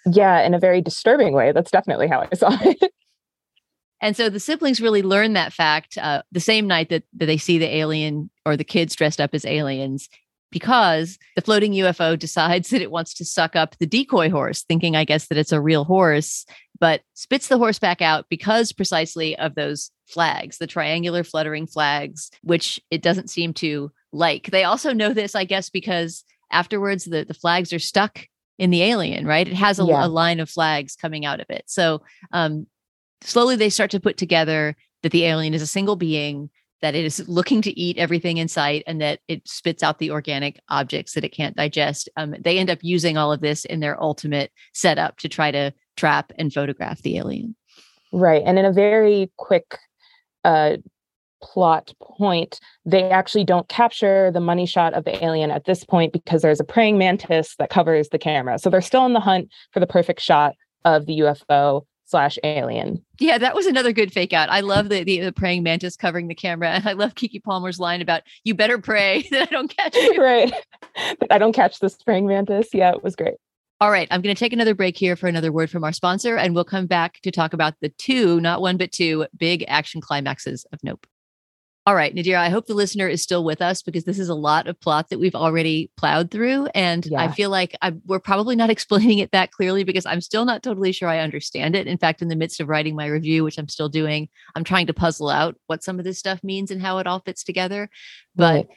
Yeah, 0.06 0.42
in 0.46 0.54
a 0.54 0.60
very 0.60 0.82
disturbing 0.82 1.34
way. 1.34 1.52
That's 1.54 1.72
definitely 1.72 2.08
how 2.08 2.22
I 2.30 2.36
saw 2.36 2.50
it. 2.62 2.92
And 4.04 4.18
so 4.18 4.30
the 4.30 4.40
siblings 4.40 4.82
really 4.82 5.02
learn 5.02 5.32
that 5.34 5.54
fact 5.54 5.98
uh, 5.98 6.24
the 6.30 6.42
same 6.42 6.68
night 6.68 6.90
that, 6.90 7.04
that 7.14 7.26
they 7.26 7.38
see 7.38 7.58
the 7.58 7.74
alien 7.74 8.30
or 8.46 8.58
the 8.58 8.66
kids 8.66 8.96
dressed 8.98 9.22
up 9.22 9.30
as 9.34 9.46
aliens 9.46 10.10
because 10.52 11.18
the 11.38 11.42
floating 11.42 11.72
UFO 11.72 12.20
decides 12.28 12.70
that 12.70 12.82
it 12.82 12.92
wants 12.92 13.14
to 13.16 13.26
suck 13.26 13.56
up 13.56 13.78
the 13.78 13.86
decoy 13.88 14.30
horse, 14.30 14.64
thinking, 14.64 14.98
I 14.98 15.06
guess, 15.06 15.28
that 15.28 15.38
it's 15.38 15.54
a 15.54 15.62
real 15.62 15.86
horse, 15.86 16.46
but 16.82 17.00
spits 17.14 17.48
the 17.48 17.58
horse 17.58 17.80
back 17.80 18.02
out 18.02 18.26
because 18.30 18.74
precisely 18.74 19.38
of 19.38 19.56
those 19.56 19.90
flags, 20.06 20.58
the 20.58 20.68
triangular 20.68 21.24
fluttering 21.24 21.66
flags, 21.66 22.30
which 22.42 22.82
it 22.92 23.02
doesn't 23.02 23.30
seem 23.30 23.54
to 23.54 23.90
like. 24.12 24.52
They 24.52 24.66
also 24.66 24.92
know 24.92 25.14
this, 25.14 25.34
I 25.34 25.46
guess, 25.46 25.70
because 25.70 26.26
afterwards 26.52 27.06
the, 27.06 27.24
the 27.24 27.34
flags 27.34 27.72
are 27.72 27.80
stuck 27.80 28.28
in 28.60 28.70
the 28.70 28.84
alien, 28.84 29.26
right? 29.26 29.48
It 29.48 29.56
has 29.56 29.80
a, 29.80 29.86
Yeah. 29.86 30.06
a 30.06 30.08
line 30.08 30.42
of 30.42 30.50
flags 30.50 30.96
coming 30.98 31.26
out 31.26 31.40
of 31.40 31.48
it. 31.50 31.64
So 31.68 32.02
um, 32.32 32.68
slowly 33.24 33.56
they 33.56 33.70
start 33.70 33.92
to 33.92 34.00
put 34.00 34.18
together 34.18 34.76
that 35.02 35.12
the 35.12 35.26
alien 35.26 35.54
is 35.54 35.62
a 35.62 35.68
single 35.68 35.96
being 35.96 36.50
that 36.82 36.96
it 36.96 37.06
is 37.06 37.26
looking 37.30 37.62
to 37.62 37.80
eat 37.80 37.98
everything 37.98 38.38
in 38.38 38.50
sight 38.50 38.84
and 38.86 39.00
that 39.00 39.22
it 39.30 39.48
spits 39.48 39.82
out 39.82 40.00
the 40.00 40.12
organic 40.12 40.60
objects 40.68 41.14
that 41.14 41.24
it 41.24 41.30
can't 41.30 41.56
digest 41.56 42.10
um, 42.18 42.36
they 42.40 42.58
end 42.58 42.70
up 42.70 42.80
using 42.82 43.18
all 43.18 43.32
of 43.32 43.42
this 43.42 43.66
in 43.66 43.80
their 43.80 44.02
ultimate 44.02 44.52
setup 44.74 45.18
to 45.18 45.30
try 45.30 45.50
to 45.52 45.74
trap 45.96 46.32
and 46.38 46.54
photograph 46.54 47.02
the 47.02 47.18
alien 47.18 47.56
Right. 48.14 48.44
And 48.46 48.60
in 48.60 48.64
a 48.66 48.72
very 48.72 49.32
quick 49.38 49.80
uh, 50.44 50.78
plot 51.42 51.92
point, 52.00 52.60
they 52.86 53.10
actually 53.10 53.44
don't 53.44 53.68
capture 53.68 54.32
the 54.32 54.40
money 54.40 54.68
shot 54.68 54.94
of 54.94 55.04
the 55.04 55.22
alien 55.24 55.50
at 55.50 55.66
this 55.66 55.84
point 55.84 56.14
because 56.14 56.44
there's 56.44 56.60
a 56.60 56.64
praying 56.64 57.00
mantis 57.00 57.56
that 57.58 57.72
covers 57.72 58.10
the 58.10 58.20
camera. 58.20 58.60
So 58.60 58.70
they're 58.70 58.82
still 58.82 59.02
on 59.02 59.14
the 59.14 59.20
hunt 59.20 59.50
for 59.72 59.80
the 59.80 59.88
perfect 59.88 60.22
shot 60.22 60.54
of 60.86 61.08
the 61.08 61.20
UFO 61.20 61.86
slash 62.14 62.38
alien. 62.44 63.04
yeah 63.20 63.40
that 63.40 63.56
was 63.56 63.66
another 63.66 63.92
good 63.92 64.14
fake 64.14 64.34
out 64.34 64.48
i 64.52 64.60
love 64.60 64.90
the, 64.90 65.04
the 65.04 65.20
the 65.20 65.32
praying 65.34 65.64
mantis 65.64 65.98
covering 65.98 66.28
the 66.28 66.36
camera 66.36 66.70
and 66.70 66.88
i 66.92 66.94
love 66.94 67.16
keke 67.16 67.44
palmer's 67.44 67.80
line 67.80 68.04
about 68.04 68.22
you 68.44 68.54
better 68.54 68.78
pray 68.78 69.26
that 69.32 69.42
i 69.42 69.52
don't 69.52 69.76
catch 69.76 69.96
you 69.96 70.22
right. 70.22 70.54
I 71.32 71.38
don't 71.38 71.54
catch 71.54 71.80
this 71.80 71.96
praying 71.96 72.28
mantis. 72.28 72.70
Yeah, 72.74 72.92
it 72.92 73.04
was 73.04 73.16
great. 73.16 73.36
All 73.82 73.92
right, 73.92 74.08
I'm 74.12 74.22
going 74.22 74.36
to 74.36 74.40
take 74.40 74.54
another 74.54 74.76
break 74.76 74.98
here 74.98 75.16
for 75.16 75.28
another 75.28 75.52
word 75.52 75.70
from 75.70 75.84
our 75.84 75.92
sponsor, 75.92 76.38
and 76.38 76.56
we'll 76.56 76.64
come 76.64 76.86
back 76.86 77.20
to 77.22 77.32
talk 77.32 77.54
about 77.54 77.74
the 77.82 77.90
two, 77.90 78.40
not 78.40 78.62
one, 78.62 78.78
but 78.78 78.92
two 78.92 79.26
big 79.36 79.66
action 79.68 80.00
climaxes 80.00 80.66
of 80.72 80.80
Nope. 80.84 81.06
All 81.86 81.96
right, 81.96 82.16
Nadira, 82.16 82.38
I 82.38 82.48
hope 82.48 82.68
the 82.68 82.74
listener 82.74 83.10
is 83.10 83.22
still 83.22 83.44
with 83.44 83.62
us 83.62 83.82
because 83.82 84.06
this 84.06 84.18
is 84.18 84.30
a 84.30 84.36
lot 84.36 84.68
of 84.68 84.80
plot 84.80 85.10
that 85.10 85.20
we've 85.20 85.36
already 85.36 85.92
plowed 85.98 86.32
through. 86.32 86.68
And 86.68 87.06
I 87.18 87.28
feel 87.28 87.50
like 87.50 87.76
I, 87.82 87.92
we're 88.06 88.20
probably 88.20 88.56
not 88.56 88.70
explaining 88.70 89.20
it 89.20 89.32
that 89.32 89.52
clearly 89.52 89.84
because 89.84 90.06
I'm 90.06 90.22
still 90.22 90.46
not 90.46 90.64
totally 90.64 90.94
sure 90.94 91.10
I 91.10 91.20
understand 91.20 91.76
it. 91.76 91.88
In 91.88 91.98
fact, 91.98 92.22
in 92.22 92.30
the 92.30 92.38
midst 92.38 92.62
of 92.62 92.70
writing 92.70 92.96
my 92.96 93.08
review, 93.08 93.44
which 93.44 93.58
I'm 93.58 93.68
still 93.68 93.90
doing, 93.90 94.30
I'm 94.56 94.64
trying 94.64 94.88
to 94.88 94.94
puzzle 94.94 95.30
out 95.30 95.58
what 95.68 95.84
some 95.84 96.00
of 96.00 96.06
this 96.06 96.20
stuff 96.20 96.42
means 96.42 96.72
and 96.72 96.82
how 96.82 97.00
it 97.00 97.08
all 97.08 97.20
fits 97.20 97.44
together. 97.44 97.90
But 98.34 98.56
Right. 98.56 98.68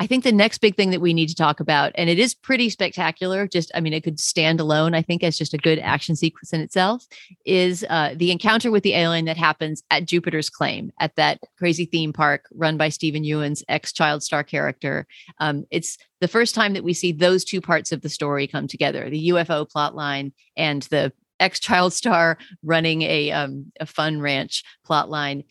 I 0.00 0.08
think 0.08 0.24
the 0.24 0.32
next 0.32 0.58
big 0.58 0.74
thing 0.74 0.90
that 0.90 1.00
we 1.00 1.14
need 1.14 1.28
to 1.28 1.36
talk 1.36 1.60
about, 1.60 1.92
and 1.94 2.10
it 2.10 2.18
is 2.18 2.34
pretty 2.34 2.68
spectacular, 2.68 3.46
just, 3.46 3.70
I 3.76 3.80
mean, 3.80 3.92
it 3.92 4.02
could 4.02 4.18
stand 4.18 4.58
alone, 4.58 4.92
I 4.92 5.02
think, 5.02 5.22
as 5.22 5.38
just 5.38 5.54
a 5.54 5.58
good 5.58 5.78
action 5.78 6.16
sequence 6.16 6.52
in 6.52 6.60
itself, 6.60 7.06
is 7.44 7.86
uh, 7.88 8.14
the 8.16 8.32
encounter 8.32 8.72
with 8.72 8.82
the 8.82 8.94
alien 8.94 9.24
that 9.26 9.36
happens 9.36 9.84
at 9.90 10.06
Jupiter's 10.06 10.50
Claim 10.50 10.90
at 10.98 11.14
that 11.14 11.38
crazy 11.58 11.84
theme 11.84 12.12
park 12.12 12.46
run 12.52 12.76
by 12.76 12.88
Steven 12.88 13.22
Yeun's 13.22 13.62
ex 13.68 13.92
child 13.92 14.24
star 14.24 14.42
character. 14.42 15.06
Um, 15.38 15.64
it's 15.70 15.96
the 16.20 16.28
first 16.28 16.56
time 16.56 16.72
that 16.72 16.84
we 16.84 16.92
see 16.92 17.12
those 17.12 17.44
two 17.44 17.60
parts 17.60 17.92
of 17.92 18.02
the 18.02 18.08
story 18.08 18.48
come 18.48 18.66
together 18.66 19.08
the 19.08 19.28
UFO 19.28 19.68
plot 19.68 19.94
line 19.94 20.32
and 20.56 20.82
the 20.84 21.12
ex 21.38 21.60
child 21.60 21.92
star 21.92 22.36
running 22.64 23.02
a, 23.02 23.30
um, 23.30 23.70
a 23.78 23.86
fun 23.86 24.20
ranch 24.20 24.64
plot 24.84 25.08
line. 25.08 25.44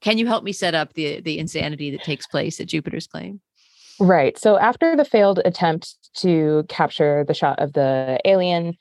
Can 0.00 0.16
you 0.16 0.26
help 0.26 0.42
me 0.42 0.52
set 0.52 0.74
up 0.74 0.94
the 0.94 1.20
the 1.20 1.38
insanity 1.38 1.90
that 1.90 2.02
takes 2.02 2.26
place 2.26 2.60
at 2.60 2.66
Jupiter's 2.66 3.06
Claim? 3.06 3.42
Right. 4.00 4.38
So 4.38 4.58
after 4.58 4.96
the 4.96 5.04
failed 5.04 5.40
attempt 5.44 5.96
to 6.18 6.64
capture 6.68 7.24
the 7.26 7.34
shot 7.34 7.58
of 7.58 7.72
the 7.72 8.20
alien, 8.24 8.76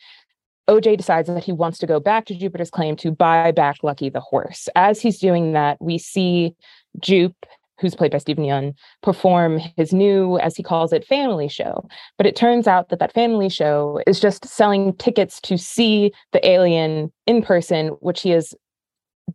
OJ 0.68 0.98
decides 0.98 1.28
that 1.28 1.44
he 1.44 1.52
wants 1.52 1.80
to 1.80 1.88
go 1.88 2.00
back 2.00 2.26
to 2.26 2.38
Jupiter's 2.38 2.70
claim 2.70 2.96
to 2.98 3.12
buy 3.12 3.52
back 3.52 3.78
Lucky 3.84 4.10
the 4.10 4.20
horse. 4.20 4.68
As 4.76 5.02
he's 5.02 5.20
doing 5.20 5.54
that, 5.54 5.78
we 5.80 5.98
see 5.98 6.54
Jupe, 7.00 7.46
who's 7.80 7.96
played 7.96 8.12
by 8.12 8.18
Steven 8.18 8.44
Yeun, 8.44 8.74
perform 9.02 9.60
his 9.78 9.94
new, 9.94 10.38
as 10.40 10.56
he 10.56 10.64
calls 10.64 10.92
it, 10.92 11.06
family 11.06 11.48
show. 11.48 11.88
But 12.18 12.28
it 12.28 12.36
turns 12.36 12.68
out 12.68 12.90
that 12.90 13.00
that 13.00 13.14
family 13.14 13.50
show 13.50 14.02
is 14.06 14.20
just 14.20 14.46
selling 14.46 14.94
tickets 14.98 15.40
to 15.42 15.58
see 15.58 16.12
the 16.34 16.46
alien 16.48 17.12
in 17.26 17.42
person, 17.42 17.90
which 18.02 18.22
he 18.22 18.32
has 18.32 18.54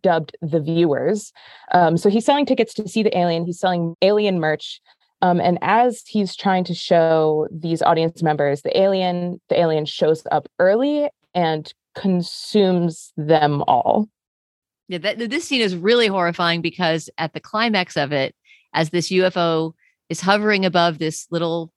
dubbed 0.01 0.35
the 0.41 0.59
viewers. 0.59 1.31
Um, 1.71 1.97
so 1.97 2.09
he's 2.09 2.25
selling 2.25 2.45
tickets 2.45 2.73
to 2.75 2.87
see 2.87 3.03
the 3.03 3.15
alien. 3.17 3.45
He's 3.45 3.59
selling 3.59 3.95
alien 4.01 4.39
merch. 4.39 4.81
Um, 5.23 5.39
and 5.39 5.57
as 5.61 6.03
he's 6.05 6.35
trying 6.35 6.65
to 6.65 6.75
show 6.75 7.47
these 7.49 7.81
audience 7.81 8.21
members 8.21 8.61
the 8.61 8.77
alien, 8.77 9.39
the 9.47 9.57
alien 9.57 9.85
shows 9.85 10.21
up 10.33 10.49
early 10.59 11.09
and 11.33 11.73
consumes 11.95 13.13
them 13.15 13.63
all. 13.65 14.09
Yeah, 14.89 14.97
that, 14.97 15.29
this 15.29 15.45
scene 15.45 15.61
is 15.61 15.77
really 15.77 16.07
horrifying 16.07 16.61
because 16.61 17.09
at 17.17 17.31
the 17.31 17.39
climax 17.39 17.95
of 17.95 18.11
it, 18.11 18.35
as 18.73 18.89
this 18.89 19.09
UFO 19.11 19.71
is 20.09 20.19
hovering 20.19 20.65
above 20.65 20.97
this 20.97 21.25
little, 21.31 21.71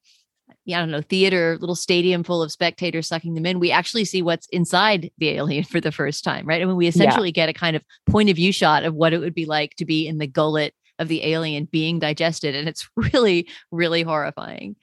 yeah, 0.65 0.79
I 0.79 0.81
don't 0.81 0.91
know, 0.91 1.03
theater, 1.03 1.57
little 1.61 1.77
stadium 1.77 2.25
full 2.25 2.43
of 2.43 2.51
spectators 2.51 3.07
sucking 3.07 3.35
them 3.35 3.47
in, 3.47 3.61
we 3.61 3.71
actually 3.71 4.07
see 4.07 4.23
what's 4.23 4.49
inside 4.49 5.13
the 5.19 5.29
alien 5.29 5.63
for 5.63 5.81
the 5.81 5.93
first 5.93 6.25
time, 6.25 6.47
right? 6.47 6.61
I 6.61 6.65
mean, 6.65 6.75
we 6.75 6.89
essentially 6.89 7.31
get 7.31 7.49
a 7.49 7.53
kind 7.53 7.77
of 7.77 7.85
point 8.11 8.29
of 8.29 8.35
view 8.35 8.51
shot 8.51 8.83
of 8.83 8.95
what 8.95 9.13
it 9.13 9.19
would 9.19 9.35
be 9.35 9.47
like 9.47 9.77
to 9.77 9.85
be 9.85 10.09
in 10.09 10.19
the 10.19 10.27
gullet 10.27 10.75
of 10.99 11.09
the 11.09 11.25
alien 11.25 11.67
being 11.67 11.99
digested. 11.99 12.55
And 12.55 12.69
it's 12.69 12.89
really, 12.97 13.49
really 13.71 14.03
horrifying. 14.03 14.77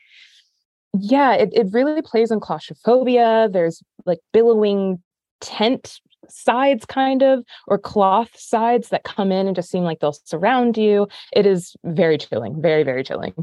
Yeah, 0.98 1.34
it, 1.34 1.50
it 1.54 1.68
really 1.72 2.02
plays 2.02 2.32
on 2.32 2.40
claustrophobia. 2.40 3.50
There's 3.52 3.82
like 4.06 4.20
billowing 4.32 5.02
tent 5.42 6.00
sides 6.30 6.86
kind 6.86 7.22
of 7.22 7.44
or 7.68 7.78
cloth 7.78 8.38
sides 8.38 8.90
that 8.90 9.04
come 9.04 9.32
in 9.32 9.48
and 9.48 9.56
just 9.56 9.70
seem 9.70 9.84
like 9.84 10.00
they'll 10.00 10.18
surround 10.24 10.78
you 10.78 11.08
it 11.34 11.46
is 11.46 11.76
very 11.84 12.18
chilling 12.18 12.62
very 12.62 12.84
very 12.84 13.04
chilling 13.04 13.34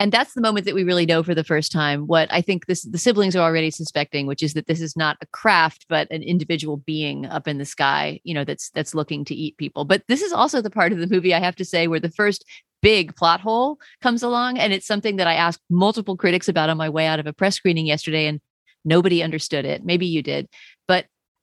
and 0.00 0.10
that's 0.10 0.32
the 0.32 0.40
moment 0.40 0.64
that 0.66 0.74
we 0.74 0.82
really 0.82 1.06
know 1.06 1.22
for 1.22 1.34
the 1.34 1.44
first 1.44 1.70
time 1.70 2.06
what 2.06 2.32
i 2.32 2.40
think 2.40 2.66
this 2.66 2.82
the 2.82 2.98
siblings 2.98 3.36
are 3.36 3.46
already 3.46 3.70
suspecting 3.70 4.26
which 4.26 4.42
is 4.42 4.54
that 4.54 4.66
this 4.66 4.80
is 4.80 4.96
not 4.96 5.16
a 5.20 5.26
craft 5.26 5.86
but 5.88 6.10
an 6.10 6.22
individual 6.22 6.78
being 6.78 7.26
up 7.26 7.46
in 7.46 7.58
the 7.58 7.64
sky 7.64 8.18
you 8.24 8.34
know 8.34 8.44
that's 8.44 8.70
that's 8.70 8.94
looking 8.94 9.24
to 9.24 9.34
eat 9.34 9.56
people. 9.58 9.84
But 9.84 10.02
this 10.08 10.22
is 10.22 10.32
also 10.32 10.60
the 10.60 10.70
part 10.70 10.92
of 10.92 10.98
the 10.98 11.06
movie 11.06 11.34
i 11.34 11.38
have 11.38 11.56
to 11.56 11.64
say 11.64 11.86
where 11.86 12.00
the 12.00 12.10
first 12.10 12.44
big 12.82 13.14
plot 13.14 13.40
hole 13.40 13.78
comes 14.00 14.22
along 14.22 14.58
and 14.58 14.72
it's 14.72 14.86
something 14.86 15.16
that 15.16 15.26
i 15.26 15.34
asked 15.34 15.60
multiple 15.68 16.16
critics 16.16 16.48
about 16.48 16.70
on 16.70 16.78
my 16.78 16.88
way 16.88 17.06
out 17.06 17.20
of 17.20 17.26
a 17.26 17.32
press 17.32 17.56
screening 17.56 17.86
yesterday 17.86 18.26
and 18.26 18.40
nobody 18.84 19.22
understood 19.22 19.64
it. 19.64 19.84
Maybe 19.84 20.06
you 20.06 20.22
did 20.22 20.48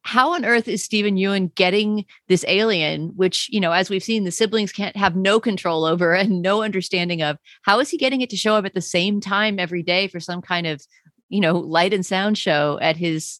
how 0.04 0.34
on 0.34 0.46
earth 0.46 0.68
is 0.68 0.84
Steven 0.84 1.18
Yeun 1.18 1.54
getting 1.56 2.06
this 2.28 2.46
alien, 2.48 3.10
which, 3.16 3.50
you 3.52 3.60
know, 3.60 3.74
as 3.74 3.90
we've 3.90 4.04
seen, 4.04 4.24
the 4.24 4.32
siblings 4.32 4.72
can't 4.72 4.96
have 4.96 5.16
no 5.16 5.40
control 5.40 5.84
over 5.84 6.14
and 6.16 6.42
no 6.42 6.64
understanding 6.64 7.22
of? 7.22 7.38
How 7.64 7.80
is 7.80 7.90
he 7.90 7.98
getting 7.98 8.22
it 8.22 8.30
to 8.30 8.38
show 8.38 8.56
up 8.56 8.66
at 8.66 8.74
the 8.74 8.82
same 8.82 9.20
time 9.20 9.60
every 9.60 9.84
day 9.84 10.08
for 10.08 10.20
some 10.20 10.42
kind 10.42 10.66
of, 10.66 10.82
you 11.30 11.42
know, 11.42 11.58
light 11.58 11.94
and 11.94 12.06
sound 12.06 12.38
show 12.38 12.80
at 12.82 12.96
his 12.96 13.40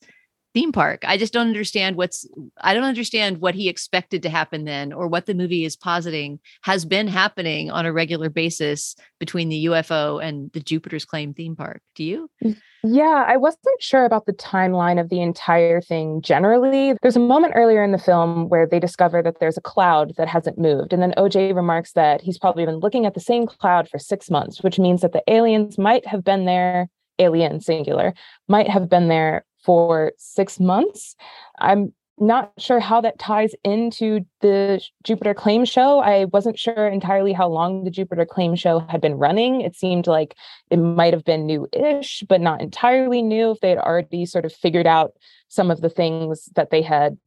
theme 0.54 0.72
park? 0.74 1.04
I 1.06 1.18
just 1.18 1.32
don't 1.32 1.48
understand 1.48 1.96
what's, 1.96 2.28
I 2.60 2.74
don't 2.74 2.84
understand 2.84 3.38
what 3.38 3.56
he 3.56 3.70
expected 3.70 4.24
to 4.24 4.30
happen 4.30 4.66
then 4.66 4.92
or 4.92 5.08
what 5.08 5.26
the 5.26 5.36
movie 5.36 5.64
is 5.64 5.78
positing 5.78 6.40
has 6.64 6.84
been 6.84 7.08
happening 7.08 7.72
on 7.72 7.86
a 7.86 7.94
regular 7.94 8.30
basis 8.30 8.96
between 9.20 9.48
the 9.48 9.66
UFO 9.68 10.22
and 10.22 10.52
the 10.52 10.60
Jupiter's 10.60 11.06
Claim 11.06 11.34
theme 11.34 11.56
park. 11.56 11.82
Do 11.96 12.04
you? 12.04 12.30
Mm. 12.44 12.58
Yeah, 12.90 13.26
I 13.28 13.36
wasn't 13.36 13.82
sure 13.82 14.06
about 14.06 14.28
the 14.28 14.34
timeline 14.34 14.98
of 14.98 15.10
the 15.10 15.20
entire 15.20 15.82
thing 15.82 16.22
generally. 16.22 16.94
There's 17.02 17.18
a 17.18 17.20
moment 17.20 17.54
earlier 17.56 17.84
in 17.84 17.92
the 17.92 17.98
film 17.98 18.48
where 18.48 18.66
they 18.66 18.80
discover 18.80 19.22
that 19.24 19.42
there's 19.42 19.58
a 19.58 19.62
cloud 19.62 20.14
that 20.16 20.30
hasn't 20.30 20.58
moved. 20.58 20.94
And 20.94 21.02
then 21.02 21.14
OJ 21.18 21.54
remarks 21.54 21.92
that 21.94 22.22
he's 22.22 22.40
probably 22.40 22.66
been 22.66 22.78
looking 22.78 23.06
at 23.06 23.14
the 23.14 23.20
same 23.20 23.46
cloud 23.46 23.90
for 23.90 24.00
six 24.00 24.30
months, 24.30 24.64
which 24.64 24.80
means 24.80 25.02
that 25.02 25.12
the 25.12 25.24
aliens 25.28 25.78
might 25.78 26.06
have 26.08 26.24
been 26.24 26.46
there, 26.46 26.88
alien 27.20 27.60
singular, 27.60 28.14
might 28.48 28.70
have 28.70 28.88
been 28.88 29.10
there 29.10 29.44
for 29.66 30.14
six 30.18 30.58
months. 30.58 31.16
I'm 31.60 31.92
not 32.20 32.52
sure 32.58 32.80
how 32.80 33.00
that 33.02 33.20
ties 33.20 33.54
into 33.64 34.26
the 34.42 34.82
Jupiter 35.04 35.34
Claim 35.34 35.66
show. 35.66 36.00
I 36.00 36.26
wasn't 36.26 36.58
sure 36.58 36.88
entirely 36.88 37.32
how 37.32 37.48
long 37.48 37.84
the 37.84 37.92
Jupiter 37.92 38.26
Claim 38.26 38.56
show 38.56 38.80
had 38.80 39.02
been 39.02 39.16
running. 39.16 39.62
It 39.62 39.76
seemed 39.76 40.08
like 40.08 40.36
it 40.72 40.78
might 40.78 41.14
have 41.14 41.24
been 41.24 41.46
new 41.46 41.68
ish, 41.74 42.24
but 42.28 42.42
not 42.42 42.62
entirely 42.62 43.22
new 43.22 43.52
if 43.52 43.60
they 43.60 43.70
had 43.70 43.78
already 43.78 44.26
sort 44.26 44.46
of 44.46 44.54
figured 44.54 44.88
out 44.88 45.14
some 45.48 45.70
of 45.70 45.82
the 45.82 45.90
things 45.90 46.50
that 46.56 46.72
they 46.72 46.82
had 46.82 47.18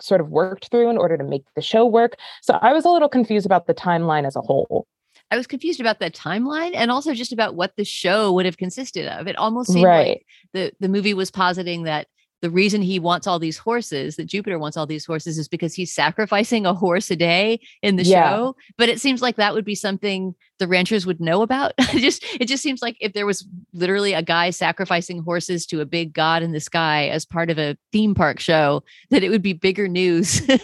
sort 0.00 0.20
of 0.20 0.28
worked 0.28 0.70
through 0.70 0.88
in 0.88 0.98
order 0.98 1.16
to 1.16 1.24
make 1.24 1.44
the 1.54 1.62
show 1.62 1.84
work. 1.84 2.16
So 2.42 2.58
I 2.62 2.72
was 2.72 2.84
a 2.84 2.90
little 2.90 3.08
confused 3.08 3.46
about 3.46 3.66
the 3.66 3.74
timeline 3.74 4.26
as 4.26 4.36
a 4.36 4.40
whole. 4.40 4.86
I 5.30 5.36
was 5.36 5.46
confused 5.46 5.80
about 5.80 5.98
the 5.98 6.10
timeline 6.10 6.72
and 6.74 6.90
also 6.90 7.12
just 7.12 7.32
about 7.32 7.54
what 7.54 7.76
the 7.76 7.84
show 7.84 8.32
would 8.32 8.46
have 8.46 8.56
consisted 8.56 9.08
of. 9.08 9.26
It 9.26 9.36
almost 9.36 9.72
seemed 9.72 9.84
right. 9.84 10.08
like 10.08 10.26
the 10.54 10.72
the 10.80 10.88
movie 10.88 11.12
was 11.12 11.30
positing 11.30 11.82
that 11.82 12.08
the 12.40 12.50
reason 12.50 12.82
he 12.82 12.98
wants 12.98 13.26
all 13.26 13.38
these 13.38 13.58
horses, 13.58 14.16
that 14.16 14.26
Jupiter 14.26 14.58
wants 14.58 14.76
all 14.76 14.86
these 14.86 15.04
horses, 15.04 15.38
is 15.38 15.48
because 15.48 15.74
he's 15.74 15.92
sacrificing 15.92 16.66
a 16.66 16.74
horse 16.74 17.10
a 17.10 17.16
day 17.16 17.60
in 17.82 17.96
the 17.96 18.04
yeah. 18.04 18.30
show. 18.30 18.56
But 18.76 18.88
it 18.88 19.00
seems 19.00 19.22
like 19.22 19.36
that 19.36 19.54
would 19.54 19.64
be 19.64 19.74
something 19.74 20.34
the 20.58 20.68
ranchers 20.68 21.06
would 21.06 21.20
know 21.20 21.42
about. 21.42 21.72
just 21.92 22.24
it 22.40 22.46
just 22.46 22.62
seems 22.62 22.82
like 22.82 22.96
if 23.00 23.12
there 23.12 23.26
was 23.26 23.46
literally 23.72 24.12
a 24.12 24.22
guy 24.22 24.50
sacrificing 24.50 25.22
horses 25.22 25.66
to 25.66 25.80
a 25.80 25.86
big 25.86 26.12
god 26.12 26.42
in 26.42 26.52
the 26.52 26.60
sky 26.60 27.08
as 27.08 27.24
part 27.24 27.50
of 27.50 27.58
a 27.58 27.76
theme 27.92 28.14
park 28.14 28.40
show, 28.40 28.82
that 29.10 29.22
it 29.22 29.30
would 29.30 29.42
be 29.42 29.52
bigger 29.52 29.88
news 29.88 30.40
than 30.46 30.58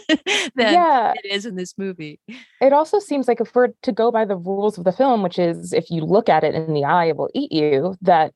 yeah. 0.56 1.12
it 1.16 1.30
is 1.30 1.46
in 1.46 1.56
this 1.56 1.76
movie. 1.78 2.20
It 2.60 2.72
also 2.72 2.98
seems 2.98 3.28
like 3.28 3.40
if 3.40 3.54
we're 3.54 3.68
to 3.82 3.92
go 3.92 4.10
by 4.10 4.24
the 4.24 4.36
rules 4.36 4.78
of 4.78 4.84
the 4.84 4.92
film, 4.92 5.22
which 5.22 5.38
is 5.38 5.72
if 5.72 5.90
you 5.90 6.02
look 6.02 6.28
at 6.28 6.44
it 6.44 6.54
in 6.54 6.74
the 6.74 6.84
eye, 6.84 7.06
it 7.06 7.16
will 7.16 7.30
eat 7.34 7.52
you, 7.52 7.96
that 8.02 8.32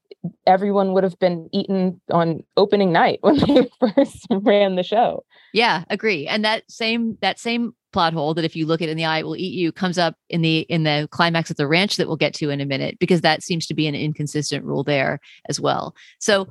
everyone 0.46 0.92
would 0.92 1.04
have 1.04 1.18
been 1.18 1.48
eaten 1.52 2.00
on 2.10 2.42
opening 2.56 2.92
night 2.92 3.18
when 3.22 3.36
they 3.38 3.70
first 3.80 4.26
ran 4.30 4.76
the 4.76 4.82
show. 4.82 5.24
Yeah, 5.52 5.84
agree. 5.90 6.26
And 6.26 6.44
that 6.44 6.70
same 6.70 7.16
that 7.20 7.38
same 7.38 7.74
plot 7.92 8.12
hole 8.12 8.34
that 8.34 8.44
if 8.44 8.54
you 8.54 8.66
look 8.66 8.82
it 8.82 8.88
in 8.88 8.96
the 8.96 9.04
eye 9.04 9.18
it 9.18 9.24
will 9.24 9.36
eat 9.36 9.54
you 9.54 9.72
comes 9.72 9.98
up 9.98 10.14
in 10.28 10.42
the 10.42 10.60
in 10.68 10.82
the 10.82 11.08
climax 11.10 11.50
of 11.50 11.56
the 11.56 11.66
ranch 11.66 11.96
that 11.96 12.06
we'll 12.06 12.16
get 12.16 12.34
to 12.34 12.50
in 12.50 12.60
a 12.60 12.66
minute 12.66 12.98
because 12.98 13.22
that 13.22 13.42
seems 13.42 13.66
to 13.66 13.74
be 13.74 13.86
an 13.86 13.94
inconsistent 13.94 14.64
rule 14.64 14.84
there 14.84 15.20
as 15.48 15.60
well. 15.60 15.94
So 16.18 16.48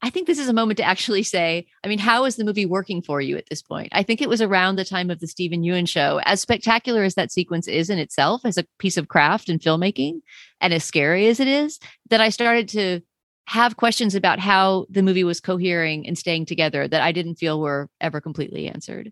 I 0.00 0.10
think 0.10 0.26
this 0.26 0.38
is 0.38 0.48
a 0.48 0.52
moment 0.52 0.76
to 0.76 0.84
actually 0.84 1.24
say, 1.24 1.66
I 1.82 1.88
mean, 1.88 1.98
how 1.98 2.24
is 2.24 2.36
the 2.36 2.44
movie 2.44 2.66
working 2.66 3.02
for 3.02 3.20
you 3.20 3.36
at 3.36 3.48
this 3.48 3.62
point? 3.62 3.88
I 3.90 4.04
think 4.04 4.22
it 4.22 4.28
was 4.28 4.40
around 4.40 4.76
the 4.76 4.84
time 4.84 5.10
of 5.10 5.18
the 5.18 5.26
Steven 5.26 5.62
Yeun 5.62 5.88
show, 5.88 6.20
as 6.24 6.40
spectacular 6.40 7.02
as 7.02 7.16
that 7.16 7.32
sequence 7.32 7.66
is 7.66 7.90
in 7.90 7.98
itself 7.98 8.42
as 8.44 8.56
a 8.56 8.66
piece 8.78 8.96
of 8.96 9.08
craft 9.08 9.48
and 9.48 9.60
filmmaking, 9.60 10.20
and 10.60 10.72
as 10.72 10.84
scary 10.84 11.26
as 11.26 11.40
it 11.40 11.48
is, 11.48 11.80
that 12.10 12.20
I 12.20 12.28
started 12.28 12.68
to 12.70 13.00
have 13.46 13.76
questions 13.76 14.14
about 14.14 14.38
how 14.38 14.86
the 14.88 15.02
movie 15.02 15.24
was 15.24 15.40
cohering 15.40 16.06
and 16.06 16.16
staying 16.16 16.46
together 16.46 16.86
that 16.86 17.02
I 17.02 17.10
didn't 17.10 17.36
feel 17.36 17.60
were 17.60 17.88
ever 18.00 18.20
completely 18.20 18.68
answered. 18.68 19.10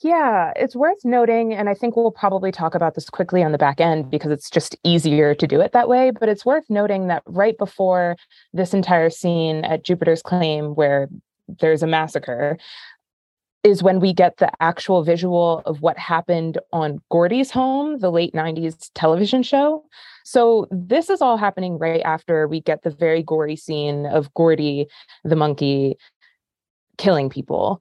Yeah, 0.00 0.52
it's 0.56 0.74
worth 0.74 1.04
noting, 1.04 1.52
and 1.52 1.68
I 1.68 1.74
think 1.74 1.94
we'll 1.94 2.10
probably 2.10 2.50
talk 2.50 2.74
about 2.74 2.94
this 2.94 3.10
quickly 3.10 3.42
on 3.42 3.52
the 3.52 3.58
back 3.58 3.80
end 3.80 4.10
because 4.10 4.30
it's 4.30 4.48
just 4.48 4.74
easier 4.82 5.34
to 5.34 5.46
do 5.46 5.60
it 5.60 5.72
that 5.72 5.88
way. 5.88 6.10
But 6.10 6.30
it's 6.30 6.46
worth 6.46 6.64
noting 6.70 7.08
that 7.08 7.22
right 7.26 7.56
before 7.58 8.16
this 8.54 8.72
entire 8.72 9.10
scene 9.10 9.66
at 9.66 9.84
Jupiter's 9.84 10.22
Claim, 10.22 10.74
where 10.74 11.08
there's 11.60 11.82
a 11.82 11.86
massacre, 11.86 12.56
is 13.62 13.82
when 13.82 14.00
we 14.00 14.14
get 14.14 14.38
the 14.38 14.50
actual 14.62 15.02
visual 15.02 15.60
of 15.66 15.82
what 15.82 15.98
happened 15.98 16.58
on 16.72 17.02
Gordy's 17.10 17.50
home, 17.50 17.98
the 17.98 18.10
late 18.10 18.32
90s 18.32 18.90
television 18.94 19.42
show. 19.42 19.84
So 20.24 20.66
this 20.70 21.10
is 21.10 21.20
all 21.20 21.36
happening 21.36 21.78
right 21.78 22.00
after 22.02 22.48
we 22.48 22.62
get 22.62 22.84
the 22.84 22.90
very 22.90 23.22
gory 23.22 23.56
scene 23.56 24.06
of 24.06 24.32
Gordy, 24.32 24.86
the 25.24 25.36
monkey, 25.36 25.96
killing 26.96 27.30
people 27.30 27.80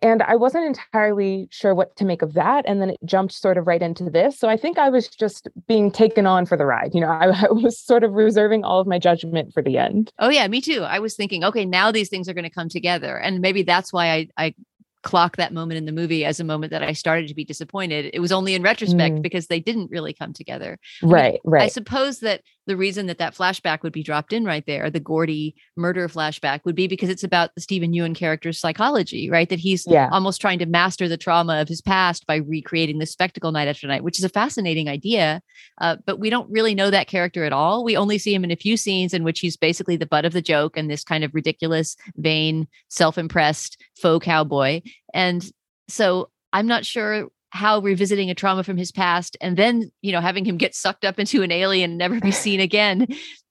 and 0.00 0.22
I 0.22 0.36
wasn't 0.36 0.64
entirely 0.64 1.48
sure 1.50 1.74
what 1.74 1.96
to 1.96 2.04
make 2.04 2.22
of 2.22 2.32
that. 2.34 2.64
And 2.66 2.80
then 2.80 2.90
it 2.90 2.98
jumped 3.04 3.34
sort 3.34 3.58
of 3.58 3.66
right 3.66 3.82
into 3.82 4.08
this. 4.08 4.38
So 4.38 4.48
I 4.48 4.56
think 4.56 4.78
I 4.78 4.88
was 4.88 5.08
just 5.08 5.48
being 5.68 5.90
taken 5.90 6.26
on 6.26 6.46
for 6.46 6.56
the 6.56 6.64
ride. 6.64 6.94
You 6.94 7.02
know, 7.02 7.10
I, 7.10 7.26
I, 7.48 7.52
was 7.52 7.78
sort 7.78 8.04
of 8.04 8.12
reserving 8.12 8.64
all 8.64 8.80
of 8.80 8.86
my 8.86 8.98
judgment 8.98 9.52
for 9.52 9.62
the 9.62 9.76
end. 9.78 10.10
Oh, 10.18 10.30
yeah, 10.30 10.46
me 10.48 10.60
too. 10.60 10.82
I 10.82 10.98
was 10.98 11.14
thinking, 11.14 11.44
okay, 11.44 11.66
now 11.66 11.92
these 11.92 12.08
things 12.08 12.28
are 12.28 12.34
going 12.34 12.44
to 12.44 12.50
come 12.50 12.68
together. 12.68 13.18
And 13.18 13.40
maybe 13.40 13.62
that's 13.62 13.92
why 13.92 14.10
I, 14.10 14.28
I 14.38 14.54
clock 15.02 15.36
that 15.36 15.52
moment 15.52 15.78
in 15.78 15.84
the 15.84 15.92
movie 15.92 16.24
as 16.24 16.40
a 16.40 16.44
moment 16.44 16.70
that 16.70 16.82
I 16.82 16.92
started 16.92 17.28
to 17.28 17.34
be 17.34 17.44
disappointed. 17.44 18.10
It 18.12 18.20
was 18.20 18.32
only 18.32 18.54
in 18.54 18.62
retrospect 18.62 19.16
mm. 19.16 19.22
because 19.22 19.46
they 19.46 19.60
didn't 19.60 19.90
really 19.90 20.12
come 20.12 20.32
together. 20.32 20.78
Right, 21.02 21.40
I 21.46 21.48
right. 21.48 21.62
I 21.62 21.68
suppose 21.68 22.20
that 22.20 22.42
the 22.66 22.76
reason 22.76 23.06
that 23.06 23.18
that 23.18 23.34
flashback 23.34 23.82
would 23.82 23.92
be 23.92 24.02
dropped 24.02 24.32
in 24.32 24.44
right 24.44 24.64
there, 24.66 24.88
the 24.88 25.00
Gordy 25.00 25.54
murder 25.76 26.08
flashback, 26.08 26.60
would 26.64 26.76
be 26.76 26.86
because 26.86 27.08
it's 27.08 27.24
about 27.24 27.54
the 27.54 27.60
Steven 27.60 27.92
Yeun 27.92 28.14
character's 28.14 28.60
psychology, 28.60 29.28
right? 29.28 29.48
That 29.48 29.58
he's 29.58 29.84
yeah. 29.86 30.08
almost 30.12 30.40
trying 30.40 30.60
to 30.60 30.66
master 30.66 31.08
the 31.08 31.16
trauma 31.16 31.60
of 31.60 31.68
his 31.68 31.80
past 31.80 32.26
by 32.26 32.36
recreating 32.36 32.98
the 32.98 33.06
spectacle 33.06 33.50
night 33.50 33.68
after 33.68 33.86
night, 33.86 34.04
which 34.04 34.18
is 34.18 34.24
a 34.24 34.28
fascinating 34.28 34.88
idea. 34.88 35.42
Uh, 35.80 35.96
but 36.06 36.20
we 36.20 36.30
don't 36.30 36.50
really 36.50 36.74
know 36.74 36.90
that 36.90 37.08
character 37.08 37.44
at 37.44 37.52
all. 37.52 37.84
We 37.84 37.96
only 37.96 38.18
see 38.18 38.32
him 38.32 38.44
in 38.44 38.52
a 38.52 38.56
few 38.56 38.76
scenes 38.76 39.12
in 39.12 39.24
which 39.24 39.40
he's 39.40 39.56
basically 39.56 39.96
the 39.96 40.06
butt 40.06 40.24
of 40.24 40.32
the 40.32 40.42
joke 40.42 40.76
and 40.76 40.88
this 40.88 41.02
kind 41.02 41.24
of 41.24 41.34
ridiculous, 41.34 41.96
vain, 42.16 42.68
self 42.88 43.18
impressed 43.18 43.82
faux 44.02 44.24
cowboy. 44.24 44.82
And 45.14 45.48
so 45.88 46.28
I'm 46.52 46.66
not 46.66 46.84
sure 46.84 47.28
how 47.50 47.80
revisiting 47.80 48.30
a 48.30 48.34
trauma 48.34 48.64
from 48.64 48.78
his 48.78 48.90
past 48.90 49.36
and 49.42 49.58
then 49.58 49.90
you 50.00 50.10
know 50.10 50.22
having 50.22 50.42
him 50.44 50.56
get 50.56 50.74
sucked 50.74 51.04
up 51.04 51.18
into 51.18 51.42
an 51.42 51.52
alien 51.52 51.90
and 51.90 51.98
never 51.98 52.18
be 52.18 52.30
seen 52.44 52.60
again 52.60 53.06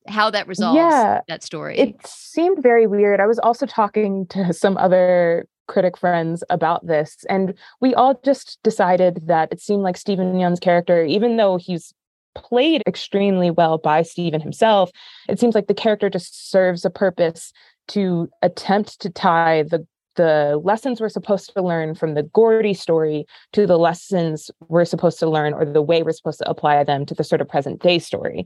how 0.08 0.32
that 0.32 0.48
resolves 0.48 0.78
yeah, 0.78 1.22
that 1.28 1.44
story. 1.44 1.78
It 1.78 1.96
seemed 2.08 2.64
very 2.64 2.88
weird. 2.88 3.20
I 3.20 3.28
was 3.28 3.38
also 3.38 3.68
talking 3.68 4.26
to 4.28 4.52
some 4.52 4.76
other 4.78 5.46
critic 5.68 5.96
friends 5.96 6.44
about 6.50 6.86
this 6.88 7.24
and 7.30 7.54
we 7.80 7.94
all 7.94 8.20
just 8.26 8.58
decided 8.64 9.28
that 9.28 9.50
it 9.52 9.62
seemed 9.62 9.84
like 9.84 9.96
Steven 9.96 10.38
Yeun's 10.38 10.60
character 10.60 11.06
even 11.06 11.38
though 11.38 11.58
he's 11.58 11.94
played 12.34 12.82
extremely 12.88 13.52
well 13.52 13.78
by 13.78 14.02
Steven 14.02 14.42
himself 14.42 14.90
it 15.30 15.40
seems 15.40 15.56
like 15.56 15.68
the 15.68 15.74
character 15.74 16.10
just 16.10 16.50
serves 16.50 16.84
a 16.84 16.90
purpose 16.90 17.54
to 17.90 18.30
attempt 18.42 19.00
to 19.00 19.10
tie 19.10 19.64
the 19.64 19.86
the 20.15 20.60
lessons 20.63 21.00
we're 21.00 21.10
supposed 21.10 21.54
to 21.54 21.62
learn 21.62 21.95
from 21.95 22.13
the 22.13 22.24
Gordy 22.24 22.74
story 22.74 23.26
to 23.54 23.65
the 23.65 23.78
lessons 23.78 24.52
we're 24.67 24.86
supposed 24.86 25.19
to 25.19 25.30
learn 25.30 25.54
or 25.54 25.65
the 25.65 25.82
way 25.82 26.04
we're 26.04 26.12
supposed 26.12 26.39
to 26.39 26.50
apply 26.50 26.84
them 26.84 27.06
to 27.06 27.13
the 27.13 27.24
sort 27.24 27.41
of 27.41 27.47
present 27.47 27.82
day 27.82 28.00
story. 28.00 28.45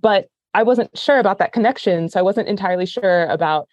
But 0.00 0.28
I 0.54 0.62
wasn't 0.62 0.96
sure 0.96 1.18
about 1.18 1.38
that 1.38 1.52
connection. 1.52 2.08
So 2.08 2.18
I 2.18 2.22
wasn't 2.22 2.48
entirely 2.48 2.86
sure 2.86 3.26
about 3.26 3.68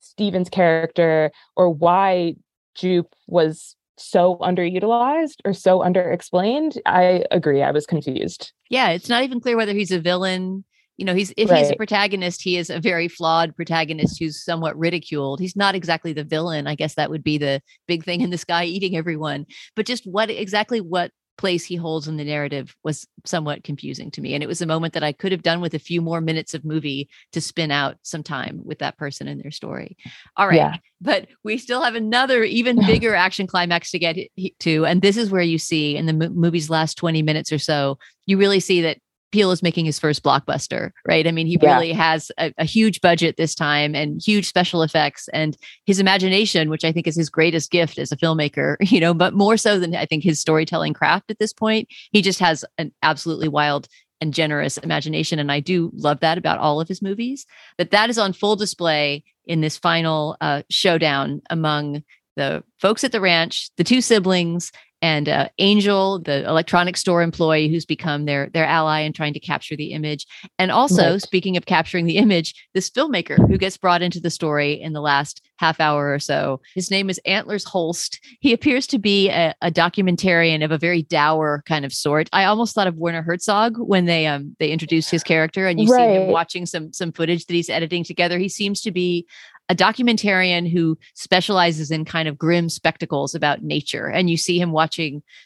Steven's 0.00 0.48
character 0.48 1.30
or 1.56 1.70
why 1.70 2.34
Jupe 2.74 3.14
was 3.26 3.76
so 3.96 4.36
underutilized 4.36 5.36
or 5.44 5.52
so 5.52 5.80
underexplained. 5.80 6.78
I 6.86 7.24
agree. 7.30 7.62
I 7.62 7.70
was 7.70 7.86
confused. 7.86 8.52
Yeah, 8.70 8.90
it's 8.90 9.08
not 9.08 9.24
even 9.24 9.40
clear 9.40 9.56
whether 9.56 9.72
he's 9.72 9.90
a 9.90 10.00
villain 10.00 10.64
You 10.98 11.04
know, 11.04 11.14
he's 11.14 11.32
if 11.36 11.48
right. 11.48 11.60
he's 11.60 11.70
a 11.70 11.76
protagonist, 11.76 12.42
he 12.42 12.58
is 12.58 12.68
a 12.68 12.80
very 12.80 13.08
flawed 13.08 13.56
protagonist 13.56 14.18
who's 14.18 14.44
somewhat 14.44 14.78
ridiculed. 14.78 15.40
He's 15.40 15.56
not 15.56 15.74
exactly 15.74 16.12
the 16.12 16.24
villain. 16.24 16.66
I 16.66 16.74
guess 16.74 16.94
that 16.96 17.10
would 17.10 17.24
be 17.24 17.38
the 17.38 17.62
big 17.86 18.04
thing 18.04 18.20
in 18.20 18.30
the 18.30 18.38
sky 18.38 18.64
eating 18.66 18.96
everyone. 18.96 19.46
But 19.74 19.86
just 19.86 20.04
what 20.04 20.28
exactly 20.28 20.80
what 20.80 21.12
place 21.38 21.64
he 21.64 21.76
holds 21.76 22.06
in 22.06 22.18
the 22.18 22.24
narrative 22.24 22.76
was 22.84 23.06
somewhat 23.24 23.64
confusing 23.64 24.10
to 24.10 24.20
me. 24.20 24.34
And 24.34 24.42
it 24.42 24.48
was 24.48 24.60
a 24.60 24.66
moment 24.66 24.92
that 24.92 25.04
I 25.04 25.12
could 25.12 25.32
have 25.32 25.42
done 25.42 25.60
with 25.62 25.72
a 25.72 25.78
few 25.78 26.02
more 26.02 26.20
minutes 26.20 26.52
of 26.52 26.64
movie 26.64 27.08
to 27.32 27.40
spin 27.40 27.70
out 27.70 27.96
some 28.02 28.22
time 28.22 28.60
with 28.64 28.80
that 28.80 28.98
person 28.98 29.28
and 29.28 29.40
their 29.40 29.52
story. 29.52 29.96
All 30.36 30.48
right. 30.48 30.56
Yeah. 30.56 30.76
But 31.00 31.28
we 31.44 31.56
still 31.56 31.82
have 31.82 31.94
another 31.94 32.42
even 32.42 32.76
bigger 32.86 33.14
action 33.14 33.46
climax 33.46 33.92
to 33.92 33.98
get 33.98 34.16
to. 34.60 34.84
And 34.84 35.00
this 35.00 35.16
is 35.16 35.30
where 35.30 35.40
you 35.40 35.58
see 35.58 35.96
in 35.96 36.06
the 36.06 36.28
movie's 36.28 36.68
last 36.68 36.98
20 36.98 37.22
minutes 37.22 37.52
or 37.52 37.58
so, 37.58 37.98
you 38.26 38.36
really 38.36 38.60
see 38.60 38.82
that 38.82 38.98
Peele 39.30 39.50
is 39.50 39.62
making 39.62 39.84
his 39.84 39.98
first 39.98 40.22
blockbuster, 40.22 40.90
right? 41.06 41.26
I 41.26 41.32
mean, 41.32 41.46
he 41.46 41.58
yeah. 41.60 41.74
really 41.74 41.92
has 41.92 42.30
a, 42.38 42.52
a, 42.58 42.64
huge 42.64 43.00
budget 43.00 43.36
this 43.36 43.54
time 43.54 43.94
and 43.94 44.20
huge 44.24 44.46
special 44.46 44.82
effects 44.82 45.28
and 45.32 45.56
his 45.86 46.00
imagination, 46.00 46.70
which 46.70 46.84
I 46.84 46.92
think 46.92 47.06
is 47.06 47.16
his 47.16 47.28
greatest 47.28 47.70
gift 47.70 47.98
as 47.98 48.10
a 48.10 48.16
filmmaker, 48.16 48.76
you 48.80 49.00
know, 49.00 49.14
but 49.14 49.34
more 49.34 49.56
so 49.56 49.78
than 49.78 49.94
I 49.94 50.06
think 50.06 50.24
his 50.24 50.40
storytelling 50.40 50.94
craft 50.94 51.30
at 51.30 51.38
this 51.38 51.52
point. 51.52 51.88
He 52.12 52.22
just 52.22 52.40
has 52.40 52.64
an 52.78 52.92
absolutely 53.02 53.48
wild 53.48 53.88
and 54.20 54.34
generous 54.34 54.78
imagination. 54.78 55.38
And 55.38 55.52
I 55.52 55.60
do 55.60 55.90
love 55.94 56.20
that 56.20 56.38
about 56.38 56.58
all 56.58 56.80
of 56.80 56.88
his 56.88 57.02
movies. 57.02 57.46
But 57.76 57.90
that 57.90 58.10
is 58.10 58.18
on 58.18 58.32
full 58.32 58.56
display 58.56 59.24
in 59.46 59.60
this 59.60 59.78
final 59.78 60.36
uh, 60.40 60.62
showdown 60.70 61.40
among 61.50 62.02
the 62.36 62.62
folks 62.80 63.02
at 63.02 63.12
the 63.12 63.20
ranch, 63.20 63.70
the 63.76 63.84
two 63.84 64.00
siblings, 64.00 64.70
and 65.00 65.28
uh, 65.28 65.48
Angel, 65.58 66.18
the 66.18 66.46
electronic 66.48 66.96
store 66.96 67.22
employee 67.22 67.68
who's 67.68 67.84
become 67.84 68.24
their 68.24 68.48
their 68.52 68.64
ally 68.64 69.00
in 69.00 69.12
trying 69.12 69.32
to 69.34 69.40
capture 69.40 69.76
the 69.76 69.92
image, 69.92 70.26
and 70.58 70.70
also 70.70 71.12
right. 71.12 71.22
speaking 71.22 71.56
of 71.56 71.66
capturing 71.66 72.06
the 72.06 72.16
image, 72.16 72.54
this 72.74 72.90
filmmaker 72.90 73.36
who 73.48 73.58
gets 73.58 73.76
brought 73.76 74.02
into 74.02 74.20
the 74.20 74.30
story 74.30 74.72
in 74.72 74.92
the 74.92 75.00
last 75.00 75.42
half 75.56 75.80
hour 75.80 76.12
or 76.12 76.18
so. 76.18 76.60
His 76.74 76.90
name 76.90 77.10
is 77.10 77.20
Antlers 77.24 77.64
Holst. 77.64 78.20
He 78.40 78.52
appears 78.52 78.86
to 78.88 78.98
be 78.98 79.28
a, 79.28 79.54
a 79.62 79.70
documentarian 79.70 80.64
of 80.64 80.70
a 80.70 80.78
very 80.78 81.02
dour 81.02 81.62
kind 81.66 81.84
of 81.84 81.92
sort. 81.92 82.28
I 82.32 82.44
almost 82.44 82.74
thought 82.74 82.86
of 82.86 82.96
Werner 82.96 83.22
Herzog 83.22 83.76
when 83.78 84.06
they 84.06 84.26
um 84.26 84.56
they 84.58 84.70
introduced 84.70 85.10
his 85.10 85.22
character, 85.22 85.66
and 85.68 85.80
you 85.80 85.88
right. 85.88 86.08
see 86.08 86.22
him 86.22 86.32
watching 86.32 86.66
some 86.66 86.92
some 86.92 87.12
footage 87.12 87.46
that 87.46 87.54
he's 87.54 87.70
editing 87.70 88.04
together. 88.04 88.38
He 88.38 88.48
seems 88.48 88.80
to 88.82 88.90
be 88.90 89.26
a 89.68 89.74
documentarian 89.74 90.70
who 90.70 90.98
specializes 91.14 91.90
in 91.90 92.04
kind 92.04 92.26
of 92.26 92.38
grim 92.38 92.68
spectacles 92.68 93.34
about 93.34 93.62
nature. 93.62 94.06
And 94.06 94.30
you 94.30 94.36
see 94.36 94.58
him 94.58 94.72
watching 94.72 94.87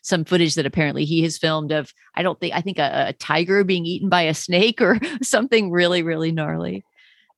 some 0.03 0.25
footage 0.25 0.55
that 0.55 0.67
apparently 0.67 1.05
he 1.05 1.23
has 1.23 1.39
filmed 1.39 1.73
of, 1.73 1.93
I 2.15 2.23
don't 2.23 2.39
think, 2.41 2.55
I 2.55 2.61
think 2.61 2.79
a, 2.79 3.07
a 3.09 3.13
tiger 3.15 3.65
being 3.65 3.87
eaten 3.87 4.09
by 4.09 4.23
a 4.23 4.35
snake 4.35 4.81
or 4.81 4.99
something 5.23 5.71
really, 5.71 6.03
really 6.03 6.33
gnarly. 6.33 6.85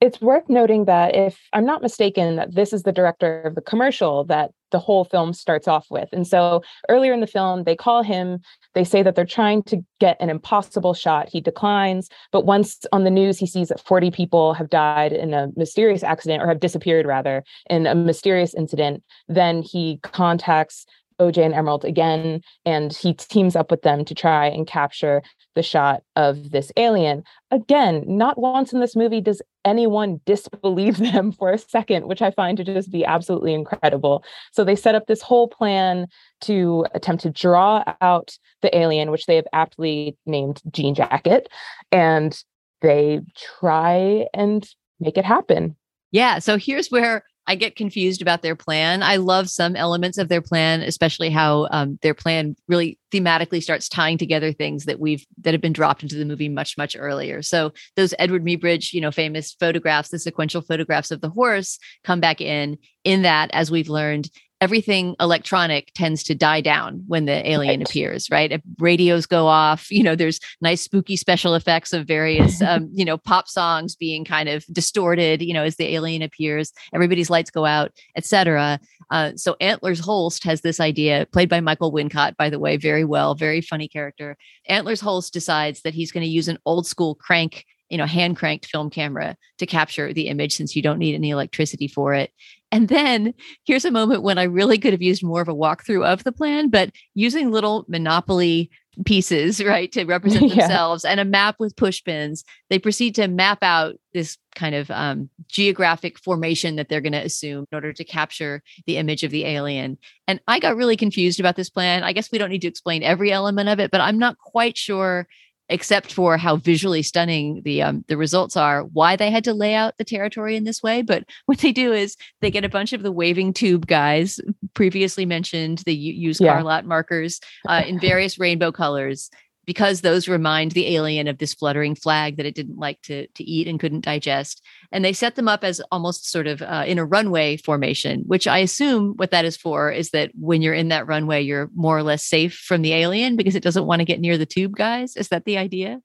It's 0.00 0.20
worth 0.20 0.48
noting 0.48 0.84
that 0.84 1.14
if 1.14 1.40
I'm 1.52 1.64
not 1.64 1.80
mistaken, 1.80 2.36
that 2.36 2.55
this 2.55 2.72
is 2.72 2.82
the 2.82 2.92
director 2.92 3.42
of 3.42 3.55
the 3.55 3.62
commercial 3.62 4.24
that 4.24 4.50
the 4.70 4.78
whole 4.78 5.05
film 5.05 5.32
starts 5.32 5.68
off 5.68 5.86
with. 5.88 6.09
And 6.12 6.26
so 6.26 6.62
earlier 6.88 7.12
in 7.12 7.20
the 7.20 7.28
film, 7.28 7.62
they 7.62 7.76
call 7.76 8.02
him, 8.02 8.40
they 8.74 8.82
say 8.82 9.02
that 9.05 9.14
they're 9.14 9.24
trying 9.24 9.62
to 9.62 9.82
get 10.00 10.16
an 10.20 10.30
impossible 10.30 10.94
shot. 10.94 11.28
He 11.30 11.40
declines, 11.40 12.09
but 12.32 12.44
once 12.44 12.84
on 12.92 13.05
the 13.05 13.11
news, 13.11 13.38
he 13.38 13.46
sees 13.46 13.68
that 13.68 13.80
40 13.80 14.11
people 14.11 14.52
have 14.52 14.68
died 14.68 15.12
in 15.12 15.32
a 15.32 15.48
mysterious 15.57 16.02
accident 16.02 16.42
or 16.42 16.48
have 16.48 16.61
disappeared 16.61 17.07
rather 17.07 17.44
in 17.70 17.86
a 17.86 17.94
mysterious 17.94 18.52
incident. 18.52 19.05
Then 19.28 19.62
he 19.62 20.00
contacts 20.02 20.86
OJ 21.20 21.44
and 21.44 21.54
Emerald 21.54 21.84
again, 21.84 22.40
and 22.64 22.92
he 22.92 23.14
teams 23.14 23.56
up 23.56 23.70
with 23.70 23.82
them 23.82 24.04
to 24.04 24.14
try 24.14 24.46
and 24.46 24.66
capture 24.66 25.22
the 25.54 25.62
shot 25.62 26.02
of 26.16 26.50
this 26.50 26.72
alien. 26.76 27.22
Again, 27.50 28.04
not 28.06 28.38
once 28.38 28.72
in 28.72 28.80
this 28.80 28.96
movie 28.96 29.20
does 29.20 29.40
anyone 29.64 30.20
disbelieve 30.26 30.98
them 30.98 31.32
for 31.32 31.52
a 31.52 31.58
second, 31.58 32.06
which 32.06 32.22
I 32.22 32.30
find 32.30 32.56
to 32.58 32.64
just 32.64 32.90
be 32.90 33.04
absolutely 33.04 33.54
incredible. 33.54 34.24
So 34.52 34.64
they 34.64 34.76
set 34.76 34.94
up 34.94 35.06
this 35.06 35.22
whole 35.22 35.48
plan 35.48 36.06
to 36.42 36.86
attempt 36.94 37.22
to 37.22 37.30
draw 37.30 37.84
out 38.00 38.36
the 38.62 38.76
alien, 38.76 39.10
which 39.10 39.26
they 39.26 39.36
have 39.36 39.46
aptly 39.52 40.16
named 40.26 40.60
Jean 40.70 40.94
Jacket, 40.94 41.48
and 41.92 42.36
they 42.82 43.20
try 43.60 44.26
and 44.34 44.68
make 45.00 45.16
it 45.16 45.24
happen. 45.24 45.76
Yeah. 46.10 46.38
So 46.38 46.56
here's 46.56 46.88
where 46.88 47.24
I 47.47 47.55
get 47.57 47.76
confused 47.76 48.22
about 48.22 48.42
their 48.42 48.57
plan. 48.57 49.03
I 49.03 49.16
love 49.16 49.51
some 49.51 49.76
elements 49.76 50.18
of 50.18 50.28
their 50.28 50.40
plan, 50.40 50.82
especially 50.82 51.30
how 51.30 51.68
um, 51.70 51.99
their 52.03 52.14
plan 52.14 52.57
really 52.68 52.99
thematically 53.12 53.62
starts 53.62 53.88
tying 53.88 54.18
together 54.18 54.53
things 54.53 54.86
that 54.86 54.99
we've 54.99 55.26
that 55.42 55.55
have 55.55 55.61
been 55.61 55.72
dropped 55.72 56.03
into 56.03 56.16
the 56.16 56.24
movie 56.24 56.49
much 56.49 56.78
much 56.78 56.97
earlier. 56.99 57.42
So 57.42 57.72
those 57.97 58.14
Eadweard 58.18 58.42
Muybridge, 58.45 58.92
you 58.92 59.01
know, 59.01 59.11
famous 59.11 59.53
photographs, 59.61 60.09
the 60.09 60.18
sequential 60.18 60.62
photographs 60.62 61.11
of 61.11 61.20
the 61.20 61.30
horse, 61.30 61.78
come 62.03 62.20
back 62.20 62.40
in. 62.40 62.78
In 63.05 63.20
that, 63.22 63.51
as 63.53 63.70
we've 63.70 63.90
learned, 63.90 64.30
everything 64.64 65.14
electronic 65.20 65.92
tends 65.94 66.22
to 66.22 66.34
die 66.34 66.62
down 66.62 67.04
when 67.06 67.26
the 67.26 67.46
alien 67.46 67.80
right. 67.80 67.86
appears, 67.86 68.30
right? 68.30 68.50
If 68.50 68.62
radios 68.78 69.26
go 69.26 69.46
off, 69.46 69.90
you 69.90 70.02
know, 70.02 70.16
there's 70.16 70.40
nice 70.62 70.80
spooky 70.80 71.16
special 71.16 71.54
effects 71.54 71.92
of 71.92 72.06
various, 72.06 72.62
um, 72.70 72.88
you 72.90 73.04
know, 73.04 73.18
pop 73.18 73.46
songs 73.46 73.94
being 73.94 74.24
kind 74.24 74.48
of 74.48 74.64
distorted, 74.72 75.42
you 75.42 75.52
know, 75.52 75.64
as 75.64 75.76
the 75.76 75.94
alien 75.94 76.22
appears, 76.22 76.72
everybody's 76.94 77.28
lights 77.28 77.50
go 77.50 77.66
out, 77.66 77.92
etc. 78.16 78.80
Uh, 79.10 79.32
so 79.36 79.54
Antlers 79.60 80.00
Holst 80.00 80.44
has 80.44 80.62
this 80.62 80.80
idea, 80.80 81.26
played 81.30 81.50
by 81.50 81.60
Michael 81.60 81.92
Wincott, 81.92 82.34
by 82.38 82.48
the 82.48 82.58
way, 82.58 82.78
very 82.78 83.04
well, 83.04 83.34
very 83.34 83.60
funny 83.60 83.86
character. 83.86 84.34
Antlers 84.66 85.02
Holst 85.02 85.34
decides 85.34 85.82
that 85.82 85.92
he's 85.92 86.10
going 86.10 86.24
to 86.24 86.30
use 86.30 86.48
an 86.48 86.58
old 86.64 86.86
school 86.86 87.14
crank 87.14 87.66
you 87.90 87.98
know 87.98 88.06
hand 88.06 88.36
cranked 88.36 88.66
film 88.66 88.90
camera 88.90 89.36
to 89.58 89.66
capture 89.66 90.12
the 90.12 90.28
image 90.28 90.56
since 90.56 90.74
you 90.74 90.82
don't 90.82 90.98
need 90.98 91.14
any 91.14 91.30
electricity 91.30 91.86
for 91.86 92.14
it 92.14 92.32
and 92.75 92.89
then 92.89 93.35
here's 93.64 93.85
a 93.85 93.91
moment 93.91 94.22
when 94.22 94.39
I 94.39 94.45
really 94.45 94.79
could 94.79 94.93
have 94.93 95.03
used 95.03 95.22
more 95.22 95.41
of 95.41 95.49
a 95.49 95.55
walkthrough 95.55 96.05
of 96.05 96.25
the 96.25 96.33
plan, 96.33 96.68
but 96.68 96.91
using 97.14 97.51
little 97.51 97.85
Monopoly 97.89 98.70
pieces, 99.05 99.62
right, 99.62 99.91
to 99.93 100.05
represent 100.07 100.49
yeah. 100.49 100.57
themselves 100.57 101.05
and 101.05 101.20
a 101.20 101.25
map 101.25 101.57
with 101.59 101.77
push 101.77 102.03
pins, 102.03 102.45
they 102.70 102.79
proceed 102.79 103.14
to 103.16 103.29
map 103.29 103.59
out 103.62 103.95
this 104.12 104.37
kind 104.55 104.75
of 104.75 104.91
um, 104.91 105.29
geographic 105.49 106.18
formation 106.18 106.77
that 106.77 106.89
they're 106.89 107.01
going 107.01 107.12
to 107.12 107.25
assume 107.25 107.66
in 107.70 107.77
order 107.77 107.93
to 107.93 108.05
capture 108.05 108.62
the 108.87 108.97
image 108.97 109.22
of 109.22 109.31
the 109.31 109.45
alien. 109.45 109.99
And 110.29 110.41
I 110.47 110.59
got 110.59 110.77
really 110.77 110.97
confused 110.97 111.41
about 111.41 111.57
this 111.57 111.70
plan. 111.70 112.05
I 112.05 112.12
guess 112.12 112.31
we 112.31 112.39
don't 112.39 112.51
need 112.51 112.62
to 112.62 112.68
explain 112.68 113.03
every 113.03 113.33
element 113.33 113.68
of 113.68 113.81
it, 113.81 113.91
but 113.91 114.01
I'm 114.01 114.18
not 114.18 114.39
quite 114.39 114.77
sure 114.77 115.27
except 115.68 116.12
for 116.12 116.36
how 116.36 116.56
visually 116.56 117.02
stunning 117.02 117.62
the 117.64 117.82
um, 117.82 118.04
the 118.08 118.16
results 118.16 118.56
are, 118.56 118.82
why 118.84 119.16
they 119.16 119.30
had 119.30 119.44
to 119.44 119.54
lay 119.54 119.74
out 119.74 119.96
the 119.98 120.04
territory 120.04 120.56
in 120.56 120.64
this 120.64 120.82
way. 120.82 121.02
But 121.02 121.24
what 121.46 121.58
they 121.58 121.72
do 121.72 121.92
is 121.92 122.16
they 122.40 122.50
get 122.50 122.64
a 122.64 122.68
bunch 122.68 122.92
of 122.92 123.02
the 123.02 123.12
waving 123.12 123.52
tube 123.52 123.86
guys 123.86 124.40
previously 124.74 125.26
mentioned. 125.26 125.82
They 125.86 125.92
use 125.92 126.40
yeah. 126.40 126.52
car 126.52 126.62
lot 126.62 126.84
markers 126.84 127.40
uh, 127.68 127.82
in 127.86 127.98
various 127.98 128.38
rainbow 128.38 128.72
colors, 128.72 129.30
because 129.66 130.00
those 130.00 130.28
remind 130.28 130.72
the 130.72 130.94
alien 130.94 131.28
of 131.28 131.38
this 131.38 131.54
fluttering 131.54 131.94
flag 131.94 132.36
that 132.36 132.46
it 132.46 132.54
didn't 132.54 132.78
like 132.78 133.00
to, 133.02 133.26
to 133.28 133.44
eat 133.44 133.66
and 133.66 133.80
couldn't 133.80 134.04
digest. 134.04 134.62
And 134.92 135.04
they 135.04 135.12
set 135.12 135.36
them 135.36 135.48
up 135.48 135.64
as 135.64 135.80
almost 135.90 136.30
sort 136.30 136.46
of 136.46 136.62
uh, 136.62 136.84
in 136.86 136.98
a 136.98 137.04
runway 137.04 137.56
formation, 137.56 138.22
which 138.26 138.46
I 138.46 138.58
assume 138.58 139.14
what 139.16 139.30
that 139.30 139.44
is 139.44 139.56
for 139.56 139.90
is 139.90 140.10
that 140.10 140.30
when 140.34 140.62
you're 140.62 140.74
in 140.74 140.88
that 140.88 141.06
runway, 141.06 141.42
you're 141.42 141.70
more 141.74 141.96
or 141.96 142.02
less 142.02 142.24
safe 142.24 142.54
from 142.54 142.82
the 142.82 142.92
alien 142.92 143.36
because 143.36 143.54
it 143.54 143.62
doesn't 143.62 143.86
want 143.86 144.00
to 144.00 144.04
get 144.04 144.20
near 144.20 144.38
the 144.38 144.46
tube 144.46 144.76
guys. 144.76 145.16
Is 145.16 145.28
that 145.28 145.44
the 145.44 145.58
idea? 145.58 146.00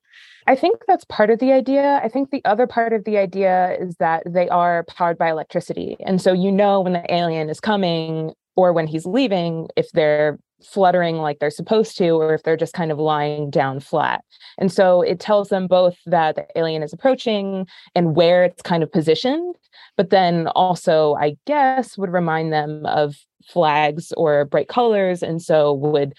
I 0.48 0.56
think 0.56 0.80
that's 0.88 1.06
part 1.06 1.30
of 1.30 1.40
the 1.40 1.52
idea. 1.52 2.00
I 2.04 2.10
think 2.10 2.32
the 2.32 2.42
other 2.46 2.66
part 2.66 2.92
of 2.94 3.04
the 3.04 3.18
idea 3.18 3.78
is 3.80 3.96
that 4.00 4.24
they 4.26 4.50
are 4.50 4.84
powered 4.86 5.18
by 5.18 5.30
electricity. 5.30 5.96
And 6.06 6.22
so 6.22 6.34
you 6.34 6.52
know 6.52 6.82
when 6.82 6.94
the 6.94 7.14
alien 7.14 7.50
is 7.50 7.60
coming 7.60 8.34
or 8.56 8.74
when 8.74 8.88
he's 8.88 9.06
leaving 9.06 9.68
if 9.76 9.92
they're 9.92 10.40
fluttering 10.64 11.18
like 11.18 11.40
they're 11.40 11.50
supposed 11.50 11.98
to 11.98 12.10
or 12.10 12.34
if 12.34 12.44
they're 12.44 12.58
just 12.58 12.74
kind 12.74 12.92
of 12.92 13.00
lying 13.00 13.50
down 13.50 13.80
flat. 13.80 14.24
And 14.58 14.72
so 14.72 15.02
it 15.02 15.20
tells 15.20 15.50
them 15.50 15.68
both 15.68 15.98
that 16.06 16.36
the 16.36 16.46
alien 16.56 16.84
is 16.84 16.94
approaching 16.94 17.68
and 17.96 18.16
where 18.16 18.44
it's 18.44 18.62
kind 18.62 18.84
of 18.84 18.92
positioned, 18.92 19.56
but 19.98 20.10
then 20.10 20.48
also, 20.50 21.16
I 21.16 21.38
guess, 21.46 21.98
would 21.98 22.12
remind 22.12 22.52
them 22.52 22.86
of 22.86 23.16
flags 23.46 24.12
or 24.18 24.46
bright 24.46 24.68
colors. 24.68 25.24
And 25.24 25.42
so 25.42 25.74
would 25.74 26.14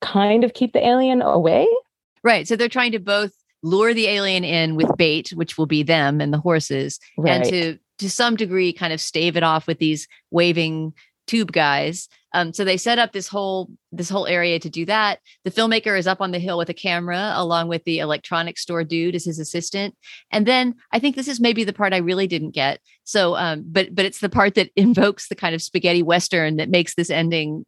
kind 0.00 0.44
of 0.44 0.54
keep 0.54 0.72
the 0.72 0.86
alien 0.86 1.22
away. 1.22 1.68
Right. 2.24 2.46
So 2.46 2.56
they're 2.56 2.68
trying 2.68 2.92
to 2.92 2.98
both 2.98 3.32
lure 3.62 3.94
the 3.94 4.08
alien 4.08 4.44
in 4.44 4.74
with 4.74 4.90
bait, 4.96 5.30
which 5.30 5.56
will 5.56 5.66
be 5.66 5.82
them 5.82 6.20
and 6.20 6.32
the 6.32 6.38
horses, 6.38 6.98
right. 7.16 7.32
and 7.32 7.44
to 7.44 7.78
to 7.98 8.10
some 8.10 8.34
degree 8.34 8.72
kind 8.72 8.92
of 8.92 9.00
stave 9.00 9.36
it 9.36 9.44
off 9.44 9.66
with 9.66 9.78
these 9.78 10.08
waving 10.30 10.92
tube 11.32 11.50
guys. 11.50 12.08
Um, 12.34 12.52
so 12.52 12.62
they 12.62 12.76
set 12.76 12.98
up 12.98 13.12
this 13.12 13.26
whole 13.26 13.70
this 13.90 14.10
whole 14.10 14.26
area 14.26 14.58
to 14.58 14.68
do 14.68 14.84
that. 14.84 15.20
The 15.44 15.50
filmmaker 15.50 15.98
is 15.98 16.06
up 16.06 16.20
on 16.20 16.30
the 16.30 16.38
hill 16.38 16.58
with 16.58 16.68
a 16.68 16.74
camera, 16.74 17.32
along 17.36 17.68
with 17.68 17.84
the 17.84 18.00
electronic 18.00 18.58
store 18.58 18.84
dude 18.84 19.14
as 19.14 19.24
his 19.24 19.38
assistant. 19.38 19.94
And 20.30 20.44
then 20.46 20.74
I 20.92 20.98
think 20.98 21.16
this 21.16 21.28
is 21.28 21.40
maybe 21.40 21.64
the 21.64 21.72
part 21.72 21.94
I 21.94 21.98
really 21.98 22.26
didn't 22.26 22.50
get. 22.50 22.80
So, 23.04 23.34
um, 23.36 23.64
but 23.66 23.94
but 23.94 24.04
it's 24.04 24.20
the 24.20 24.28
part 24.28 24.54
that 24.56 24.70
invokes 24.76 25.28
the 25.28 25.34
kind 25.34 25.54
of 25.54 25.62
spaghetti 25.62 26.02
western 26.02 26.56
that 26.56 26.68
makes 26.68 26.94
this 26.94 27.08
ending, 27.08 27.64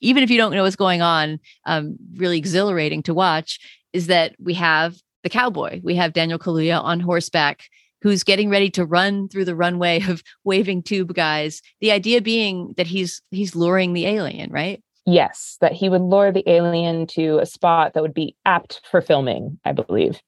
even 0.00 0.22
if 0.22 0.30
you 0.30 0.38
don't 0.38 0.52
know 0.52 0.62
what's 0.62 0.76
going 0.76 1.02
on, 1.02 1.40
um, 1.66 1.96
really 2.14 2.38
exhilarating 2.38 3.02
to 3.04 3.14
watch. 3.14 3.58
Is 3.92 4.06
that 4.06 4.36
we 4.38 4.54
have 4.54 4.94
the 5.24 5.30
cowboy. 5.30 5.80
We 5.82 5.96
have 5.96 6.12
Daniel 6.12 6.38
Kaluuya 6.38 6.80
on 6.80 7.00
horseback 7.00 7.64
who's 8.02 8.24
getting 8.24 8.50
ready 8.50 8.70
to 8.70 8.84
run 8.84 9.28
through 9.28 9.44
the 9.44 9.56
runway 9.56 10.02
of 10.02 10.22
waving 10.44 10.82
tube 10.82 11.14
guys. 11.14 11.62
The 11.80 11.92
idea 11.92 12.20
being 12.20 12.74
that 12.76 12.86
he's 12.86 13.22
he's 13.30 13.54
luring 13.54 13.92
the 13.92 14.06
alien, 14.06 14.50
right? 14.50 14.82
Yes, 15.06 15.56
that 15.60 15.72
he 15.72 15.88
would 15.88 16.02
lure 16.02 16.30
the 16.30 16.48
alien 16.48 17.06
to 17.08 17.38
a 17.38 17.46
spot 17.46 17.94
that 17.94 18.02
would 18.02 18.14
be 18.14 18.36
apt 18.44 18.80
for 18.90 19.00
filming, 19.00 19.58
I 19.64 19.72
believe. 19.72 20.20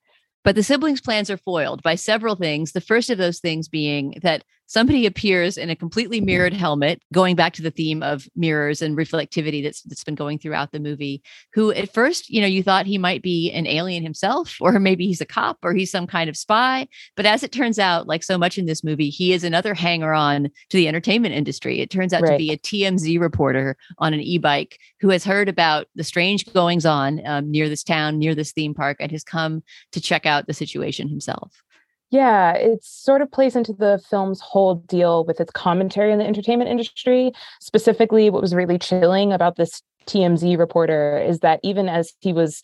But 0.45 0.57
the 0.57 0.63
siblings' 0.63 1.01
plans 1.01 1.31
are 1.31 1.37
foiled 1.37 1.83
by 1.83 1.95
several 1.95 2.35
things. 2.35 2.73
The 2.73 2.81
first 2.81 3.11
of 3.11 3.19
those 3.19 3.39
things 3.39 3.69
being 3.69 4.15
that 4.23 4.43
somebody 4.67 5.07
appears 5.07 5.59
in 5.59 5.71
a 5.71 5.77
completely 5.77 6.21
mirrored 6.21 6.53
helmet, 6.53 7.03
going 7.13 7.37
back 7.37 7.53
to 7.55 7.63
the 7.63 7.71
theme 7.71 8.03
of 8.03 8.29
mirrors 8.35 8.83
and 8.83 8.97
reflectivity 8.97 9.63
that's 9.63 9.83
that's 9.83 10.05
been 10.05 10.15
going 10.15 10.39
throughout 10.39 10.73
the 10.73 10.81
movie. 10.81 11.23
Who 11.55 11.73
at 11.73 11.93
first, 11.93 12.31
you 12.31 12.41
know, 12.41 12.47
you 12.47 12.63
thought 12.63 12.87
he 12.87 12.99
might 12.99 13.23
be 13.23 13.51
an 13.53 13.67
alien 13.67 14.03
himself, 14.03 14.57
or 14.61 14.79
maybe 14.79 15.07
he's 15.07 15.21
a 15.21 15.27
cop, 15.27 15.59
or 15.63 15.75
he's 15.75 15.91
some 15.91 16.07
kind 16.07 16.31
of 16.31 16.37
spy. 16.37 16.89
But 17.17 17.27
as 17.27 17.43
it 17.43 17.53
turns 17.53 17.79
out, 17.79 18.07
like 18.07 18.23
so 18.23 18.39
much 18.39 18.59
in 18.59 18.67
this 18.67 18.83
movie, 18.83 19.11
he 19.11 19.33
is 19.33 19.45
another 19.45 19.75
hanger-on 19.75 20.45
to 20.71 20.77
the 20.77 20.89
entertainment 20.89 21.35
industry. 21.35 21.81
It 21.81 21.91
turns 21.91 22.13
out 22.13 22.23
right. 22.23 22.33
to 22.33 22.39
be 22.39 22.53
a 22.53 22.59
TMZ 22.59 23.21
reporter 23.21 23.77
on 23.99 24.15
an 24.15 24.21
e-bike 24.21 24.79
who 25.01 25.11
has 25.11 25.25
heard 25.25 25.49
about 25.49 25.87
the 25.95 26.05
strange 26.05 26.51
goings 26.53 26.87
on 26.87 27.21
um, 27.27 27.51
near 27.51 27.69
this 27.69 27.83
town, 27.83 28.19
near 28.19 28.35
this 28.35 28.53
theme 28.53 28.75
park, 28.75 28.97
and 29.01 29.11
has 29.13 29.25
come 29.25 29.63
to 29.93 30.01
check 30.01 30.27
out 30.27 30.47
the 30.47 30.55
situation 30.55 31.09
himself. 31.09 31.63
Yeah, 32.13 32.53
it 32.53 32.85
sort 32.85 33.23
of 33.23 33.33
plays 33.33 33.57
into 33.57 33.73
the 33.73 33.99
film's 34.11 34.39
whole 34.39 34.75
deal 34.75 35.25
with 35.25 35.41
its 35.41 35.51
commentary 35.51 36.13
on 36.13 36.19
the 36.19 36.27
entertainment 36.27 36.69
industry. 36.69 37.33
Specifically, 37.59 38.29
what 38.29 38.43
was 38.43 38.55
really 38.55 38.79
chilling 38.79 39.33
about 39.33 39.57
this 39.57 39.81
TMZ 40.07 40.59
reporter 40.59 41.17
is 41.17 41.39
that 41.39 41.59
even 41.63 41.89
as 41.89 42.13
he 42.21 42.35
was 42.35 42.61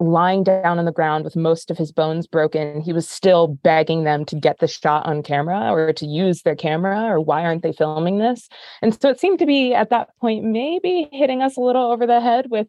lying 0.00 0.44
down 0.44 0.78
on 0.78 0.84
the 0.84 0.92
ground 0.92 1.24
with 1.24 1.34
most 1.34 1.70
of 1.70 1.78
his 1.78 1.90
bones 1.90 2.26
broken, 2.26 2.80
he 2.80 2.92
was 2.92 3.08
still 3.08 3.48
begging 3.48 4.04
them 4.04 4.24
to 4.26 4.36
get 4.36 4.58
the 4.58 4.68
shot 4.68 5.04
on 5.06 5.22
camera 5.22 5.72
or 5.72 5.92
to 5.92 6.06
use 6.06 6.42
their 6.42 6.54
camera 6.54 7.06
or 7.06 7.20
why 7.20 7.44
aren't 7.44 7.62
they 7.62 7.72
filming 7.72 8.18
this? 8.18 8.48
And 8.80 8.98
so 9.00 9.08
it 9.08 9.18
seemed 9.18 9.40
to 9.40 9.46
be 9.46 9.74
at 9.74 9.90
that 9.90 10.10
point 10.20 10.44
maybe 10.44 11.08
hitting 11.12 11.42
us 11.42 11.56
a 11.56 11.60
little 11.60 11.90
over 11.90 12.06
the 12.06 12.20
head 12.20 12.46
with 12.50 12.68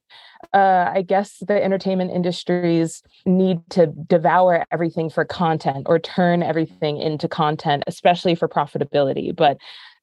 uh, 0.53 0.91
I 0.93 1.01
guess 1.01 1.37
the 1.47 1.61
entertainment 1.61 2.11
industry's 2.11 3.03
need 3.25 3.59
to 3.71 3.87
devour 3.87 4.65
everything 4.71 5.09
for 5.09 5.25
content 5.25 5.85
or 5.89 5.99
turn 5.99 6.41
everything 6.43 6.97
into 6.97 7.27
content, 7.27 7.83
especially 7.87 8.35
for 8.35 8.47
profitability. 8.47 9.35
But 9.35 9.57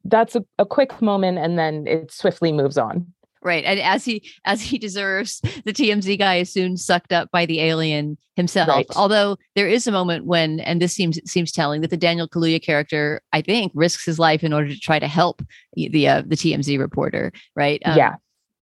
that's 0.04 0.36
a, 0.36 0.44
a 0.58 0.66
quick 0.66 1.00
moment 1.02 1.38
and 1.38 1.58
then 1.58 1.86
it 1.86 2.12
swiftly 2.12 2.52
moves 2.52 2.78
on. 2.78 3.12
Right. 3.46 3.64
And 3.64 3.78
as 3.78 4.04
he 4.04 4.28
as 4.44 4.60
he 4.60 4.76
deserves, 4.76 5.40
the 5.64 5.72
TMZ 5.72 6.18
guy 6.18 6.38
is 6.38 6.52
soon 6.52 6.76
sucked 6.76 7.12
up 7.12 7.30
by 7.30 7.46
the 7.46 7.60
alien 7.60 8.18
himself. 8.34 8.68
Right. 8.68 8.86
Although 8.96 9.36
there 9.54 9.68
is 9.68 9.86
a 9.86 9.92
moment 9.92 10.26
when, 10.26 10.58
and 10.58 10.82
this 10.82 10.92
seems 10.92 11.20
seems 11.30 11.52
telling, 11.52 11.80
that 11.82 11.90
the 11.90 11.96
Daniel 11.96 12.28
Kaluuya 12.28 12.60
character, 12.60 13.22
I 13.32 13.42
think, 13.42 13.70
risks 13.72 14.04
his 14.04 14.18
life 14.18 14.42
in 14.42 14.52
order 14.52 14.68
to 14.68 14.80
try 14.80 14.98
to 14.98 15.06
help 15.06 15.42
the 15.76 16.08
uh, 16.08 16.22
the 16.26 16.34
TMZ 16.34 16.76
reporter. 16.80 17.30
Right. 17.54 17.80
Um, 17.84 17.96
yeah. 17.96 18.16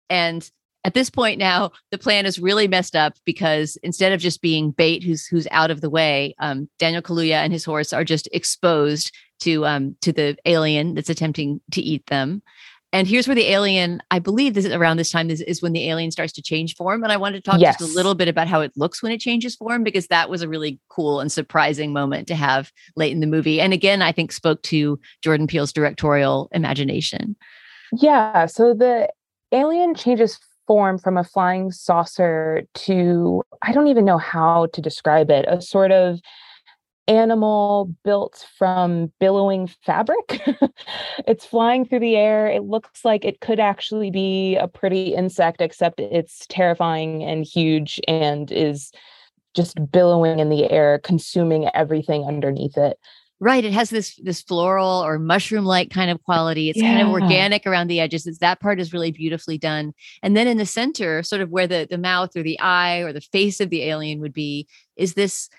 And 0.10 0.50
at 0.86 0.94
this 0.94 1.10
point 1.10 1.40
now, 1.40 1.72
the 1.92 1.98
plan 1.98 2.26
is 2.26 2.40
really 2.40 2.70
messed 2.70 2.96
up 2.96 3.16
because 3.26 3.78
instead 3.84 4.14
of 4.14 4.22
just 4.22 4.42
being 4.42 4.72
bait 4.72 5.04
who's 5.04 5.26
who's 5.26 5.48
out 5.52 5.72
of 5.72 5.82
the 5.82 5.90
way, 5.90 6.36
um, 6.40 6.70
Daniel 6.80 7.02
Kaluuya 7.02 7.44
and 7.44 7.52
his 7.52 7.66
horse 7.66 7.92
are 7.92 8.06
just 8.06 8.30
exposed 8.32 9.14
to 9.42 9.66
um, 9.66 9.98
to 10.02 10.14
the 10.14 10.38
alien 10.46 10.96
that's 10.96 11.10
attempting 11.10 11.60
to 11.72 11.82
eat 11.82 12.06
them. 12.06 12.42
And 12.92 13.08
here's 13.08 13.28
where 13.28 13.36
the 13.36 13.52
alien, 13.52 14.02
I 14.10 14.18
believe 14.18 14.56
this 14.56 14.66
is 14.66 14.74
around 14.74 14.98
this 14.98 15.12
time 15.12 15.30
is, 15.30 15.42
is 15.42 15.62
when 15.62 15.74
the 15.74 15.88
alien 15.90 16.10
starts 16.10 16.34
to 16.34 16.42
change 16.42 16.76
form. 16.76 17.04
And 17.04 17.12
I 17.12 17.18
wanted 17.18 17.44
to 17.44 17.52
talk 17.52 17.62
yes. 17.62 17.78
just 17.78 17.92
a 17.92 17.96
little 17.96 18.16
bit 18.16 18.28
about 18.28 18.48
how 18.48 18.62
it 18.62 18.72
looks 18.76 19.04
when 19.04 19.12
it 19.12 19.22
changes 19.22 19.56
form, 19.56 19.84
because 19.84 20.08
that 20.08 20.28
was 20.28 20.42
a 20.42 20.50
really 20.50 20.80
cool 20.90 21.20
and 21.20 21.32
surprising 21.32 21.94
moment 21.94 22.28
to 22.30 22.36
have 22.36 22.72
late 22.96 23.12
in 23.12 23.20
the 23.20 23.28
movie. 23.28 23.62
And 23.62 23.74
again, 23.74 24.02
I 24.02 24.12
think 24.12 24.32
spoke 24.32 24.64
to 24.64 25.00
Jordan 25.24 25.46
Peele's 25.46 25.72
directorial 25.72 26.50
imagination. 26.52 27.36
Yeah. 27.94 28.48
So 28.48 28.74
the 28.74 29.08
alien 29.52 29.94
changes 29.94 30.40
form 30.66 30.98
from 30.98 31.18
a 31.18 31.24
flying 31.24 31.72
saucer 31.72 32.64
to, 32.74 33.44
I 33.62 33.72
don't 33.72 33.88
even 33.88 34.06
know 34.06 34.18
how 34.18 34.68
to 34.74 34.82
describe 34.82 35.30
it, 35.30 35.46
a 35.48 35.62
sort 35.62 35.92
of 35.92 36.20
animal 37.10 37.94
built 38.06 38.46
from 38.58 39.12
billowing 39.20 39.68
fabric. 39.86 40.42
it's 41.28 41.46
flying 41.46 41.84
through 41.84 42.00
the 42.00 42.16
air. 42.16 42.48
It 42.48 42.64
looks 42.64 43.04
like 43.04 43.26
it 43.26 43.42
could 43.42 43.60
actually 43.60 44.12
be 44.12 44.56
a 44.56 44.68
pretty 44.68 45.16
insect, 45.16 45.60
except 45.60 46.00
it's 46.00 46.46
terrifying 46.48 47.24
and 47.24 47.44
huge 47.44 48.00
and 48.08 48.52
is 48.52 48.92
just 49.56 49.78
billowing 49.92 50.40
in 50.40 50.50
the 50.50 50.70
air, 50.70 51.00
consuming 51.00 51.68
everything 51.74 52.24
underneath 52.24 52.78
it. 52.78 52.98
Right. 53.42 53.64
It 53.64 53.72
has 53.72 53.90
this 53.90 54.18
this 54.18 54.42
floral 54.42 55.02
or 55.02 55.18
mushroom 55.18 55.64
like 55.64 55.90
kind 55.90 56.12
of 56.12 56.22
quality. 56.24 56.70
It's 56.70 56.82
yeah. 56.82 56.94
kind 56.94 57.08
of 57.08 57.14
organic 57.14 57.66
around 57.66 57.88
the 57.88 58.02
edges. 58.02 58.28
It's 58.28 58.40
that 58.40 58.60
part 58.60 58.82
is 58.82 58.92
really 58.92 59.12
beautifully 59.12 59.58
done. 59.58 59.94
And 60.22 60.36
then 60.36 60.46
in 60.46 60.58
the 60.58 60.66
center, 60.66 61.24
sort 61.24 61.42
of 61.42 61.50
where 61.50 61.66
the, 61.66 61.88
the 61.90 61.98
mouth 61.98 62.36
or 62.36 62.44
the 62.44 62.60
eye 62.60 62.98
or 62.98 63.14
the 63.14 63.22
face 63.22 63.62
of 63.62 63.70
the 63.70 63.84
alien 63.84 64.20
would 64.20 64.34
be, 64.34 64.68
is 64.98 65.14
this 65.14 65.50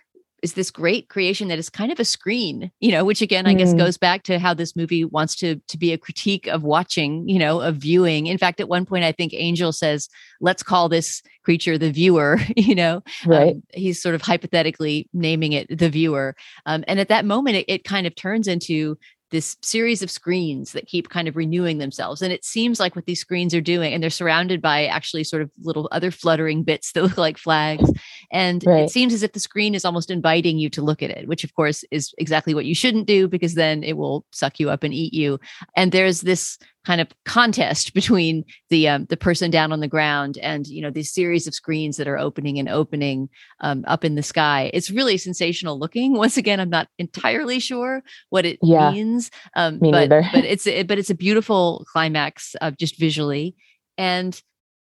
is 0.42 0.54
this 0.54 0.70
great 0.70 1.08
creation 1.08 1.48
that 1.48 1.58
is 1.58 1.68
kind 1.70 1.92
of 1.92 2.00
a 2.00 2.04
screen 2.04 2.70
you 2.80 2.90
know 2.90 3.04
which 3.04 3.22
again 3.22 3.46
i 3.46 3.54
mm. 3.54 3.58
guess 3.58 3.74
goes 3.74 3.96
back 3.96 4.22
to 4.22 4.38
how 4.38 4.54
this 4.54 4.74
movie 4.74 5.04
wants 5.04 5.34
to 5.34 5.56
to 5.68 5.78
be 5.78 5.92
a 5.92 5.98
critique 5.98 6.46
of 6.46 6.62
watching 6.62 7.28
you 7.28 7.38
know 7.38 7.60
of 7.60 7.76
viewing. 7.76 8.26
In 8.26 8.38
fact 8.38 8.60
at 8.60 8.68
one 8.68 8.84
point 8.84 9.04
i 9.04 9.12
think 9.12 9.32
angel 9.34 9.72
says 9.72 10.08
let's 10.40 10.62
call 10.62 10.88
this 10.88 11.22
creature 11.44 11.78
the 11.78 11.90
viewer 11.90 12.38
you 12.56 12.74
know? 12.74 13.02
Right. 13.26 13.54
Um, 13.54 13.62
he's 13.72 14.00
sort 14.00 14.14
of 14.14 14.22
hypothetically 14.22 15.08
naming 15.12 15.52
it 15.52 15.78
the 15.78 15.88
viewer. 15.88 16.34
Um, 16.66 16.84
and 16.86 17.00
at 17.00 17.08
that 17.08 17.24
moment 17.24 17.56
it, 17.56 17.64
it 17.68 17.84
kind 17.84 18.06
of 18.06 18.14
turns 18.14 18.46
into 18.48 18.98
this 19.30 19.56
series 19.62 20.02
of 20.02 20.10
screens 20.10 20.72
that 20.72 20.86
keep 20.86 21.08
kind 21.08 21.28
of 21.28 21.36
renewing 21.36 21.78
themselves. 21.78 22.22
And 22.22 22.32
it 22.32 22.44
seems 22.44 22.80
like 22.80 22.96
what 22.96 23.06
these 23.06 23.20
screens 23.20 23.54
are 23.54 23.60
doing, 23.60 23.92
and 23.92 24.02
they're 24.02 24.10
surrounded 24.10 24.60
by 24.60 24.86
actually 24.86 25.24
sort 25.24 25.42
of 25.42 25.50
little 25.62 25.88
other 25.92 26.10
fluttering 26.10 26.62
bits 26.62 26.92
that 26.92 27.02
look 27.02 27.18
like 27.18 27.38
flags. 27.38 27.90
And 28.32 28.64
right. 28.66 28.84
it 28.84 28.90
seems 28.90 29.14
as 29.14 29.22
if 29.22 29.32
the 29.32 29.40
screen 29.40 29.74
is 29.74 29.84
almost 29.84 30.10
inviting 30.10 30.58
you 30.58 30.70
to 30.70 30.82
look 30.82 31.02
at 31.02 31.10
it, 31.10 31.28
which 31.28 31.44
of 31.44 31.54
course 31.54 31.84
is 31.90 32.14
exactly 32.18 32.54
what 32.54 32.64
you 32.64 32.74
shouldn't 32.74 33.06
do 33.06 33.28
because 33.28 33.54
then 33.54 33.82
it 33.82 33.96
will 33.96 34.24
suck 34.32 34.60
you 34.60 34.70
up 34.70 34.82
and 34.82 34.94
eat 34.94 35.14
you. 35.14 35.38
And 35.76 35.92
there's 35.92 36.22
this 36.22 36.58
kind 36.86 37.00
of 37.00 37.08
contest 37.24 37.94
between 37.94 38.44
the 38.68 38.88
um, 38.88 39.06
the 39.06 39.16
person 39.16 39.50
down 39.50 39.72
on 39.72 39.80
the 39.80 39.88
ground 39.88 40.38
and 40.38 40.66
you 40.66 40.82
know 40.82 40.90
these 40.90 41.12
series 41.12 41.46
of 41.46 41.54
screens 41.54 41.96
that 41.96 42.08
are 42.08 42.18
opening 42.18 42.58
and 42.58 42.68
opening 42.68 43.28
um, 43.60 43.84
up 43.86 44.04
in 44.04 44.14
the 44.14 44.22
sky. 44.22 44.70
It's 44.72 44.90
really 44.90 45.16
sensational 45.16 45.78
looking. 45.78 46.14
Once 46.16 46.36
again, 46.36 46.60
I'm 46.60 46.70
not 46.70 46.88
entirely 46.98 47.58
sure 47.58 48.02
what 48.30 48.44
it 48.44 48.58
yeah, 48.62 48.90
means, 48.90 49.30
um, 49.56 49.78
me 49.80 49.90
but 49.90 50.08
neither. 50.08 50.28
but 50.32 50.44
it's 50.44 50.64
but 50.64 50.98
it's 50.98 51.10
a 51.10 51.14
beautiful 51.14 51.84
climax 51.92 52.54
uh, 52.60 52.70
just 52.72 52.98
visually 52.98 53.56
and 53.98 54.40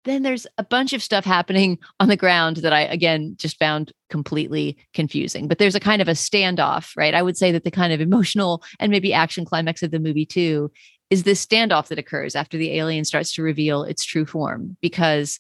then 0.05 0.22
there's 0.22 0.47
a 0.59 0.64
bunch 0.64 0.93
of 0.93 1.03
stuff 1.03 1.24
happening 1.24 1.78
on 1.99 2.09
the 2.09 2.16
ground 2.16 2.59
that 2.59 2.72
I 2.72 2.82
again 2.82 3.35
just 3.39 3.59
found 3.59 3.93
completely 4.11 4.76
confusing. 4.93 5.49
But 5.49 5.59
there's 5.59 5.74
a 5.74 5.80
kind 5.80 6.01
of 6.01 6.09
a 6.09 6.12
standoff, 6.12 6.93
right? 6.97 7.14
I 7.14 7.22
would 7.22 7.37
say 7.37 7.53
that 7.53 7.64
the 7.64 7.70
kind 7.70 7.93
of 7.93 8.01
emotional 8.01 8.62
and 8.78 8.91
maybe 8.91 9.12
action 9.12 9.45
climax 9.45 9.82
of 9.82 9.91
the 9.91 9.99
movie 9.99 10.26
too 10.26 10.70
is 11.11 11.23
this 11.23 11.45
standoff 11.45 11.89
that 11.89 11.99
occurs 11.99 12.35
after 12.35 12.57
the 12.57 12.73
alien 12.79 13.05
starts 13.05 13.33
to 13.35 13.43
reveal 13.43 13.85
its 13.85 14.05
true 14.05 14.27
form 14.27 14.77
because 14.81 15.39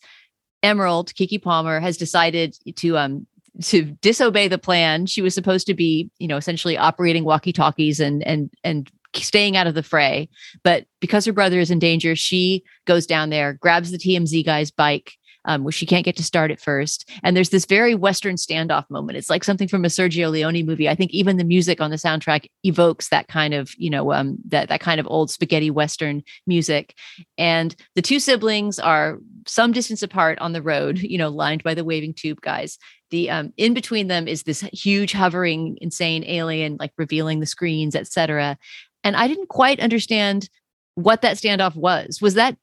Emerald 0.62 1.12
Keke 1.14 1.42
Palmer 1.42 1.80
has 1.80 1.96
decided 1.96 2.56
to 2.76 2.96
um 2.96 3.26
to 3.62 3.84
disobey 3.84 4.48
the 4.48 4.58
plan. 4.58 5.06
She 5.06 5.22
was 5.22 5.34
supposed 5.34 5.66
to 5.68 5.74
be, 5.74 6.10
you 6.18 6.26
know, 6.26 6.36
essentially 6.36 6.76
operating 6.76 7.24
walkie-talkies 7.24 8.00
and 8.00 8.26
and 8.26 8.50
and 8.64 8.90
staying 9.14 9.56
out 9.56 9.66
of 9.66 9.74
the 9.74 9.82
fray. 9.82 10.28
But 10.64 10.86
because 11.00 11.24
her 11.24 11.32
brother 11.32 11.60
is 11.60 11.70
in 11.70 11.78
danger, 11.78 12.16
she 12.16 12.64
goes 12.84 13.06
down 13.06 13.30
there, 13.30 13.52
grabs 13.52 13.90
the 13.90 13.98
TMZ 13.98 14.44
guy's 14.44 14.70
bike, 14.70 15.12
um, 15.44 15.64
where 15.64 15.72
she 15.72 15.86
can't 15.86 16.04
get 16.04 16.16
to 16.16 16.22
start 16.22 16.50
at 16.50 16.60
first. 16.60 17.08
And 17.22 17.36
there's 17.36 17.50
this 17.50 17.64
very 17.66 17.94
Western 17.94 18.36
standoff 18.36 18.88
moment. 18.90 19.18
It's 19.18 19.30
like 19.30 19.44
something 19.44 19.68
from 19.68 19.84
a 19.84 19.88
Sergio 19.88 20.30
Leone 20.30 20.64
movie. 20.66 20.88
I 20.88 20.94
think 20.94 21.10
even 21.12 21.36
the 21.36 21.44
music 21.44 21.80
on 21.80 21.90
the 21.90 21.96
soundtrack 21.96 22.46
evokes 22.62 23.08
that 23.08 23.28
kind 23.28 23.54
of, 23.54 23.72
you 23.76 23.90
know, 23.90 24.12
um, 24.12 24.38
that 24.48 24.68
that 24.68 24.80
kind 24.80 25.00
of 25.00 25.06
old 25.08 25.30
spaghetti 25.30 25.70
Western 25.70 26.22
music. 26.46 26.94
And 27.38 27.74
the 27.94 28.02
two 28.02 28.20
siblings 28.20 28.78
are 28.78 29.18
some 29.46 29.72
distance 29.72 30.02
apart 30.02 30.38
on 30.38 30.52
the 30.52 30.62
road, 30.62 30.98
you 30.98 31.18
know, 31.18 31.28
lined 31.28 31.62
by 31.62 31.74
the 31.74 31.84
waving 31.84 32.14
tube 32.14 32.40
guys. 32.40 32.78
The 33.10 33.30
um, 33.30 33.52
in 33.56 33.74
between 33.74 34.08
them 34.08 34.26
is 34.26 34.42
this 34.42 34.62
huge 34.72 35.12
hovering 35.12 35.76
insane 35.80 36.24
alien, 36.24 36.76
like 36.80 36.92
revealing 36.96 37.40
the 37.40 37.46
screens, 37.46 37.94
etc. 37.94 38.58
And 39.02 39.14
I 39.16 39.28
didn't 39.28 39.48
quite 39.48 39.80
understand 39.80 40.48
what 40.94 41.22
that 41.22 41.36
standoff 41.36 41.74
was. 41.74 42.20
Was 42.22 42.34
that 42.34 42.56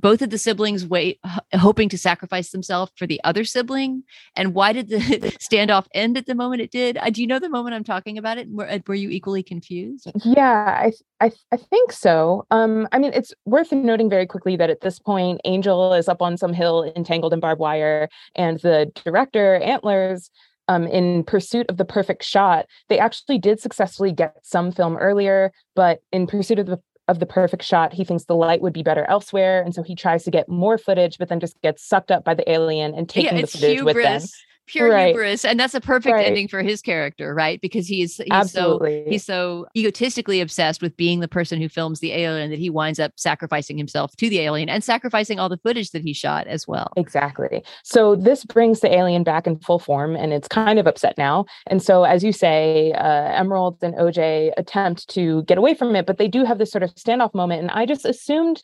both 0.00 0.22
of 0.22 0.30
the 0.30 0.38
siblings 0.38 0.86
wait 0.86 1.20
hoping 1.54 1.88
to 1.88 1.98
sacrifice 1.98 2.50
themselves 2.50 2.92
for 2.96 3.06
the 3.06 3.20
other 3.24 3.44
sibling 3.44 4.02
and 4.36 4.54
why 4.54 4.72
did 4.72 4.88
the 4.88 4.98
standoff 5.50 5.86
end 5.94 6.16
at 6.16 6.26
the 6.26 6.34
moment 6.34 6.62
it 6.62 6.70
did? 6.70 6.96
Uh, 6.98 7.10
do 7.10 7.20
you 7.20 7.26
know 7.26 7.38
the 7.38 7.48
moment 7.48 7.74
i'm 7.74 7.84
talking 7.84 8.18
about 8.18 8.38
it? 8.38 8.48
Were, 8.48 8.68
uh, 8.68 8.78
were 8.86 8.94
you 8.94 9.10
equally 9.10 9.42
confused? 9.42 10.10
Yeah 10.24 10.82
I, 10.84 10.92
I 11.20 11.32
i 11.52 11.56
think 11.56 11.92
so. 11.92 12.46
Um 12.50 12.88
i 12.92 12.98
mean 12.98 13.12
it's 13.12 13.34
worth 13.44 13.72
noting 13.72 14.08
very 14.08 14.26
quickly 14.26 14.56
that 14.56 14.70
at 14.70 14.80
this 14.80 14.98
point 14.98 15.40
angel 15.44 15.92
is 15.94 16.08
up 16.08 16.22
on 16.22 16.36
some 16.36 16.52
hill 16.52 16.90
entangled 16.96 17.32
in 17.32 17.40
barbed 17.40 17.60
wire 17.60 18.08
and 18.34 18.60
the 18.60 18.90
director 19.04 19.56
antlers 19.56 20.30
um, 20.68 20.86
in 20.86 21.24
Pursuit 21.24 21.66
of 21.68 21.78
the 21.78 21.84
Perfect 21.84 22.22
Shot, 22.22 22.66
they 22.88 22.98
actually 22.98 23.38
did 23.38 23.58
successfully 23.58 24.12
get 24.12 24.36
some 24.42 24.70
film 24.70 24.96
earlier, 24.98 25.50
but 25.74 26.00
in 26.12 26.26
Pursuit 26.26 26.58
of 26.58 26.66
the 26.66 26.78
of 27.08 27.18
the 27.18 27.26
perfect 27.26 27.64
shot, 27.64 27.92
he 27.92 28.04
thinks 28.04 28.24
the 28.24 28.36
light 28.36 28.60
would 28.60 28.72
be 28.72 28.82
better 28.82 29.04
elsewhere, 29.08 29.62
and 29.62 29.74
so 29.74 29.82
he 29.82 29.94
tries 29.94 30.24
to 30.24 30.30
get 30.30 30.48
more 30.48 30.78
footage, 30.78 31.18
but 31.18 31.28
then 31.28 31.40
just 31.40 31.60
gets 31.62 31.82
sucked 31.82 32.10
up 32.10 32.24
by 32.24 32.34
the 32.34 32.48
alien 32.50 32.94
and 32.94 33.08
taking 33.08 33.36
yeah, 33.36 33.40
the 33.42 33.46
footage 33.46 33.76
hubris. 33.78 33.94
with 33.94 34.04
them 34.04 34.22
pure 34.68 34.90
Right. 34.90 35.08
hubris 35.08 35.44
and 35.44 35.58
that's 35.58 35.74
a 35.74 35.80
perfect 35.80 36.14
Right. 36.14 36.26
ending 36.26 36.46
for 36.48 36.62
his 36.62 36.80
character 36.82 37.34
right 37.34 37.60
because 37.60 37.86
he's 37.88 38.18
he's 38.18 38.26
Absolutely. 38.30 39.04
so 39.04 39.10
he's 39.10 39.24
so 39.24 39.66
egotistically 39.76 40.40
obsessed 40.40 40.80
with 40.82 40.96
being 40.96 41.20
the 41.20 41.28
person 41.28 41.60
who 41.60 41.68
films 41.68 42.00
the 42.00 42.12
alien 42.12 42.50
that 42.50 42.58
he 42.58 42.70
winds 42.70 43.00
up 43.00 43.12
sacrificing 43.16 43.76
himself 43.78 44.14
to 44.16 44.28
the 44.28 44.38
alien 44.40 44.68
and 44.68 44.84
sacrificing 44.84 45.38
all 45.40 45.48
the 45.48 45.58
footage 45.58 45.90
that 45.90 46.02
he 46.02 46.12
shot 46.12 46.46
as 46.46 46.68
well 46.68 46.92
Exactly. 46.96 47.64
So 47.82 48.14
this 48.14 48.44
brings 48.44 48.80
the 48.80 48.92
alien 48.94 49.24
back 49.24 49.46
in 49.46 49.58
full 49.60 49.78
form, 49.78 50.14
and 50.14 50.32
it's 50.32 50.48
kind 50.48 50.78
of 50.78 50.86
upset 50.86 51.16
now. 51.16 51.46
And 51.66 51.82
so, 51.82 52.04
as 52.04 52.22
you 52.22 52.32
say, 52.32 52.92
uh, 52.92 53.32
Emerald 53.32 53.78
and 53.82 53.94
OJ 53.94 54.52
attempt 54.56 55.08
to 55.10 55.42
get 55.44 55.58
away 55.58 55.74
from 55.74 55.96
it, 55.96 56.06
but 56.06 56.18
they 56.18 56.28
do 56.28 56.44
have 56.44 56.58
this 56.58 56.70
sort 56.70 56.82
of 56.82 56.94
standoff 56.94 57.34
moment. 57.34 57.62
And 57.62 57.70
I 57.70 57.86
just 57.86 58.04
assumed 58.04 58.62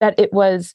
that 0.00 0.18
it 0.18 0.32
was 0.32 0.74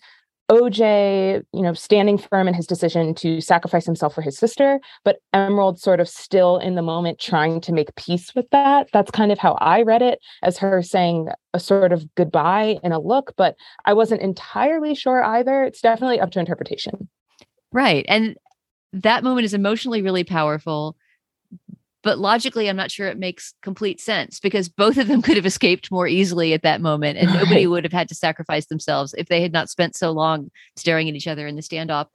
OJ, 0.52 1.44
you 1.54 1.62
know, 1.62 1.74
standing 1.74 2.18
firm 2.18 2.48
in 2.50 2.54
his 2.54 2.68
decision 2.68 3.16
to 3.16 3.40
sacrifice 3.40 3.86
himself 3.86 4.14
for 4.14 4.22
his 4.22 4.38
sister, 4.38 4.82
but 5.06 5.20
Emerald 5.34 5.80
sort 5.80 6.02
of 6.02 6.10
still 6.10 6.58
in 6.58 6.76
the 6.76 6.82
moment 6.82 7.20
trying 7.20 7.62
to 7.62 7.72
make 7.72 7.96
peace 7.96 8.36
with 8.36 8.50
that. 8.52 8.90
That's 8.92 9.12
kind 9.12 9.32
of 9.32 9.40
how 9.40 9.54
I 9.62 9.82
read 9.82 10.02
it, 10.02 10.20
as 10.44 10.58
her 10.58 10.84
saying 10.84 11.30
a 11.54 11.60
sort 11.60 11.94
of 11.94 12.14
goodbye 12.16 12.80
in 12.84 12.92
a 12.92 13.00
look, 13.00 13.34
but 13.38 13.56
I 13.86 13.94
wasn't 13.94 14.22
entirely 14.22 14.94
sure 14.94 15.24
either. 15.24 15.64
It's 15.64 15.82
definitely 15.82 16.20
up 16.20 16.32
to 16.32 16.40
interpretation. 16.40 17.08
right 17.72 18.06
and 18.10 18.36
that 18.94 19.24
moment 19.24 19.46
is 19.46 19.54
emotionally 19.54 20.02
really 20.02 20.26
powerful 20.26 20.98
but 22.04 22.18
logically 22.20 22.70
i'm 22.70 22.76
not 22.76 22.92
sure 22.92 23.08
it 23.08 23.18
makes 23.20 23.54
complete 23.62 24.00
sense 24.02 24.40
because 24.40 24.68
both 24.70 24.98
of 24.98 25.08
them 25.08 25.22
could 25.26 25.36
have 25.36 25.46
escaped 25.46 25.92
more 25.92 26.08
easily 26.08 26.54
at 26.54 26.64
that 26.64 26.82
moment 26.82 27.18
and 27.18 27.28
nobody 27.34 27.66
Right. 27.66 27.70
would 27.70 27.84
have 27.84 27.94
had 27.94 28.08
to 28.10 28.16
sacrifice 28.16 28.66
themselves 28.68 29.14
if 29.18 29.28
they 29.28 29.42
had 29.42 29.54
not 29.54 29.70
spent 29.70 29.96
so 29.96 30.12
long 30.12 30.50
staring 30.76 31.08
at 31.10 31.16
each 31.16 31.28
other 31.28 31.48
in 31.48 31.56
the 31.56 31.62
standoff. 31.62 32.08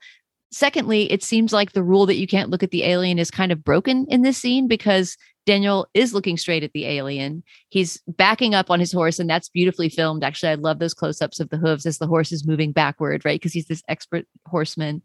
Secondly 0.51 1.11
it 1.11 1.23
seems 1.23 1.51
like 1.53 1.73
the 1.73 1.83
rule 1.83 2.05
that 2.05 2.15
you 2.15 2.27
can't 2.27 2.49
look 2.49 2.63
at 2.63 2.71
the 2.71 2.83
alien 2.83 3.19
is 3.19 3.29
kind 3.29 3.51
of 3.51 3.63
broken 3.63 4.05
in 4.09 4.21
this 4.21 4.37
scene 4.37 4.67
because 4.67 5.17
daniel 5.45 5.87
is 5.93 6.13
looking 6.13 6.37
straight 6.37 6.63
at 6.63 6.71
the 6.73 6.85
alien. 6.85 7.43
He's 7.69 8.01
backing 8.07 8.53
up 8.55 8.69
on 8.69 8.79
his 8.79 8.91
horse 8.91 9.19
and 9.19 9.29
that's 9.29 9.49
beautifully 9.49 9.89
filmed. 9.89 10.23
Actually 10.23 10.51
i 10.51 10.55
love 10.55 10.79
those 10.79 10.93
close-ups 10.93 11.39
of 11.39 11.49
the 11.49 11.57
hooves 11.57 11.85
as 11.85 11.97
the 11.97 12.07
horse 12.07 12.31
is 12.31 12.45
moving 12.47 12.71
backward 12.71 13.23
right? 13.25 13.39
Because 13.39 13.53
he's 13.53 13.67
this 13.67 13.83
expert 13.87 14.25
horseman 14.45 15.01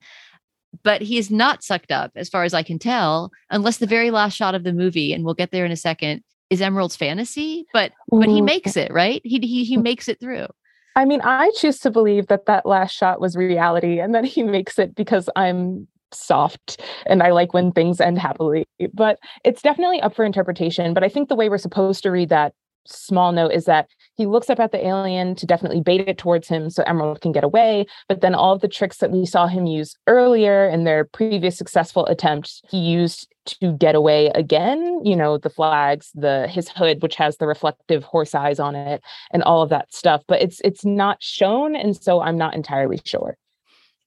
but 0.82 1.02
he 1.02 1.18
is 1.18 1.30
not 1.30 1.62
sucked 1.62 1.92
up 1.92 2.10
as 2.16 2.28
far 2.28 2.44
as 2.44 2.54
i 2.54 2.62
can 2.62 2.78
tell 2.78 3.30
unless 3.50 3.78
the 3.78 3.86
very 3.86 4.10
last 4.10 4.34
shot 4.34 4.54
of 4.54 4.64
the 4.64 4.72
movie 4.72 5.12
and 5.12 5.24
we'll 5.24 5.34
get 5.34 5.50
there 5.50 5.64
in 5.64 5.72
a 5.72 5.76
second 5.76 6.22
is 6.50 6.60
emerald's 6.60 6.96
fantasy 6.96 7.66
but 7.72 7.92
but 8.10 8.28
he 8.28 8.40
makes 8.40 8.76
it 8.76 8.92
right 8.92 9.20
he 9.24 9.38
he, 9.40 9.64
he 9.64 9.76
makes 9.88 10.08
it 10.08 10.20
through 10.20 10.46
I 10.94 11.04
mean, 11.04 11.22
I 11.22 11.50
choose 11.56 11.78
to 11.80 11.90
believe 11.90 12.26
that 12.26 12.46
that 12.46 12.66
last 12.66 12.92
shot 12.92 13.20
was 13.20 13.36
reality 13.36 13.98
and 13.98 14.14
that 14.14 14.24
he 14.24 14.42
makes 14.42 14.78
it 14.78 14.94
because 14.94 15.28
I'm 15.36 15.88
soft 16.12 16.82
and 17.06 17.22
I 17.22 17.30
like 17.30 17.54
when 17.54 17.72
things 17.72 18.00
end 18.00 18.18
happily. 18.18 18.66
But 18.92 19.18
it's 19.44 19.62
definitely 19.62 20.00
up 20.00 20.14
for 20.14 20.24
interpretation. 20.24 20.92
But 20.94 21.04
I 21.04 21.08
think 21.08 21.28
the 21.28 21.34
way 21.34 21.48
we're 21.48 21.58
supposed 21.58 22.02
to 22.02 22.10
read 22.10 22.28
that 22.28 22.52
small 22.86 23.32
note 23.32 23.52
is 23.52 23.64
that 23.64 23.88
he 24.14 24.26
looks 24.26 24.50
up 24.50 24.60
at 24.60 24.72
the 24.72 24.86
alien 24.86 25.34
to 25.36 25.46
definitely 25.46 25.80
bait 25.80 26.08
it 26.08 26.18
towards 26.18 26.48
him 26.48 26.70
so 26.70 26.82
Emerald 26.84 27.20
can 27.20 27.32
get 27.32 27.44
away. 27.44 27.86
But 28.08 28.20
then 28.20 28.34
all 28.34 28.54
of 28.54 28.60
the 28.60 28.68
tricks 28.68 28.98
that 28.98 29.10
we 29.10 29.24
saw 29.26 29.46
him 29.46 29.66
use 29.66 29.96
earlier 30.06 30.68
in 30.68 30.84
their 30.84 31.04
previous 31.04 31.56
successful 31.56 32.06
attempts, 32.06 32.62
he 32.68 32.78
used 32.78 33.28
to 33.44 33.72
get 33.72 33.94
away 33.94 34.28
again. 34.34 35.00
You 35.04 35.16
know, 35.16 35.38
the 35.38 35.50
flags, 35.50 36.10
the 36.14 36.46
his 36.48 36.68
hood, 36.68 37.02
which 37.02 37.16
has 37.16 37.38
the 37.38 37.46
reflective 37.46 38.04
horse 38.04 38.34
eyes 38.34 38.60
on 38.60 38.74
it, 38.74 39.02
and 39.32 39.42
all 39.42 39.62
of 39.62 39.70
that 39.70 39.92
stuff. 39.94 40.22
But 40.28 40.42
it's 40.42 40.60
it's 40.64 40.84
not 40.84 41.22
shown, 41.22 41.74
and 41.74 41.96
so 41.96 42.20
I'm 42.20 42.36
not 42.36 42.54
entirely 42.54 43.00
sure. 43.04 43.36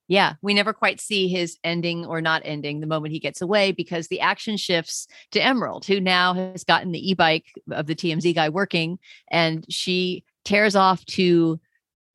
Yeah, 0.08 0.34
we 0.42 0.54
never 0.54 0.72
quite 0.72 1.02
see 1.02 1.28
his 1.28 1.58
ending 1.64 2.06
or 2.06 2.22
not 2.22 2.44
ending 2.46 2.80
the 2.80 2.88
moment 2.88 3.14
he 3.14 3.20
gets 3.20 3.42
away 3.42 3.72
because 3.72 4.08
the 4.08 4.20
action 4.20 4.56
shifts 4.56 5.08
to 5.32 5.40
Emerald, 5.40 5.86
who 5.86 6.00
now 6.00 6.34
has 6.34 6.64
gotten 6.64 6.92
the 6.92 7.10
e 7.10 7.14
bike 7.14 7.46
of 7.72 7.88
the 7.88 7.96
TMZ 7.96 8.36
guy 8.36 8.50
working, 8.50 9.00
and 9.32 9.66
she 9.70 10.24
tears 10.44 10.76
off 10.76 11.04
to 11.06 11.60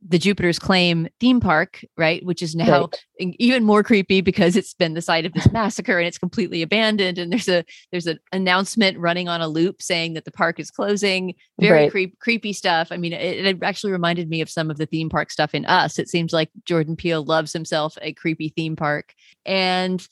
the 0.07 0.18
Jupiter's 0.18 0.59
Claim 0.59 1.09
theme 1.20 1.40
park, 1.40 1.84
right? 1.98 2.24
Which 2.24 2.42
is 2.42 2.55
now 2.55 2.88
Right. 3.20 3.34
even 3.38 3.64
more 3.64 3.82
creepy 3.82 4.22
because 4.22 4.57
it's 4.57 4.72
been 4.72 4.94
the 4.94 5.03
site 5.03 5.26
of 5.26 5.34
this 5.34 5.51
massacre 5.53 5.98
and 5.98 6.07
it's 6.07 6.16
completely 6.16 6.62
abandoned. 6.62 7.18
And 7.18 7.30
there's 7.30 7.48
a 7.48 7.64
there's 7.90 8.07
an 8.07 8.18
announcement 8.32 8.98
running 8.98 9.28
on 9.28 9.42
a 9.42 9.48
loop 9.48 9.82
saying 9.82 10.14
that 10.14 10.24
the 10.24 10.30
park 10.32 10.59
is 10.59 10.70
closing. 10.70 11.34
Very 11.61 11.82
Right. 11.82 11.90
creep, 11.90 12.18
creepy 12.18 12.55
stuff. 12.55 12.88
I 12.90 12.96
mean, 12.96 13.12
it, 13.12 13.44
it 13.44 13.62
actually 13.62 13.92
reminded 13.92 14.30
me 14.30 14.40
of 14.40 14.48
some 14.48 14.70
of 14.70 14.78
the 14.78 14.86
theme 14.86 15.11
park 15.11 15.30
stuff 15.30 15.55
in 15.55 15.66
Us. 15.66 15.98
It 15.98 16.09
seems 16.09 16.32
like 16.32 16.48
Jordan 16.64 16.96
Peele 16.96 17.22
loves 17.22 17.53
himself 17.53 17.98
a 18.01 18.14
creepy 18.14 18.48
theme 18.48 18.76
park. 18.76 19.12
And 19.44 20.07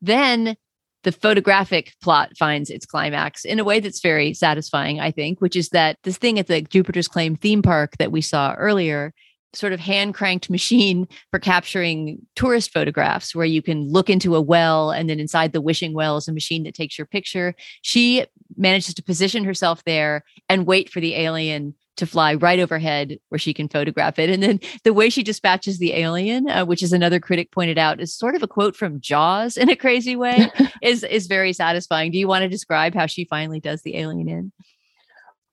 then 0.00 0.56
the 1.02 1.12
photographic 1.12 1.92
plot 2.02 2.30
finds 2.38 2.70
its 2.70 2.86
climax 2.86 3.44
in 3.44 3.58
a 3.58 3.64
way 3.64 3.78
that's 3.78 4.00
very 4.00 4.32
satisfying, 4.32 5.00
I 5.00 5.10
think, 5.10 5.40
which 5.42 5.54
is 5.54 5.68
that 5.68 5.98
this 6.02 6.16
thing 6.16 6.38
at 6.38 6.46
the 6.46 6.62
Jupiter's 6.62 7.08
Claim 7.08 7.36
theme 7.36 7.60
park 7.60 7.98
that 7.98 8.10
we 8.10 8.22
saw 8.22 8.54
earlier, 8.54 9.12
sort 9.56 9.72
of 9.72 9.80
hand 9.80 10.14
cranked 10.14 10.50
machine 10.50 11.06
for 11.30 11.38
capturing 11.38 12.18
tourist 12.34 12.72
photographs 12.72 13.34
where 13.34 13.46
you 13.46 13.62
can 13.62 13.90
look 13.90 14.10
into 14.10 14.34
a 14.36 14.40
well 14.40 14.90
and 14.90 15.08
then 15.08 15.20
inside 15.20 15.52
the 15.52 15.60
wishing 15.60 15.94
well 15.94 16.16
is 16.16 16.28
a 16.28 16.32
machine 16.32 16.64
that 16.64 16.74
takes 16.74 16.98
your 16.98 17.06
picture. 17.06 17.54
She 17.82 18.26
manages 18.56 18.94
to 18.94 19.02
position 19.02 19.44
herself 19.44 19.84
there 19.84 20.24
and 20.48 20.66
wait 20.66 20.90
for 20.90 21.00
the 21.00 21.14
alien 21.14 21.74
to 21.96 22.06
fly 22.06 22.34
right 22.34 22.58
overhead 22.58 23.18
where 23.28 23.38
she 23.38 23.54
can 23.54 23.68
photograph 23.68 24.18
it. 24.18 24.28
And 24.28 24.42
then 24.42 24.60
the 24.82 24.92
way 24.92 25.10
she 25.10 25.22
dispatches 25.22 25.78
the 25.78 25.92
alien, 25.92 26.48
uh, 26.48 26.64
which 26.64 26.82
is 26.82 26.92
another 26.92 27.20
critic 27.20 27.52
pointed 27.52 27.78
out, 27.78 28.00
is 28.00 28.14
sort 28.14 28.34
of 28.34 28.42
a 28.42 28.48
quote 28.48 28.74
from 28.74 29.00
Jaws 29.00 29.56
in 29.56 29.68
a 29.68 29.76
crazy 29.76 30.16
way, 30.16 30.50
is 30.82 31.04
is 31.04 31.26
very 31.26 31.52
satisfying. 31.52 32.10
Do 32.10 32.18
you 32.18 32.28
want 32.28 32.42
to 32.42 32.48
describe 32.48 32.94
how 32.94 33.06
she 33.06 33.24
finally 33.24 33.60
does 33.60 33.82
the 33.82 33.96
alien 33.96 34.28
in? 34.28 34.52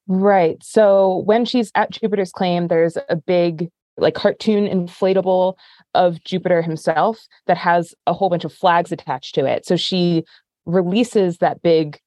Right. 0.07 0.61
So 0.63 1.17
when 1.25 1.45
she's 1.45 1.71
at 1.75 1.91
Jupiter's 1.91 2.31
claim, 2.31 2.67
there's 2.67 2.97
a 3.07 3.15
big 3.15 3.69
like 4.01 4.15
cartoon 4.15 4.67
inflatable 4.67 5.55
of 5.93 6.23
Jupiter 6.23 6.61
himself 6.61 7.19
that 7.47 7.57
has 7.57 7.93
a 8.07 8.13
whole 8.13 8.29
bunch 8.29 8.43
of 8.43 8.53
flags 8.53 8.91
attached 8.91 9.35
to 9.35 9.45
it. 9.45 9.65
So 9.65 9.75
she 9.75 10.23
releases 10.65 11.37
that 11.37 11.61
big 11.61 11.99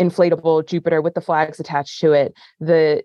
inflatable 0.00 0.66
Jupiter 0.66 1.02
with 1.02 1.14
the 1.14 1.20
flags 1.20 1.60
attached 1.60 2.00
to 2.00 2.12
it. 2.12 2.34
The 2.58 3.02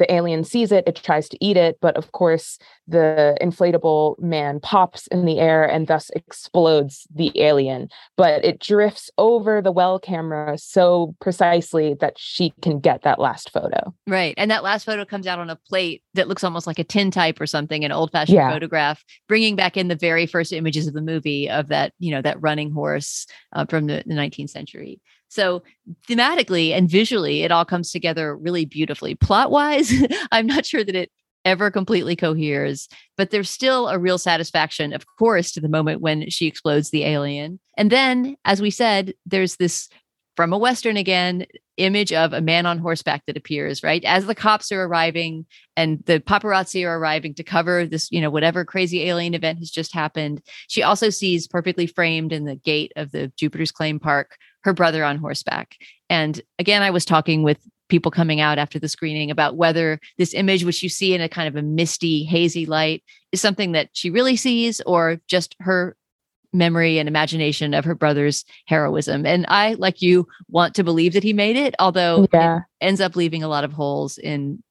the 0.00 0.12
alien 0.12 0.42
sees 0.44 0.72
it, 0.72 0.82
it 0.86 0.96
tries 0.96 1.28
to 1.28 1.36
eat 1.44 1.58
it, 1.58 1.78
but 1.82 1.94
of 1.96 2.10
course, 2.12 2.58
the 2.88 3.36
inflatable 3.40 4.18
man 4.18 4.58
pops 4.58 5.06
in 5.08 5.26
the 5.26 5.38
air 5.38 5.62
and 5.62 5.86
thus 5.86 6.10
explodes 6.16 7.06
the 7.14 7.30
alien. 7.36 7.88
But 8.16 8.42
it 8.42 8.60
drifts 8.60 9.10
over 9.18 9.60
the 9.60 9.70
well 9.70 9.98
camera 10.00 10.56
so 10.56 11.14
precisely 11.20 11.94
that 12.00 12.14
she 12.16 12.54
can 12.62 12.80
get 12.80 13.02
that 13.02 13.20
last 13.20 13.50
photo. 13.50 13.94
Right. 14.06 14.34
And 14.38 14.50
that 14.50 14.64
last 14.64 14.84
photo 14.86 15.04
comes 15.04 15.26
out 15.26 15.38
on 15.38 15.50
a 15.50 15.56
plate 15.56 16.02
that 16.14 16.26
looks 16.28 16.42
almost 16.42 16.66
like 16.66 16.78
a 16.78 16.84
tintype 16.84 17.38
or 17.40 17.46
something, 17.46 17.84
an 17.84 17.92
old 17.92 18.10
fashioned 18.10 18.36
Yeah. 18.36 18.50
photograph, 18.50 19.04
bringing 19.28 19.54
back 19.54 19.76
in 19.76 19.88
the 19.88 19.94
very 19.96 20.24
first 20.24 20.50
images 20.50 20.86
of 20.86 20.94
the 20.94 21.02
movie 21.02 21.48
of 21.50 21.68
that, 21.68 21.92
you 21.98 22.10
know, 22.10 22.22
that 22.22 22.40
running 22.40 22.72
horse 22.72 23.26
uh, 23.52 23.66
from 23.66 23.86
the, 23.86 24.02
the 24.06 24.14
19th 24.14 24.50
century. 24.50 24.98
So 25.30 25.62
thematically 26.08 26.72
and 26.72 26.90
visually, 26.90 27.42
it 27.42 27.52
all 27.52 27.64
comes 27.64 27.92
together 27.92 28.36
really 28.36 28.64
beautifully. 28.64 29.14
Plot 29.14 29.50
wise, 29.50 29.92
I'm 30.32 30.46
not 30.46 30.66
sure 30.66 30.84
that 30.84 30.96
it 30.96 31.10
ever 31.44 31.70
completely 31.70 32.16
coheres, 32.16 32.88
but 33.16 33.30
there's 33.30 33.48
still 33.48 33.88
a 33.88 33.98
real 33.98 34.18
satisfaction, 34.18 34.92
of 34.92 35.06
course, 35.18 35.52
to 35.52 35.60
the 35.60 35.68
moment 35.68 36.02
when 36.02 36.28
she 36.28 36.46
explodes 36.46 36.90
the 36.90 37.04
alien. 37.04 37.58
And 37.78 37.90
then, 37.90 38.36
as 38.44 38.60
we 38.60 38.70
said, 38.70 39.14
there's 39.24 39.56
this 39.56 39.88
from 40.36 40.52
a 40.52 40.58
Western 40.58 40.96
again 40.96 41.46
image 41.76 42.12
of 42.12 42.32
a 42.32 42.40
man 42.40 42.66
on 42.66 42.78
horseback 42.78 43.24
that 43.26 43.36
appears, 43.36 43.82
right? 43.82 44.04
As 44.04 44.26
the 44.26 44.34
cops 44.34 44.70
are 44.70 44.84
arriving 44.84 45.46
and 45.76 46.02
the 46.06 46.20
paparazzi 46.20 46.86
are 46.86 46.98
arriving 46.98 47.34
to 47.34 47.42
cover 47.42 47.86
this, 47.86 48.10
you 48.10 48.20
know, 48.20 48.30
whatever 48.30 48.64
crazy 48.64 49.02
alien 49.08 49.34
event 49.34 49.58
has 49.60 49.70
just 49.70 49.94
happened. 49.94 50.42
She 50.68 50.82
also 50.82 51.10
sees 51.10 51.46
perfectly 51.46 51.86
framed 51.86 52.32
in 52.32 52.44
the 52.44 52.56
gate 52.56 52.92
of 52.96 53.12
the 53.12 53.32
Jupiter's 53.36 53.72
Claim 53.72 53.98
Park 53.98 54.36
her 54.64 54.72
brother 54.72 55.04
on 55.04 55.18
horseback. 55.18 55.76
And 56.08 56.40
again, 56.58 56.82
I 56.82 56.90
was 56.90 57.04
talking 57.04 57.42
with 57.42 57.58
people 57.88 58.10
coming 58.10 58.40
out 58.40 58.58
after 58.58 58.78
the 58.78 58.88
screening 58.88 59.30
about 59.30 59.56
whether 59.56 59.98
this 60.16 60.32
image, 60.34 60.64
which 60.64 60.82
you 60.82 60.88
see 60.88 61.14
in 61.14 61.20
a 61.20 61.28
kind 61.28 61.48
of 61.48 61.56
a 61.56 61.62
misty, 61.62 62.24
hazy 62.24 62.66
light, 62.66 63.02
is 63.32 63.40
something 63.40 63.72
that 63.72 63.90
she 63.92 64.10
really 64.10 64.36
sees 64.36 64.80
or 64.82 65.20
just 65.26 65.56
her 65.60 65.96
memory 66.52 66.98
and 66.98 67.08
imagination 67.08 67.74
of 67.74 67.84
her 67.84 67.94
brother's 67.94 68.44
heroism. 68.66 69.24
And 69.24 69.44
I, 69.48 69.74
like 69.74 70.02
you, 70.02 70.26
want 70.48 70.74
to 70.74 70.84
believe 70.84 71.12
that 71.12 71.22
he 71.22 71.32
made 71.32 71.56
it, 71.56 71.74
although 71.78 72.26
Yeah. 72.32 72.58
it 72.58 72.62
ends 72.84 73.00
up 73.00 73.16
leaving 73.16 73.42
a 73.42 73.48
lot 73.48 73.64
of 73.64 73.72
holes 73.72 74.18
in 74.18 74.62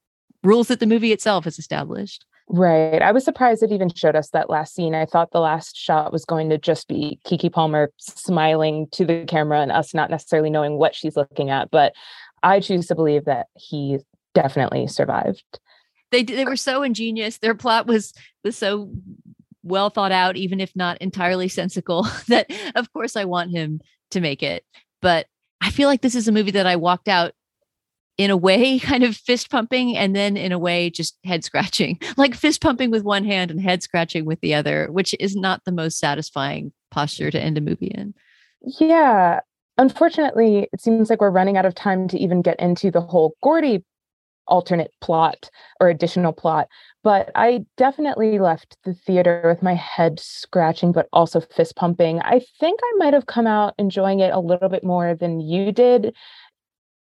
rules 0.44 0.68
that 0.68 0.80
the 0.80 0.86
movie 0.88 1.12
itself 1.12 1.46
has 1.46 1.60
established. 1.60 2.26
Right. 2.52 3.02
I 3.02 3.12
was 3.12 3.24
surprised 3.24 3.62
it 3.62 3.72
even 3.72 3.94
showed 3.94 4.16
us 4.16 4.32
that 4.32 4.50
last 4.50 4.74
scene. 4.74 4.96
I 4.96 5.06
thought 5.06 5.32
the 5.32 5.40
last 5.40 5.78
shot 5.78 6.12
was 6.12 6.26
going 6.26 6.50
to 6.50 6.58
just 6.58 6.88
be 6.88 7.20
Keke 7.24 7.54
Palmer 7.54 7.92
smiling 8.00 8.88
to 8.94 9.06
the 9.06 9.24
camera 9.26 9.62
and 9.62 9.72
us 9.72 9.94
not 9.94 10.10
necessarily 10.10 10.50
knowing 10.50 10.80
what 10.80 10.96
she's 10.96 11.16
looking 11.16 11.52
at. 11.52 11.70
But 11.70 11.94
I 12.42 12.60
choose 12.60 12.88
to 12.88 12.96
believe 12.96 13.26
that 13.26 13.48
he 13.56 14.00
definitely 14.34 14.88
survived. 14.88 15.60
They 16.12 16.24
they 16.24 16.46
were 16.46 16.56
so 16.56 16.82
ingenious. 16.82 17.38
Their 17.38 17.54
plot 17.54 17.86
was 17.86 18.14
was 18.44 18.58
so 18.58 18.90
well 19.62 19.92
thought 19.92 20.12
out, 20.12 20.36
even 20.36 20.60
if 20.60 20.76
not 20.76 20.98
entirely 21.00 21.50
sensical. 21.50 22.08
that 22.30 22.52
of 22.76 22.92
course 22.94 23.16
I 23.16 23.26
want 23.26 23.52
him 23.52 23.80
to 24.10 24.22
make 24.22 24.42
it, 24.42 24.64
but 25.04 25.28
I 25.62 25.70
feel 25.70 25.88
like 25.88 26.02
this 26.02 26.16
is 26.16 26.28
a 26.28 26.32
movie 26.32 26.52
that 26.52 26.66
I 26.66 26.78
walked 26.78 27.10
out 27.10 27.34
in 28.20 28.30
a 28.30 28.38
way 28.38 28.78
kind 28.80 29.04
of 29.04 29.16
fist 29.16 29.50
pumping 29.50 29.98
and 29.98 30.16
then 30.16 30.38
in 30.38 30.52
a 30.52 30.60
way 30.60 30.92
just 30.92 31.18
head 31.24 31.44
scratching. 31.44 31.98
Like 32.18 32.36
fist 32.36 32.62
pumping 32.62 32.92
with 32.92 33.04
one 33.04 33.24
hand 33.24 33.50
and 33.50 33.62
head 33.62 33.82
scratching 33.82 34.26
with 34.26 34.42
the 34.42 34.54
other 34.54 34.90
which 34.92 35.16
is 35.22 35.38
not 35.38 35.64
the 35.64 35.72
most 35.72 35.98
satisfying 35.98 36.74
posture 36.92 37.32
to 37.32 37.40
end 37.40 37.58
a 37.58 37.62
movie 37.62 37.88
in. 37.88 38.14
Yeah. 38.80 39.40
Unfortunately 39.78 40.68
it 40.74 40.82
seems 40.82 41.10
like 41.10 41.22
we're 41.22 41.30
running 41.30 41.56
out 41.56 41.66
of 41.66 41.76
time 41.76 42.10
to 42.10 42.20
even 42.20 42.42
get 42.42 42.60
into 42.60 42.92
the 42.92 43.00
whole 43.00 43.36
gordy 43.42 43.86
alternate 44.48 44.92
plot 45.00 45.50
or 45.80 45.90
additional 45.90 46.34
plot 46.34 46.68
but 47.04 47.30
i 47.36 47.64
definitely 47.78 48.40
left 48.40 48.76
the 48.84 48.96
theater 48.96 49.44
with 49.46 49.62
my 49.62 49.76
head 49.76 50.20
scratching 50.20 50.92
but 50.92 51.08
also 51.14 51.40
fist 51.40 51.76
pumping. 51.76 52.20
I 52.22 52.42
think 52.60 52.80
i 52.84 52.94
might 52.98 53.14
have 53.14 53.28
come 53.28 53.46
out 53.46 53.76
enjoying 53.78 54.20
it 54.20 54.34
a 54.34 54.40
little 54.40 54.68
bit 54.68 54.84
more 54.84 55.14
than 55.14 55.40
you 55.40 55.72
did 55.72 56.16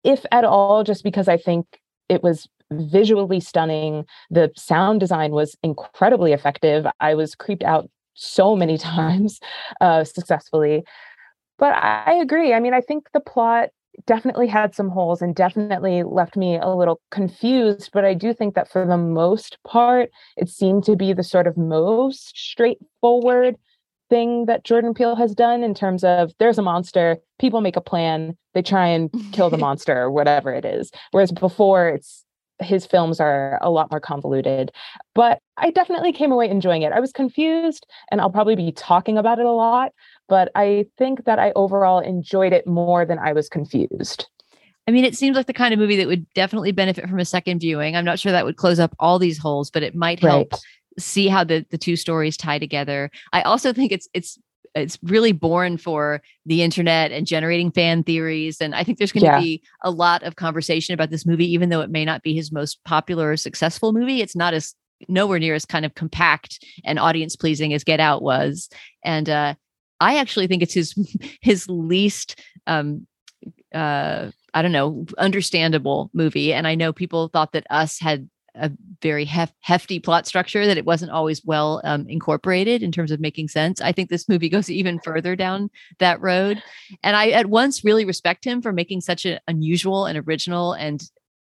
if 0.04 0.26
at 0.32 0.44
all, 0.44 0.84
just 0.84 1.04
because 1.04 1.28
I 1.28 1.38
think 1.38 1.66
it 2.10 2.24
was 2.24 2.48
visually 2.72 3.40
stunning. 3.40 4.06
The 4.30 4.52
sound 4.56 5.00
design 5.00 5.32
was 5.32 5.56
incredibly 5.64 6.34
effective. 6.34 6.86
I 7.00 7.16
was 7.16 7.36
creeped 7.36 7.64
out 7.64 7.90
so 8.14 8.56
many 8.56 8.78
times 8.78 9.40
uh, 9.80 10.04
successfully. 10.04 10.84
But 11.58 11.74
I 11.74 12.14
agree. 12.14 12.54
I 12.54 12.60
mean, 12.60 12.74
I 12.74 12.82
think 12.82 13.08
the 13.14 13.20
plot 13.20 13.70
definitely 14.08 14.48
had 14.48 14.74
some 14.74 14.90
holes 14.90 15.22
and 15.22 15.36
definitely 15.36 16.04
left 16.04 16.36
me 16.36 16.58
a 16.58 16.70
little 16.70 17.00
confused. 17.12 17.92
But 17.94 18.06
I 18.06 18.14
do 18.14 18.34
think 18.34 18.56
that 18.56 18.72
for 18.72 18.86
the 18.86 18.98
most 18.98 19.58
part, 19.68 20.10
it 20.38 20.50
seemed 20.50 20.86
to 20.86 20.96
be 20.96 21.14
the 21.14 21.24
sort 21.24 21.46
of 21.46 21.58
most 21.58 22.36
straightforward 22.38 23.58
thing 24.12 24.46
that 24.46 24.66
Jordan 24.66 24.94
Peele 24.94 25.16
has 25.16 25.34
done 25.34 25.64
in 25.64 25.74
terms 25.74 26.04
of 26.04 26.34
there's 26.38 26.60
a 26.60 26.62
monster, 26.62 27.18
people 27.40 27.62
make 27.62 27.78
a 27.78 27.82
plan, 27.82 28.38
they 28.54 28.62
try 28.62 28.86
and 28.86 29.10
kill 29.32 29.50
the 29.50 29.58
monster 29.66 29.98
or 29.98 30.12
whatever 30.12 30.54
it 30.54 30.66
is. 30.66 30.92
Whereas 31.12 31.32
before 31.32 31.88
it's 31.88 32.24
his 32.60 32.86
films 32.86 33.20
are 33.20 33.58
a 33.64 33.72
lot 33.72 33.90
more 33.90 34.00
convoluted. 34.00 34.72
But 35.16 35.40
I 35.58 35.72
definitely 35.72 36.14
came 36.14 36.32
away 36.32 36.48
enjoying 36.48 36.84
it. 36.84 36.92
I 36.92 37.00
was 37.00 37.12
confused 37.12 37.88
and 38.12 38.22
I'll 38.22 38.30
probably 38.30 38.56
be 38.56 38.72
talking 38.72 39.18
about 39.18 39.40
it 39.40 39.46
a 39.46 39.52
lot, 39.52 39.94
but 40.30 40.52
I 40.54 40.86
think 40.98 41.26
that 41.26 41.40
I 41.40 41.54
overall 41.56 42.00
enjoyed 42.00 42.54
it 42.54 42.68
more 42.68 43.04
than 43.04 43.18
I 43.18 43.34
was 43.34 43.50
confused. 43.50 44.28
I 44.88 44.92
mean, 44.92 45.06
it 45.06 45.16
seems 45.16 45.38
like 45.38 45.48
the 45.48 45.54
kind 45.54 45.74
of 45.74 45.80
movie 45.80 45.96
that 45.96 46.08
would 46.08 46.32
definitely 46.34 46.72
benefit 46.72 47.10
from 47.10 47.20
a 47.20 47.26
second 47.26 47.60
viewing. 47.60 47.96
I'm 47.96 48.06
not 48.06 48.20
sure 48.20 48.32
that 48.32 48.46
would 48.46 48.58
close 48.58 48.80
up 48.80 48.96
all 49.00 49.18
these 49.18 49.38
holes, 49.38 49.72
but 49.72 49.82
it 49.82 49.96
might 49.96 50.20
help 50.20 50.52
right 50.52 50.62
see 51.00 51.28
how 51.28 51.44
the 51.44 51.66
the 51.72 51.78
two 51.78 51.96
stories 51.96 52.38
tie 52.38 52.60
together. 52.60 53.10
I 53.34 53.42
also 53.42 53.74
think 53.74 53.92
it's 53.92 54.08
it's 54.14 54.38
it's 54.76 54.98
really 55.04 55.32
born 55.32 55.78
for 55.78 56.22
the 56.46 56.62
internet 56.62 57.12
and 57.12 57.28
generating 57.28 57.72
fan 57.72 58.04
theories 58.04 58.62
and 58.62 58.74
i 58.76 58.84
think 58.84 58.98
there's 58.98 59.12
going 59.12 59.22
to 59.22 59.28
yeah. 59.28 59.40
be 59.40 59.62
a 59.84 59.92
lot 59.92 60.24
of 60.24 60.36
conversation 60.36 60.94
about 60.94 61.10
this 61.10 61.26
movie 61.26 61.52
even 61.52 61.70
though 61.70 61.82
it 61.82 61.90
may 61.90 62.06
not 62.06 62.24
be 62.24 62.34
his 62.34 62.52
most 62.52 62.84
popular 62.86 63.32
or 63.32 63.38
successful 63.38 63.92
movie 63.92 64.22
it's 64.22 64.36
not 64.36 64.54
as 64.54 64.76
nowhere 65.08 65.40
near 65.40 65.56
as 65.56 65.66
kind 65.66 65.86
of 65.86 65.96
compact 65.96 66.64
and 66.86 67.00
audience 67.00 67.36
pleasing 67.36 67.74
as 67.74 67.84
get 67.84 68.00
out 68.00 68.22
was 68.22 68.70
and 69.04 69.30
uh 69.30 69.54
i 70.00 70.18
actually 70.18 70.48
think 70.48 70.62
it's 70.62 70.74
his 70.74 70.96
his 71.42 71.68
least 71.68 72.40
um 72.68 73.06
uh 73.74 74.30
i 74.54 74.62
don't 74.62 74.72
know 74.72 75.06
understandable 75.18 76.10
movie 76.14 76.54
and 76.54 76.68
i 76.68 76.76
know 76.76 76.94
people 76.94 77.28
thought 77.30 77.52
that 77.54 77.66
us 77.70 78.00
had 78.00 78.30
a 78.56 78.72
very 79.02 79.26
hef- 79.26 79.54
hefty 79.62 80.00
plot 80.00 80.28
structure 80.28 80.66
that 80.66 80.78
it 80.78 80.86
wasn't 80.86 81.12
always 81.12 81.44
well 81.46 81.82
um, 81.84 82.08
incorporated 82.08 82.84
in 82.84 82.92
terms 82.92 83.12
of 83.12 83.20
making 83.20 83.48
sense. 83.48 83.82
I 83.82 83.92
think 83.92 84.10
this 84.10 84.28
movie 84.28 84.50
goes 84.50 84.70
even 84.70 85.00
further 85.00 85.36
down 85.36 85.70
that 86.00 86.22
road. 86.22 86.62
And 87.04 87.16
I 87.16 87.30
at 87.30 87.48
once 87.48 87.84
really 87.84 88.06
respect 88.06 88.46
him 88.46 88.62
for 88.62 88.74
making 88.74 89.02
such 89.02 89.26
an 89.26 89.40
unusual 89.48 90.06
and 90.06 90.18
original 90.28 90.74
and 90.74 91.02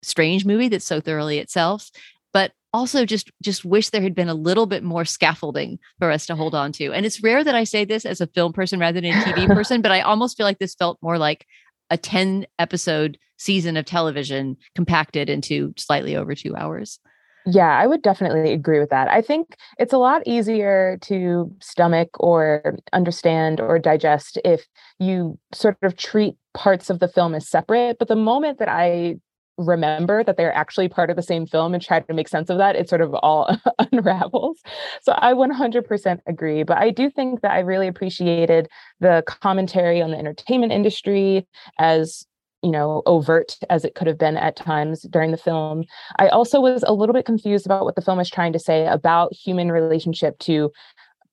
strange 0.03 0.45
movie 0.45 0.69
that's 0.69 0.85
so 0.85 1.01
thoroughly 1.01 1.39
itself. 1.39 1.91
But 2.33 2.53
also 2.73 3.05
just 3.07 3.31
just 3.43 3.65
wish 3.65 3.91
there 3.91 4.03
had 4.03 4.15
been 4.15 4.29
a 4.29 4.35
little 4.35 4.67
bit 4.67 4.83
more 4.83 5.05
scaffolding 5.05 5.79
for 5.99 6.11
us 6.11 6.27
to 6.27 6.37
hold 6.37 6.55
on 6.55 6.73
to. 6.73 6.93
And 6.93 7.07
it's 7.07 7.23
rare 7.23 7.43
that 7.43 7.55
I 7.55 7.65
say 7.65 7.85
this 7.85 8.05
as 8.05 8.21
a 8.21 8.27
film 8.27 8.53
person 8.53 8.79
rather 8.79 9.01
than 9.01 9.11
a 9.11 9.15
TV 9.15 9.47
person, 9.55 9.83
but 9.83 9.93
I 9.93 10.01
almost 10.01 10.37
feel 10.37 10.45
like 10.45 10.59
this 10.59 10.75
felt 10.75 10.99
more 11.01 11.19
like 11.19 11.47
a 11.91 11.97
10 11.97 12.47
episode 12.59 13.19
season 13.39 13.77
of 13.77 13.85
television 13.85 14.57
compacted 14.75 15.31
into 15.31 15.73
slightly 15.77 16.15
over 16.17 16.35
two 16.35 16.55
hours. 16.57 16.99
Yeah, 17.47 17.79
I 17.79 17.87
would 17.87 18.03
definitely 18.03 18.53
agree 18.53 18.79
with 18.79 18.91
that. 18.91 19.09
I 19.09 19.23
think 19.23 19.57
it's 19.79 19.95
a 19.95 19.99
lot 19.99 20.23
easier 20.27 20.99
to 21.03 21.51
stomach 21.63 22.11
or 22.21 22.77
understand 22.93 23.59
or 23.59 23.79
digest 23.79 24.39
if 24.45 24.67
you 24.99 25.39
sort 25.55 25.79
of 25.83 25.97
treat 25.97 26.37
parts 26.53 26.91
of 26.91 26.99
the 26.99 27.09
film 27.09 27.35
as 27.35 27.49
separate. 27.49 27.99
But 27.99 28.09
the 28.09 28.17
moment 28.17 28.59
that 28.59 28.69
I 28.69 29.17
remember 29.57 30.23
that 30.23 30.37
they're 30.37 30.55
actually 30.55 30.89
part 30.89 31.11
of 31.11 31.17
the 31.17 31.23
same 31.23 31.47
film 31.47 31.75
and 31.75 31.83
try 31.83 32.01
to 32.01 32.15
make 32.15 32.29
sense 32.29 32.51
of 32.51 32.59
that, 32.59 32.77
it 32.77 32.89
sort 32.89 33.01
of 33.01 33.15
all 33.15 33.57
unravels. 33.93 34.59
So 35.03 35.15
I 35.17 35.33
100% 35.33 36.19
agree. 36.27 36.63
But 36.63 36.79
I 36.79 36.91
do 36.91 37.11
think 37.11 37.41
that 37.41 37.53
I 37.53 37.61
really 37.61 37.89
appreciated 37.89 38.69
the 39.01 39.23
commentary 39.27 40.03
on 40.03 40.11
the 40.11 40.19
entertainment 40.19 40.73
industry 40.73 41.47
as 41.79 42.25
you 42.63 42.71
know 42.71 43.03
overt 43.07 43.57
as 43.71 43.85
it 43.85 43.95
could 43.95 44.07
have 44.07 44.19
been 44.19 44.37
at 44.37 44.57
times 44.57 45.03
during 45.11 45.31
the 45.31 45.37
film 45.37 45.85
i 46.19 46.29
also 46.29 46.61
was 46.61 46.83
a 46.87 46.93
little 46.93 47.13
bit 47.13 47.25
confused 47.25 47.67
about 47.67 47.85
what 47.85 47.95
the 47.95 48.03
film 48.03 48.19
was 48.19 48.31
trying 48.31 48.53
to 48.53 48.59
say 48.59 48.87
about 48.87 49.33
human 49.33 49.71
relationship 49.71 50.39
to 50.39 50.71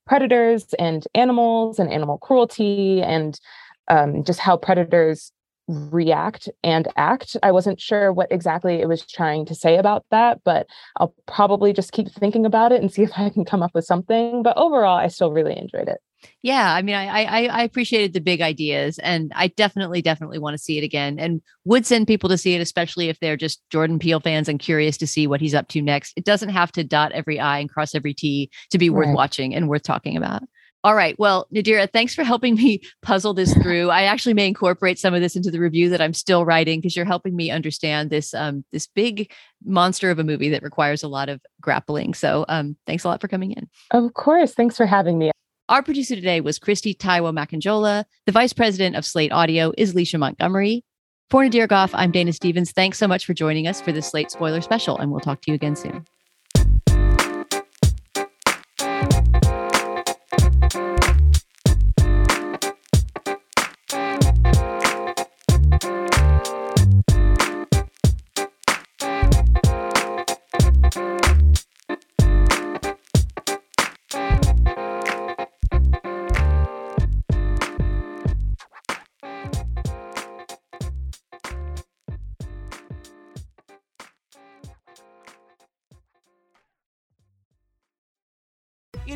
predators 0.06 0.72
and 0.78 1.06
animals 1.14 1.78
and 1.78 1.92
animal 1.92 2.18
cruelty 2.18 3.02
and 3.02 3.40
um, 3.88 4.24
just 4.24 4.40
how 4.40 4.56
predators 4.56 5.32
react 5.68 6.48
and 6.62 6.88
act. 6.96 7.36
I 7.42 7.50
wasn't 7.50 7.80
sure 7.80 8.12
what 8.12 8.30
exactly 8.30 8.80
it 8.80 8.88
was 8.88 9.04
trying 9.04 9.46
to 9.46 9.54
say 9.54 9.76
about 9.76 10.04
that, 10.10 10.40
but 10.44 10.68
I'll 10.98 11.14
probably 11.26 11.72
just 11.72 11.92
keep 11.92 12.08
thinking 12.08 12.46
about 12.46 12.72
it 12.72 12.80
and 12.80 12.92
see 12.92 13.02
if 13.02 13.12
I 13.16 13.30
can 13.30 13.44
come 13.44 13.62
up 13.62 13.74
with 13.74 13.84
something. 13.84 14.42
But 14.42 14.56
overall, 14.56 14.96
I 14.96 15.08
still 15.08 15.32
really 15.32 15.56
enjoyed 15.56 15.88
it. 15.88 15.98
Yeah, 16.42 16.74
I 16.74 16.82
mean, 16.82 16.94
I, 16.94 17.24
I 17.24 17.44
I 17.46 17.62
appreciated 17.62 18.12
the 18.12 18.20
big 18.20 18.40
ideas, 18.40 18.98
and 18.98 19.32
I 19.34 19.48
definitely 19.48 20.02
definitely 20.02 20.38
want 20.38 20.54
to 20.54 20.62
see 20.62 20.78
it 20.78 20.84
again, 20.84 21.18
and 21.18 21.40
would 21.64 21.86
send 21.86 22.06
people 22.06 22.28
to 22.28 22.38
see 22.38 22.54
it, 22.54 22.60
especially 22.60 23.08
if 23.08 23.18
they're 23.20 23.36
just 23.36 23.62
Jordan 23.70 23.98
Peele 23.98 24.20
fans 24.20 24.48
and 24.48 24.58
curious 24.58 24.96
to 24.98 25.06
see 25.06 25.26
what 25.26 25.40
he's 25.40 25.54
up 25.54 25.68
to 25.68 25.82
next. 25.82 26.12
It 26.16 26.24
doesn't 26.24 26.50
have 26.50 26.72
to 26.72 26.84
dot 26.84 27.12
every 27.12 27.40
I 27.40 27.58
and 27.58 27.70
cross 27.70 27.94
every 27.94 28.14
T 28.14 28.50
to 28.70 28.78
be 28.78 28.90
worth 28.90 29.14
watching 29.14 29.54
and 29.54 29.68
worth 29.68 29.82
talking 29.82 30.16
about. 30.16 30.42
All 30.86 30.94
right. 30.94 31.18
Well, 31.18 31.48
Nadira, 31.52 31.92
thanks 31.92 32.14
for 32.14 32.22
helping 32.22 32.54
me 32.54 32.80
puzzle 33.02 33.34
this 33.34 33.52
through. 33.54 33.90
I 33.90 34.02
actually 34.02 34.34
may 34.34 34.46
incorporate 34.46 35.00
some 35.00 35.14
of 35.14 35.20
this 35.20 35.34
into 35.34 35.50
the 35.50 35.58
review 35.58 35.88
that 35.88 36.00
I'm 36.00 36.14
still 36.14 36.44
writing 36.44 36.78
because 36.78 36.94
you're 36.94 37.04
helping 37.04 37.34
me 37.34 37.50
understand 37.50 38.10
this 38.10 38.32
um, 38.32 38.64
this 38.70 38.86
big 38.86 39.32
monster 39.64 40.12
of 40.12 40.20
a 40.20 40.24
movie 40.24 40.50
that 40.50 40.62
requires 40.62 41.02
a 41.02 41.08
lot 41.08 41.28
of 41.28 41.40
grappling. 41.60 42.14
So, 42.14 42.44
um, 42.48 42.76
thanks 42.86 43.02
a 43.02 43.08
lot 43.08 43.20
for 43.20 43.26
coming 43.26 43.50
in. 43.50 43.68
Of 43.90 44.14
course. 44.14 44.54
Thanks 44.54 44.76
for 44.76 44.86
having 44.86 45.18
me. 45.18 45.32
Our 45.68 45.82
producer 45.82 46.14
today 46.14 46.40
was 46.40 46.60
Christy 46.60 46.94
Taiwo 46.94 47.34
Makanjola. 47.34 48.04
The 48.24 48.30
vice 48.30 48.52
president 48.52 48.94
of 48.94 49.04
Slate 49.04 49.32
Audio 49.32 49.72
is 49.76 49.94
Alicia 49.94 50.16
Montgomery. 50.16 50.84
For 51.28 51.42
Nadir 51.42 51.66
Goffe, 51.66 51.90
I'm 51.94 52.12
Dana 52.12 52.32
Stevens. 52.32 52.70
Thanks 52.70 52.98
so 52.98 53.08
much 53.08 53.26
for 53.26 53.34
joining 53.34 53.66
us 53.66 53.80
for 53.80 53.90
this 53.90 54.06
Slate 54.06 54.30
spoiler 54.30 54.60
special, 54.60 54.96
and 54.96 55.10
we'll 55.10 55.18
talk 55.18 55.40
to 55.40 55.50
you 55.50 55.56
again 55.56 55.74
soon. 55.74 56.04